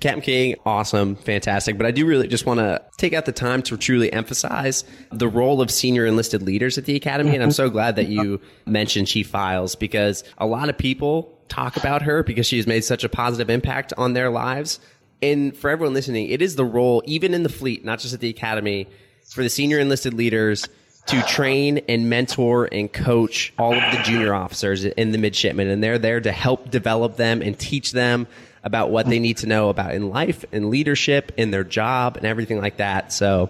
Captain 0.00 0.22
King, 0.22 0.56
awesome, 0.66 1.16
fantastic. 1.16 1.76
But 1.76 1.86
I 1.86 1.90
do 1.90 2.06
really 2.06 2.28
just 2.28 2.46
want 2.46 2.60
to 2.60 2.82
take 2.96 3.12
out 3.12 3.26
the 3.26 3.32
time 3.32 3.62
to 3.62 3.76
truly 3.76 4.12
emphasize 4.12 4.84
the 5.10 5.28
role 5.28 5.60
of 5.60 5.70
senior 5.70 6.06
enlisted 6.06 6.42
leaders 6.42 6.78
at 6.78 6.84
the 6.84 6.96
Academy. 6.96 7.34
And 7.34 7.42
I'm 7.42 7.50
so 7.50 7.70
glad 7.70 7.96
that 7.96 8.08
you 8.08 8.40
mentioned 8.66 9.06
Chief 9.08 9.28
Files 9.28 9.74
because 9.74 10.24
a 10.38 10.46
lot 10.46 10.68
of 10.68 10.76
people 10.76 11.34
talk 11.48 11.76
about 11.76 12.02
her 12.02 12.22
because 12.22 12.46
she's 12.46 12.66
made 12.66 12.84
such 12.84 13.04
a 13.04 13.08
positive 13.08 13.50
impact 13.50 13.92
on 13.96 14.12
their 14.12 14.30
lives. 14.30 14.80
And 15.22 15.56
for 15.56 15.70
everyone 15.70 15.94
listening, 15.94 16.28
it 16.28 16.42
is 16.42 16.56
the 16.56 16.64
role, 16.64 17.02
even 17.06 17.34
in 17.34 17.42
the 17.42 17.48
fleet, 17.48 17.84
not 17.84 17.98
just 17.98 18.14
at 18.14 18.20
the 18.20 18.28
Academy, 18.28 18.86
for 19.26 19.42
the 19.42 19.50
senior 19.50 19.78
enlisted 19.78 20.14
leaders 20.14 20.68
to 21.06 21.22
train 21.22 21.78
and 21.88 22.10
mentor 22.10 22.68
and 22.70 22.92
coach 22.92 23.52
all 23.58 23.72
of 23.72 23.92
the 23.92 24.02
junior 24.04 24.34
officers 24.34 24.84
and 24.84 25.14
the 25.14 25.18
midshipmen. 25.18 25.68
And 25.68 25.82
they're 25.82 25.98
there 25.98 26.20
to 26.20 26.30
help 26.30 26.70
develop 26.70 27.16
them 27.16 27.40
and 27.40 27.58
teach 27.58 27.92
them 27.92 28.26
about 28.68 28.90
what 28.90 29.06
they 29.06 29.18
need 29.18 29.38
to 29.38 29.46
know 29.46 29.70
about 29.70 29.94
in 29.94 30.10
life 30.10 30.44
and 30.52 30.68
leadership 30.68 31.32
in 31.38 31.50
their 31.50 31.64
job 31.64 32.18
and 32.18 32.26
everything 32.26 32.60
like 32.60 32.76
that. 32.76 33.14
So 33.14 33.48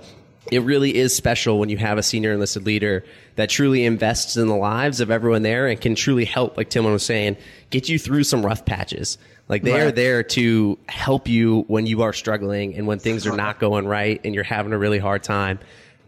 it 0.53 0.61
really 0.61 0.95
is 0.95 1.15
special 1.15 1.59
when 1.59 1.71
you 1.71 1.77
have 1.77 1.99
a 1.99 2.05
senior 2.05 2.33
enlisted 2.33 2.65
leader 2.65 3.05
that 3.35 3.51
truly 3.51 3.85
invests 3.85 4.37
in 4.37 4.47
the 4.47 4.55
lives 4.55 5.01
of 5.01 5.11
everyone 5.11 5.43
there 5.43 5.67
and 5.67 5.81
can 5.81 5.97
truly 5.97 6.25
help, 6.25 6.57
like 6.57 6.71
Tilman 6.71 6.93
was 6.93 7.05
saying, 7.05 7.37
get 7.71 7.89
you 7.89 7.99
through 7.99 8.23
some 8.23 8.47
rough 8.47 8.65
patches. 8.65 9.19
Like 9.49 9.65
they 9.65 9.81
are 9.81 9.91
there 9.91 10.23
to 10.23 10.79
help 10.89 11.27
you 11.27 11.65
when 11.67 11.87
you 11.87 12.03
are 12.03 12.13
struggling 12.13 12.77
and 12.77 12.87
when 12.87 13.01
things 13.01 13.27
are 13.27 13.37
not 13.37 13.59
going 13.59 13.89
right 13.89 14.21
and 14.25 14.37
you're 14.37 14.45
having 14.45 14.73
a 14.73 14.79
really 14.79 15.01
hard 15.01 15.25
time. 15.25 15.59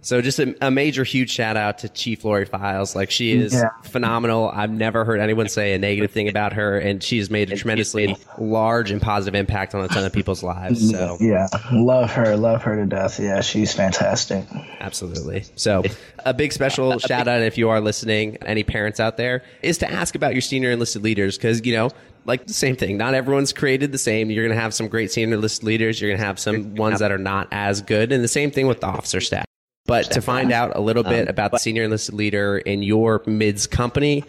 So 0.03 0.23
just 0.23 0.39
a, 0.39 0.55
a 0.67 0.71
major, 0.71 1.05
huge 1.05 1.31
shout 1.31 1.57
out 1.59 1.79
to 1.79 1.89
Chief 1.91 2.25
Lori 2.25 2.47
Files. 2.47 2.97
Like 2.97 3.11
she 3.11 3.33
is 3.33 3.53
Yeah. 3.53 3.69
phenomenal. 3.83 4.51
I've 4.55 4.71
never 4.71 5.05
heard 5.05 5.21
anyone 5.21 5.49
say 5.49 5.75
a 5.75 5.79
negative 5.79 6.11
thing 6.11 6.29
about 6.29 6.55
her, 6.55 6.79
and 6.79 7.03
she 7.03 7.19
has 7.19 7.31
made 7.31 7.53
a 7.53 7.57
tremendously 7.57 8.17
large 8.39 8.91
and 8.91 9.01
positive 9.03 9.35
impact 9.39 9.75
on 9.75 9.85
a 9.85 9.89
ton 9.89 10.05
of 10.05 10.13
people's 10.13 10.43
lives. 10.43 10.91
So 10.91 11.19
Yeah, 11.21 11.49
love 11.71 12.11
her, 12.13 12.37
love 12.37 12.63
her 12.63 12.77
to 12.77 12.87
death. 12.87 13.21
Yeah, 13.21 13.43
she's 13.43 13.73
fantastic. 13.75 14.45
absolutely. 14.81 15.45
So 15.57 15.83
a 16.25 16.33
big 16.33 16.53
special 16.53 16.99
shout 16.99 17.29
out 17.29 17.43
if 17.43 17.59
you 17.59 17.69
are 17.69 17.81
listening, 17.81 18.39
any 18.47 18.63
parents 18.65 19.01
out 19.01 19.17
there, 19.19 19.43
is 19.63 19.79
to 19.79 19.91
ask 19.91 20.15
about 20.15 20.33
your 20.33 20.41
senior 20.43 20.71
enlisted 20.71 21.03
leaders 21.03 21.37
because 21.37 21.65
you 21.67 21.75
know. 21.75 21.91
Like 22.27 22.47
the 22.47 22.53
same 22.53 22.77
thing. 22.77 22.99
Not 22.99 23.15
everyone's 23.15 23.51
created 23.55 23.93
the 23.93 23.99
same. 23.99 24.31
You're 24.31 24.45
going 24.45 24.55
to 24.55 24.61
have 24.63 24.75
some 24.75 24.89
great 24.89 25.11
senior 25.11 25.37
enlisted 25.37 25.65
leaders. 25.65 25.99
You're 26.01 26.11
going 26.11 26.21
to 26.21 26.27
have 26.27 26.39
some 26.39 26.75
ones 26.75 26.99
that 27.01 27.11
are 27.11 27.17
not 27.19 27.49
as 27.51 27.81
good. 27.81 28.13
And 28.13 28.23
the 28.23 28.29
same 28.29 28.51
thing 28.51 28.67
with 28.67 28.83
the 28.83 28.89
officer 28.89 29.23
staff. 29.23 29.47
But 29.91 30.13
to 30.13 30.23
find 30.23 30.53
out 30.53 30.77
a 30.77 30.81
little 30.81 31.03
bit 31.03 31.29
about 31.29 31.51
the 31.51 31.59
senior 31.59 31.83
enlisted 31.83 32.15
leader 32.15 32.59
in 32.59 32.85
your 32.85 33.23
mids 33.27 33.67
company 33.67 34.23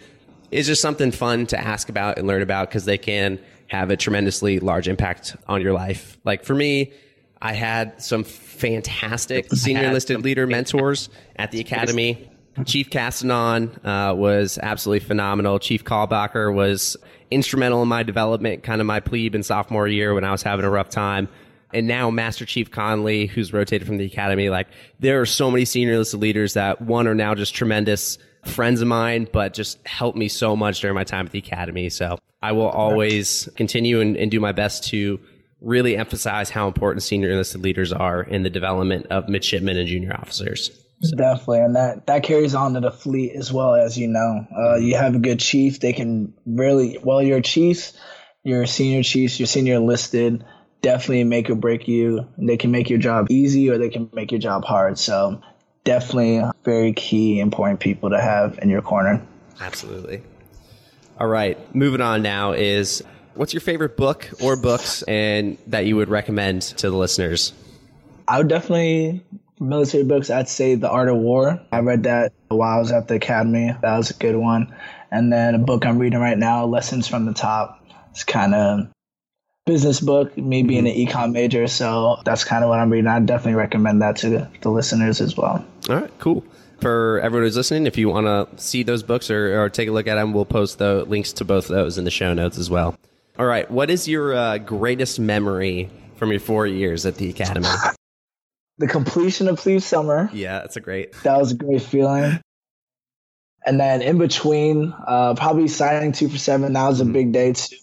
is 0.50 0.66
just 0.66 0.82
something 0.82 1.12
fun 1.12 1.46
to 1.46 1.58
ask 1.58 1.88
about 1.88 2.18
and 2.18 2.26
learn 2.26 2.42
about 2.42 2.68
because 2.68 2.84
they 2.84 2.98
can 2.98 3.38
have 3.68 3.90
a 3.90 3.96
tremendously 3.96 4.58
large 4.58 4.88
impact 4.88 5.36
on 5.46 5.62
your 5.62 5.72
life. 5.72 6.18
Like 6.24 6.44
for 6.44 6.54
me, 6.54 6.92
I 7.40 7.52
had 7.52 8.02
some 8.02 8.24
fantastic 8.24 9.52
senior 9.52 9.84
enlisted 9.84 10.24
leader 10.24 10.48
mentors 10.48 11.08
at 11.36 11.52
the 11.52 11.60
academy. 11.60 12.28
Chief 12.66 12.90
Castanon 12.90 13.70
uh, 13.86 14.16
was 14.16 14.58
absolutely 14.60 15.06
phenomenal. 15.06 15.60
Chief 15.60 15.84
Callbacher 15.84 16.52
was 16.52 16.96
instrumental 17.30 17.82
in 17.82 17.88
my 17.88 18.02
development, 18.02 18.64
kind 18.64 18.80
of 18.80 18.88
my 18.88 18.98
plebe 18.98 19.36
in 19.36 19.44
sophomore 19.44 19.86
year 19.86 20.12
when 20.12 20.24
I 20.24 20.32
was 20.32 20.42
having 20.42 20.64
a 20.64 20.70
rough 20.70 20.90
time 20.90 21.28
and 21.72 21.86
now 21.86 22.10
Master 22.10 22.44
Chief 22.44 22.70
Conley, 22.70 23.26
who's 23.26 23.52
rotated 23.52 23.86
from 23.86 23.96
the 23.96 24.06
academy. 24.06 24.50
Like 24.50 24.68
there 25.00 25.20
are 25.20 25.26
so 25.26 25.50
many 25.50 25.64
senior 25.64 25.94
enlisted 25.94 26.20
leaders 26.20 26.54
that 26.54 26.80
one 26.80 27.06
are 27.06 27.14
now 27.14 27.34
just 27.34 27.54
tremendous 27.54 28.18
friends 28.44 28.80
of 28.80 28.88
mine, 28.88 29.28
but 29.32 29.54
just 29.54 29.84
helped 29.86 30.18
me 30.18 30.28
so 30.28 30.56
much 30.56 30.80
during 30.80 30.94
my 30.94 31.04
time 31.04 31.26
at 31.26 31.32
the 31.32 31.38
academy. 31.38 31.88
So 31.88 32.18
I 32.42 32.52
will 32.52 32.68
always 32.68 33.48
continue 33.56 34.00
and, 34.00 34.16
and 34.16 34.30
do 34.30 34.40
my 34.40 34.52
best 34.52 34.84
to 34.88 35.20
really 35.60 35.96
emphasize 35.96 36.50
how 36.50 36.66
important 36.66 37.02
senior 37.04 37.30
enlisted 37.30 37.62
leaders 37.62 37.92
are 37.92 38.22
in 38.22 38.42
the 38.42 38.50
development 38.50 39.06
of 39.06 39.28
midshipmen 39.28 39.76
and 39.76 39.88
junior 39.88 40.12
officers. 40.12 40.70
Definitely, 41.16 41.60
and 41.60 41.74
that 41.74 42.06
that 42.06 42.22
carries 42.22 42.54
on 42.54 42.74
to 42.74 42.80
the 42.80 42.92
fleet 42.92 43.32
as 43.34 43.52
well 43.52 43.74
as 43.74 43.98
you 43.98 44.06
know. 44.06 44.46
Uh, 44.56 44.76
you 44.76 44.96
have 44.96 45.16
a 45.16 45.18
good 45.18 45.40
chief; 45.40 45.80
they 45.80 45.92
can 45.92 46.32
really 46.46 46.96
well. 47.02 47.20
Your 47.20 47.40
chiefs, 47.40 47.98
your 48.44 48.66
senior 48.66 49.02
chiefs, 49.02 49.40
your 49.40 49.48
senior 49.48 49.74
enlisted, 49.74 50.44
definitely 50.82 51.24
make 51.24 51.48
or 51.48 51.54
break 51.54 51.88
you. 51.88 52.26
They 52.36 52.56
can 52.56 52.70
make 52.70 52.90
your 52.90 52.98
job 52.98 53.28
easy, 53.30 53.70
or 53.70 53.78
they 53.78 53.88
can 53.88 54.10
make 54.12 54.30
your 54.30 54.40
job 54.40 54.64
hard. 54.64 54.98
So, 54.98 55.40
definitely, 55.84 56.42
very 56.64 56.92
key, 56.92 57.40
important 57.40 57.80
people 57.80 58.10
to 58.10 58.20
have 58.20 58.58
in 58.60 58.68
your 58.68 58.82
corner. 58.82 59.22
Absolutely. 59.60 60.22
All 61.18 61.28
right, 61.28 61.58
moving 61.74 62.00
on 62.00 62.22
now 62.22 62.52
is 62.52 63.02
what's 63.34 63.54
your 63.54 63.60
favorite 63.60 63.96
book 63.96 64.28
or 64.42 64.56
books 64.56 65.02
and 65.02 65.56
that 65.68 65.86
you 65.86 65.96
would 65.96 66.08
recommend 66.08 66.62
to 66.62 66.90
the 66.90 66.96
listeners? 66.96 67.52
I 68.26 68.38
would 68.38 68.48
definitely 68.48 69.22
military 69.60 70.04
books. 70.04 70.30
I'd 70.30 70.48
say 70.48 70.74
The 70.74 70.90
Art 70.90 71.08
of 71.08 71.16
War. 71.16 71.60
I 71.70 71.80
read 71.80 72.04
that 72.04 72.32
while 72.48 72.76
I 72.76 72.80
was 72.80 72.92
at 72.92 73.08
the 73.08 73.14
academy. 73.14 73.74
That 73.80 73.96
was 73.96 74.10
a 74.10 74.14
good 74.14 74.36
one. 74.36 74.74
And 75.10 75.32
then 75.32 75.54
a 75.54 75.58
book 75.58 75.86
I'm 75.86 75.98
reading 75.98 76.18
right 76.18 76.38
now, 76.38 76.64
Lessons 76.64 77.06
from 77.06 77.26
the 77.26 77.34
Top. 77.34 77.84
It's 78.10 78.24
kind 78.24 78.54
of 78.54 78.88
business 79.66 80.00
book. 80.00 80.36
Me 80.36 80.62
being 80.62 80.86
an 80.86 80.94
econ 80.94 81.32
major, 81.32 81.66
so 81.66 82.20
that's 82.24 82.44
kind 82.44 82.64
of 82.64 82.70
what 82.70 82.78
I'm 82.78 82.90
reading. 82.90 83.08
I 83.08 83.20
definitely 83.20 83.54
recommend 83.54 84.02
that 84.02 84.16
to 84.16 84.48
the, 84.60 84.70
listeners 84.70 85.20
as 85.20 85.36
well. 85.36 85.64
All 85.88 85.96
right, 85.96 86.10
cool. 86.18 86.44
For 86.80 87.20
everyone 87.20 87.46
who's 87.46 87.56
listening, 87.56 87.86
if 87.86 87.96
you 87.96 88.08
want 88.08 88.26
to 88.26 88.60
see 88.60 88.82
those 88.82 89.02
books 89.02 89.30
or, 89.30 89.62
or 89.62 89.68
take 89.68 89.88
a 89.88 89.92
look 89.92 90.06
at 90.06 90.16
them, 90.16 90.32
we'll 90.32 90.44
post 90.44 90.78
the 90.78 91.04
links 91.04 91.32
to 91.34 91.44
both 91.44 91.70
of 91.70 91.76
those 91.76 91.98
in 91.98 92.04
the 92.04 92.10
show 92.10 92.34
notes 92.34 92.58
as 92.58 92.68
well. 92.68 92.96
All 93.38 93.46
right, 93.46 93.70
what 93.70 93.88
is 93.90 94.08
your 94.08 94.34
uh, 94.34 94.58
greatest 94.58 95.20
memory 95.20 95.90
from 96.16 96.30
your 96.30 96.40
four 96.40 96.66
years 96.66 97.06
at 97.06 97.16
the 97.16 97.30
academy? 97.30 97.68
the 98.78 98.88
completion 98.88 99.48
of 99.48 99.58
Plebe 99.58 99.80
Summer. 99.80 100.28
Yeah, 100.32 100.58
that's 100.58 100.76
a 100.76 100.80
great. 100.80 101.12
That 101.22 101.38
was 101.38 101.52
a 101.52 101.54
great 101.54 101.82
feeling. 101.82 102.40
And 103.64 103.78
then 103.78 104.02
in 104.02 104.18
between, 104.18 104.92
uh, 105.06 105.34
probably 105.34 105.68
signing 105.68 106.12
two 106.12 106.28
for 106.28 106.38
seven. 106.38 106.72
That 106.72 106.88
was 106.88 107.00
a 107.00 107.04
big 107.04 107.32
day 107.32 107.52
too. 107.52 107.76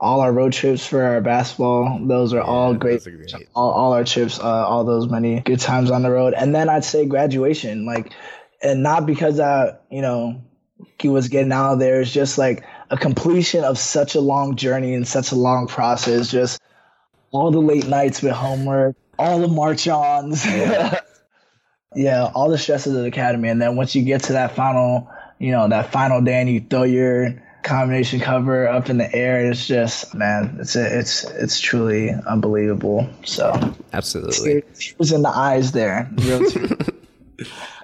All 0.00 0.20
our 0.20 0.32
road 0.32 0.54
trips 0.54 0.86
for 0.86 1.02
our 1.02 1.20
basketball, 1.20 2.00
those 2.02 2.32
are 2.32 2.40
all 2.40 2.72
great. 2.74 3.04
great. 3.04 3.34
All, 3.54 3.70
all 3.70 3.92
our 3.92 4.04
trips, 4.04 4.40
uh, 4.40 4.42
all 4.42 4.82
those 4.84 5.08
many 5.08 5.40
good 5.40 5.60
times 5.60 5.90
on 5.90 6.02
the 6.02 6.10
road. 6.10 6.32
And 6.34 6.54
then 6.54 6.70
I'd 6.70 6.84
say 6.84 7.04
graduation, 7.04 7.84
like, 7.84 8.12
and 8.62 8.82
not 8.82 9.04
because 9.04 9.38
I, 9.38 9.76
you 9.90 10.00
know, 10.00 10.40
he 10.98 11.08
was 11.08 11.28
getting 11.28 11.52
out 11.52 11.74
of 11.74 11.78
there. 11.78 12.00
It's 12.00 12.12
just 12.12 12.38
like 12.38 12.64
a 12.90 12.96
completion 12.96 13.64
of 13.64 13.78
such 13.78 14.14
a 14.14 14.20
long 14.20 14.56
journey 14.56 14.94
and 14.94 15.06
such 15.06 15.32
a 15.32 15.36
long 15.36 15.66
process. 15.66 16.30
Just 16.30 16.60
all 17.30 17.50
the 17.50 17.60
late 17.60 17.86
nights 17.86 18.22
with 18.22 18.32
homework, 18.32 18.96
all 19.18 19.40
the 19.40 19.48
march 19.48 19.86
ons. 19.88 20.44
yeah, 20.46 22.30
all 22.34 22.48
the 22.48 22.58
stresses 22.58 22.94
of 22.94 23.02
the 23.02 23.08
academy. 23.08 23.48
And 23.48 23.60
then 23.60 23.76
once 23.76 23.94
you 23.94 24.02
get 24.02 24.24
to 24.24 24.32
that 24.34 24.54
final, 24.54 25.10
you 25.38 25.52
know, 25.52 25.68
that 25.68 25.92
final 25.92 26.20
day 26.20 26.40
and 26.40 26.50
you 26.50 26.60
throw 26.60 26.82
your 26.82 27.42
combination 27.62 28.20
cover 28.20 28.68
up 28.68 28.88
in 28.88 28.98
the 28.98 29.14
air, 29.14 29.50
it's 29.50 29.66
just, 29.66 30.14
man, 30.14 30.56
it's 30.60 30.76
it's 30.76 31.24
it's 31.24 31.60
truly 31.60 32.10
unbelievable. 32.26 33.08
So 33.24 33.52
Absolutely. 33.92 34.62
tears 34.78 35.12
in 35.12 35.22
the 35.22 35.28
eyes 35.28 35.72
there. 35.72 36.08
Real. 36.16 36.42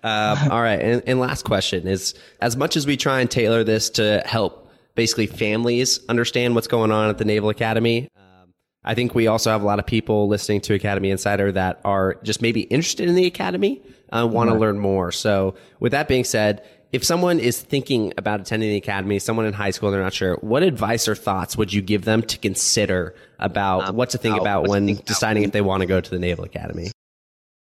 Um, 0.03 0.53
all 0.53 0.63
right. 0.63 0.81
And, 0.81 1.03
and 1.07 1.19
last 1.19 1.45
question 1.45 1.89
is 1.89 2.15
as 2.41 2.57
much 2.57 2.77
as 2.77 2.87
we 2.87 2.97
try 2.97 3.21
and 3.21 3.29
tailor 3.29 3.65
this 3.65 3.91
to 3.91 4.23
help 4.25 4.71
basically 4.95 5.27
families 5.27 5.99
understand 6.09 6.55
what's 6.55 6.69
going 6.69 6.93
on 6.93 7.11
at 7.11 7.19
the 7.19 7.25
Naval 7.25 7.49
Academy, 7.49 8.09
um, 8.17 8.55
I 8.85 8.95
think 8.95 9.17
we 9.17 9.27
also 9.27 9.51
have 9.51 9.63
a 9.63 9.67
lot 9.67 9.81
of 9.81 9.87
people 9.87 10.29
listening 10.29 10.61
to 10.63 10.75
Academy 10.75 11.11
Insider 11.11 11.51
that 11.53 11.81
are 11.85 12.21
just 12.23 12.41
maybe 12.41 12.63
interested 12.63 13.09
in 13.09 13.17
the 13.17 13.27
Academy, 13.27 13.83
uh, 14.13 14.29
want 14.31 14.49
to 14.51 14.57
learn 14.57 14.79
more. 14.79 15.11
So, 15.11 15.57
with 15.81 15.91
that 15.91 16.07
being 16.07 16.25
said, 16.25 16.65
if 16.93 17.05
someone 17.05 17.39
is 17.39 17.61
thinking 17.61 18.13
about 18.17 18.41
attending 18.41 18.71
the 18.71 18.77
Academy, 18.77 19.19
someone 19.19 19.47
in 19.47 19.53
high 19.53 19.71
school, 19.71 19.91
they're 19.91 20.03
not 20.03 20.15
sure, 20.15 20.37
what 20.37 20.63
advice 20.63 21.09
or 21.09 21.15
thoughts 21.15 21.57
would 21.57 21.73
you 21.73 21.83
give 21.83 22.05
them 22.05 22.23
to 22.23 22.39
consider 22.39 23.15
about 23.39 23.95
what 23.95 24.11
to 24.11 24.19
think 24.19 24.41
about 24.41 24.69
when 24.69 24.87
deciding 25.05 25.43
if 25.43 25.53
they 25.53 25.61
want 25.61 25.81
to 25.81 25.87
go 25.87 26.01
to 26.01 26.11
the 26.11 26.19
Naval 26.19 26.45
Academy? 26.45 26.91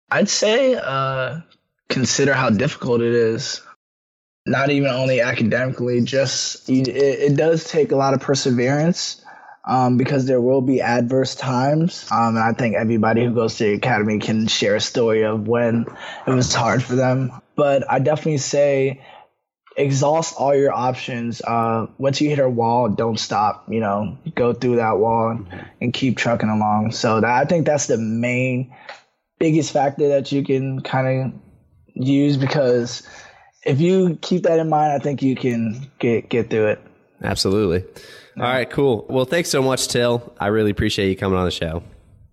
I'd 0.09 0.29
say 0.29 0.75
uh, 0.75 1.41
consider 1.89 2.33
how 2.33 2.49
difficult 2.49 3.01
it 3.01 3.13
is. 3.13 3.61
Not 4.45 4.69
even 4.69 4.89
only 4.89 5.21
academically, 5.21 6.01
just 6.01 6.69
it, 6.69 6.89
it 6.89 7.37
does 7.37 7.63
take 7.63 7.93
a 7.93 7.95
lot 7.95 8.13
of 8.13 8.19
perseverance 8.19 9.22
um, 9.65 9.97
because 9.97 10.25
there 10.25 10.41
will 10.41 10.61
be 10.61 10.81
adverse 10.81 11.35
times. 11.35 12.05
Um, 12.11 12.35
and 12.35 12.39
I 12.39 12.53
think 12.53 12.75
everybody 12.75 13.23
who 13.23 13.33
goes 13.33 13.57
to 13.57 13.65
the 13.65 13.73
academy 13.73 14.19
can 14.19 14.47
share 14.47 14.75
a 14.75 14.81
story 14.81 15.23
of 15.23 15.47
when 15.47 15.85
it 16.27 16.31
was 16.31 16.53
hard 16.53 16.83
for 16.83 16.95
them. 16.95 17.31
But 17.55 17.89
I 17.89 17.99
definitely 17.99 18.39
say 18.39 19.01
exhaust 19.77 20.35
all 20.37 20.55
your 20.55 20.73
options. 20.73 21.41
Uh, 21.41 21.87
once 21.97 22.19
you 22.21 22.29
hit 22.29 22.39
a 22.39 22.49
wall, 22.49 22.89
don't 22.89 23.19
stop. 23.19 23.65
You 23.69 23.79
know, 23.79 24.17
go 24.35 24.53
through 24.53 24.77
that 24.77 24.97
wall 24.97 25.39
and 25.79 25.93
keep 25.93 26.17
trucking 26.17 26.49
along. 26.49 26.91
So 26.91 27.21
that, 27.21 27.29
I 27.29 27.45
think 27.45 27.65
that's 27.65 27.87
the 27.87 27.97
main 27.97 28.75
biggest 29.39 29.71
factor 29.71 30.09
that 30.09 30.31
you 30.31 30.43
can 30.43 30.81
kind 30.81 31.33
of 31.33 31.41
use 31.93 32.37
because 32.37 33.07
if 33.65 33.79
you 33.79 34.17
keep 34.21 34.43
that 34.43 34.59
in 34.59 34.69
mind, 34.69 34.93
I 34.93 34.99
think 34.99 35.21
you 35.21 35.35
can 35.35 35.89
get 35.99 36.29
get 36.29 36.49
through 36.49 36.67
it. 36.67 36.81
Absolutely. 37.21 37.85
All 38.37 38.43
right, 38.43 38.69
cool. 38.69 39.05
Well, 39.09 39.25
thanks 39.25 39.49
so 39.49 39.61
much, 39.61 39.87
Till. 39.87 40.33
I 40.39 40.47
really 40.47 40.71
appreciate 40.71 41.09
you 41.09 41.15
coming 41.15 41.37
on 41.37 41.45
the 41.45 41.51
show. 41.51 41.83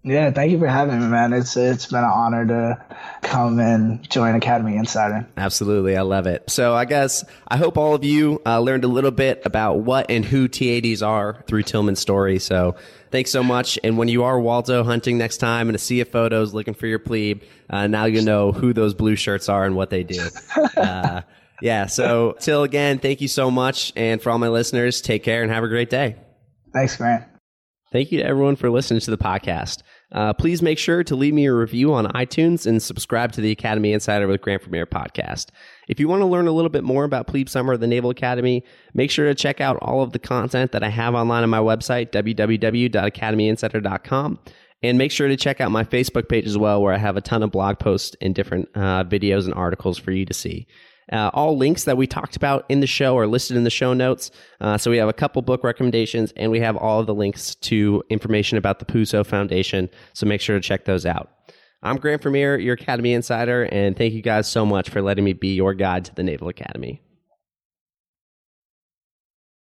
Yeah, 0.02 0.30
thank 0.30 0.50
you 0.50 0.58
for 0.58 0.66
having 0.66 0.98
me, 0.98 1.06
man. 1.08 1.34
It's 1.34 1.58
it's 1.58 1.86
been 1.86 1.98
an 1.98 2.10
honor 2.10 2.46
to 2.46 2.84
come 3.20 3.60
and 3.60 4.08
join 4.08 4.34
Academy 4.34 4.76
Insider. 4.76 5.28
Absolutely. 5.36 5.94
I 5.94 6.00
love 6.02 6.26
it. 6.26 6.48
So 6.48 6.74
I 6.74 6.86
guess 6.86 7.22
I 7.48 7.58
hope 7.58 7.76
all 7.76 7.94
of 7.94 8.02
you 8.02 8.40
uh, 8.46 8.60
learned 8.60 8.84
a 8.84 8.88
little 8.88 9.10
bit 9.10 9.42
about 9.44 9.80
what 9.80 10.10
and 10.10 10.24
who 10.24 10.48
TADs 10.48 11.02
are 11.02 11.44
through 11.46 11.64
Tilman's 11.64 12.00
story. 12.00 12.38
So 12.38 12.76
thanks 13.10 13.30
so 13.30 13.42
much. 13.42 13.78
And 13.84 13.98
when 13.98 14.08
you 14.08 14.24
are 14.24 14.40
Waldo 14.40 14.84
hunting 14.84 15.18
next 15.18 15.36
time 15.36 15.68
and 15.68 15.76
a 15.76 15.78
sea 15.78 16.00
of 16.00 16.08
photos 16.08 16.54
looking 16.54 16.72
for 16.72 16.86
your 16.86 16.98
plebe, 16.98 17.42
uh, 17.68 17.86
now 17.86 18.06
you 18.06 18.22
know 18.22 18.52
who 18.52 18.72
those 18.72 18.94
blue 18.94 19.16
shirts 19.16 19.50
are 19.50 19.66
and 19.66 19.76
what 19.76 19.90
they 19.90 20.02
do. 20.02 20.26
Uh, 20.76 21.22
yeah. 21.61 21.87
So 21.87 22.37
Till 22.40 22.62
again, 22.62 22.99
thank 22.99 23.20
you 23.20 23.29
so 23.29 23.51
much. 23.51 23.92
And 23.96 24.23
for 24.23 24.31
all 24.31 24.38
my 24.38 24.49
listeners, 24.49 25.01
take 25.01 25.23
care 25.23 25.42
and 25.42 25.51
have 25.51 25.64
a 25.64 25.68
great 25.68 25.90
day. 25.90 26.16
Thanks, 26.73 26.96
Grant. 26.96 27.25
Thank 27.92 28.12
you 28.12 28.20
to 28.20 28.25
everyone 28.25 28.55
for 28.55 28.70
listening 28.70 29.01
to 29.01 29.11
the 29.11 29.18
podcast. 29.18 29.83
Uh, 30.12 30.33
please 30.33 30.62
make 30.62 30.79
sure 30.79 31.03
to 31.05 31.16
leave 31.16 31.35
me 31.35 31.46
a 31.46 31.55
review 31.55 31.92
on 31.92 32.07
iTunes 32.07 32.66
and 32.66 32.83
subscribe 32.83 33.33
to 33.33 33.40
the 33.40 33.51
Academy 33.51 33.92
Insider 33.92 34.29
with 34.29 34.40
Grant 34.40 34.62
Vermeer 34.62 34.87
podcast. 34.87 35.49
If 35.88 35.99
you 35.99 36.09
want 36.09 36.23
to 36.23 36.27
learn 36.27 36.46
a 36.46 36.53
little 36.53 36.68
bit 36.68 36.85
more 36.85 37.03
about 37.05 37.27
Plebe 37.27 37.49
Summer 37.49 37.73
of 37.73 37.81
the 37.81 37.88
Naval 37.88 38.11
Academy, 38.11 38.64
make 38.94 39.11
sure 39.11 39.27
to 39.27 39.35
check 39.35 39.61
out 39.61 39.77
all 39.83 40.03
of 40.03 40.12
the 40.12 40.20
content 40.20 40.70
that 40.73 40.85
I 40.85 40.88
have 40.88 41.14
online 41.14 41.42
on 41.42 41.51
my 41.51 41.59
website, 41.59 42.11
www.academyinsider.com. 42.11 44.38
And 44.83 44.96
make 44.96 45.12
sure 45.12 45.29
to 45.29 45.37
check 45.37 45.61
out 45.61 45.70
my 45.70 45.85
Facebook 45.85 46.27
page 46.29 46.46
as 46.46 46.57
well, 46.57 46.81
where 46.81 46.94
I 46.94 46.99
have 46.99 47.18
a 47.18 47.20
ton 47.20 47.42
of 47.42 47.51
blog 47.51 47.79
posts 47.79 48.16
and 48.20 48.35
different 48.35 48.70
uh, 48.75 49.05
videos 49.05 49.44
and 49.44 49.53
articles 49.53 49.99
for 49.99 50.11
you 50.11 50.25
to 50.25 50.33
see. 50.33 50.66
Uh, 51.12 51.31
all 51.35 51.57
links 51.57 51.85
that 51.85 51.96
we 51.96 52.07
talked 52.07 52.37
about 52.37 52.64
in 52.68 52.81
the 52.81 52.87
show 52.87 53.16
are 53.18 53.27
listed 53.27 53.57
in 53.57 53.64
the 53.64 53.70
show 53.70 53.92
notes. 53.92 54.31
Uh, 54.61 54.79
so 54.79 54.90
we 54.90 54.96
have 54.96 55.09
a 55.09 55.12
couple 55.12 55.42
book 55.42 55.64
recommendations 55.64 56.33
and 56.37 56.51
we 56.51 56.61
have 56.61 56.77
all 56.77 57.01
of 57.01 57.07
the 57.07 57.14
links 57.14 57.55
to 57.57 58.03
information 58.11 58.59
about 58.59 58.79
the 58.79 58.85
Puso 58.85 59.25
Foundation. 59.25 59.88
So 60.12 60.27
make 60.27 60.40
sure 60.40 60.57
to 60.57 60.62
check 60.62 60.85
those 60.85 61.07
out. 61.07 61.31
I'm 61.83 61.96
Grant 61.96 62.23
Vermeer, 62.23 62.59
your 62.59 62.75
Academy 62.75 63.14
Insider, 63.14 63.64
and 63.73 63.96
thank 63.96 64.12
you 64.12 64.20
guys 64.20 64.46
so 64.46 64.66
much 64.66 64.90
for 64.90 65.01
letting 65.01 65.25
me 65.25 65.33
be 65.33 65.55
your 65.55 65.73
guide 65.73 66.05
to 66.05 66.14
the 66.14 66.23
Naval 66.23 66.49
Academy. 66.49 67.01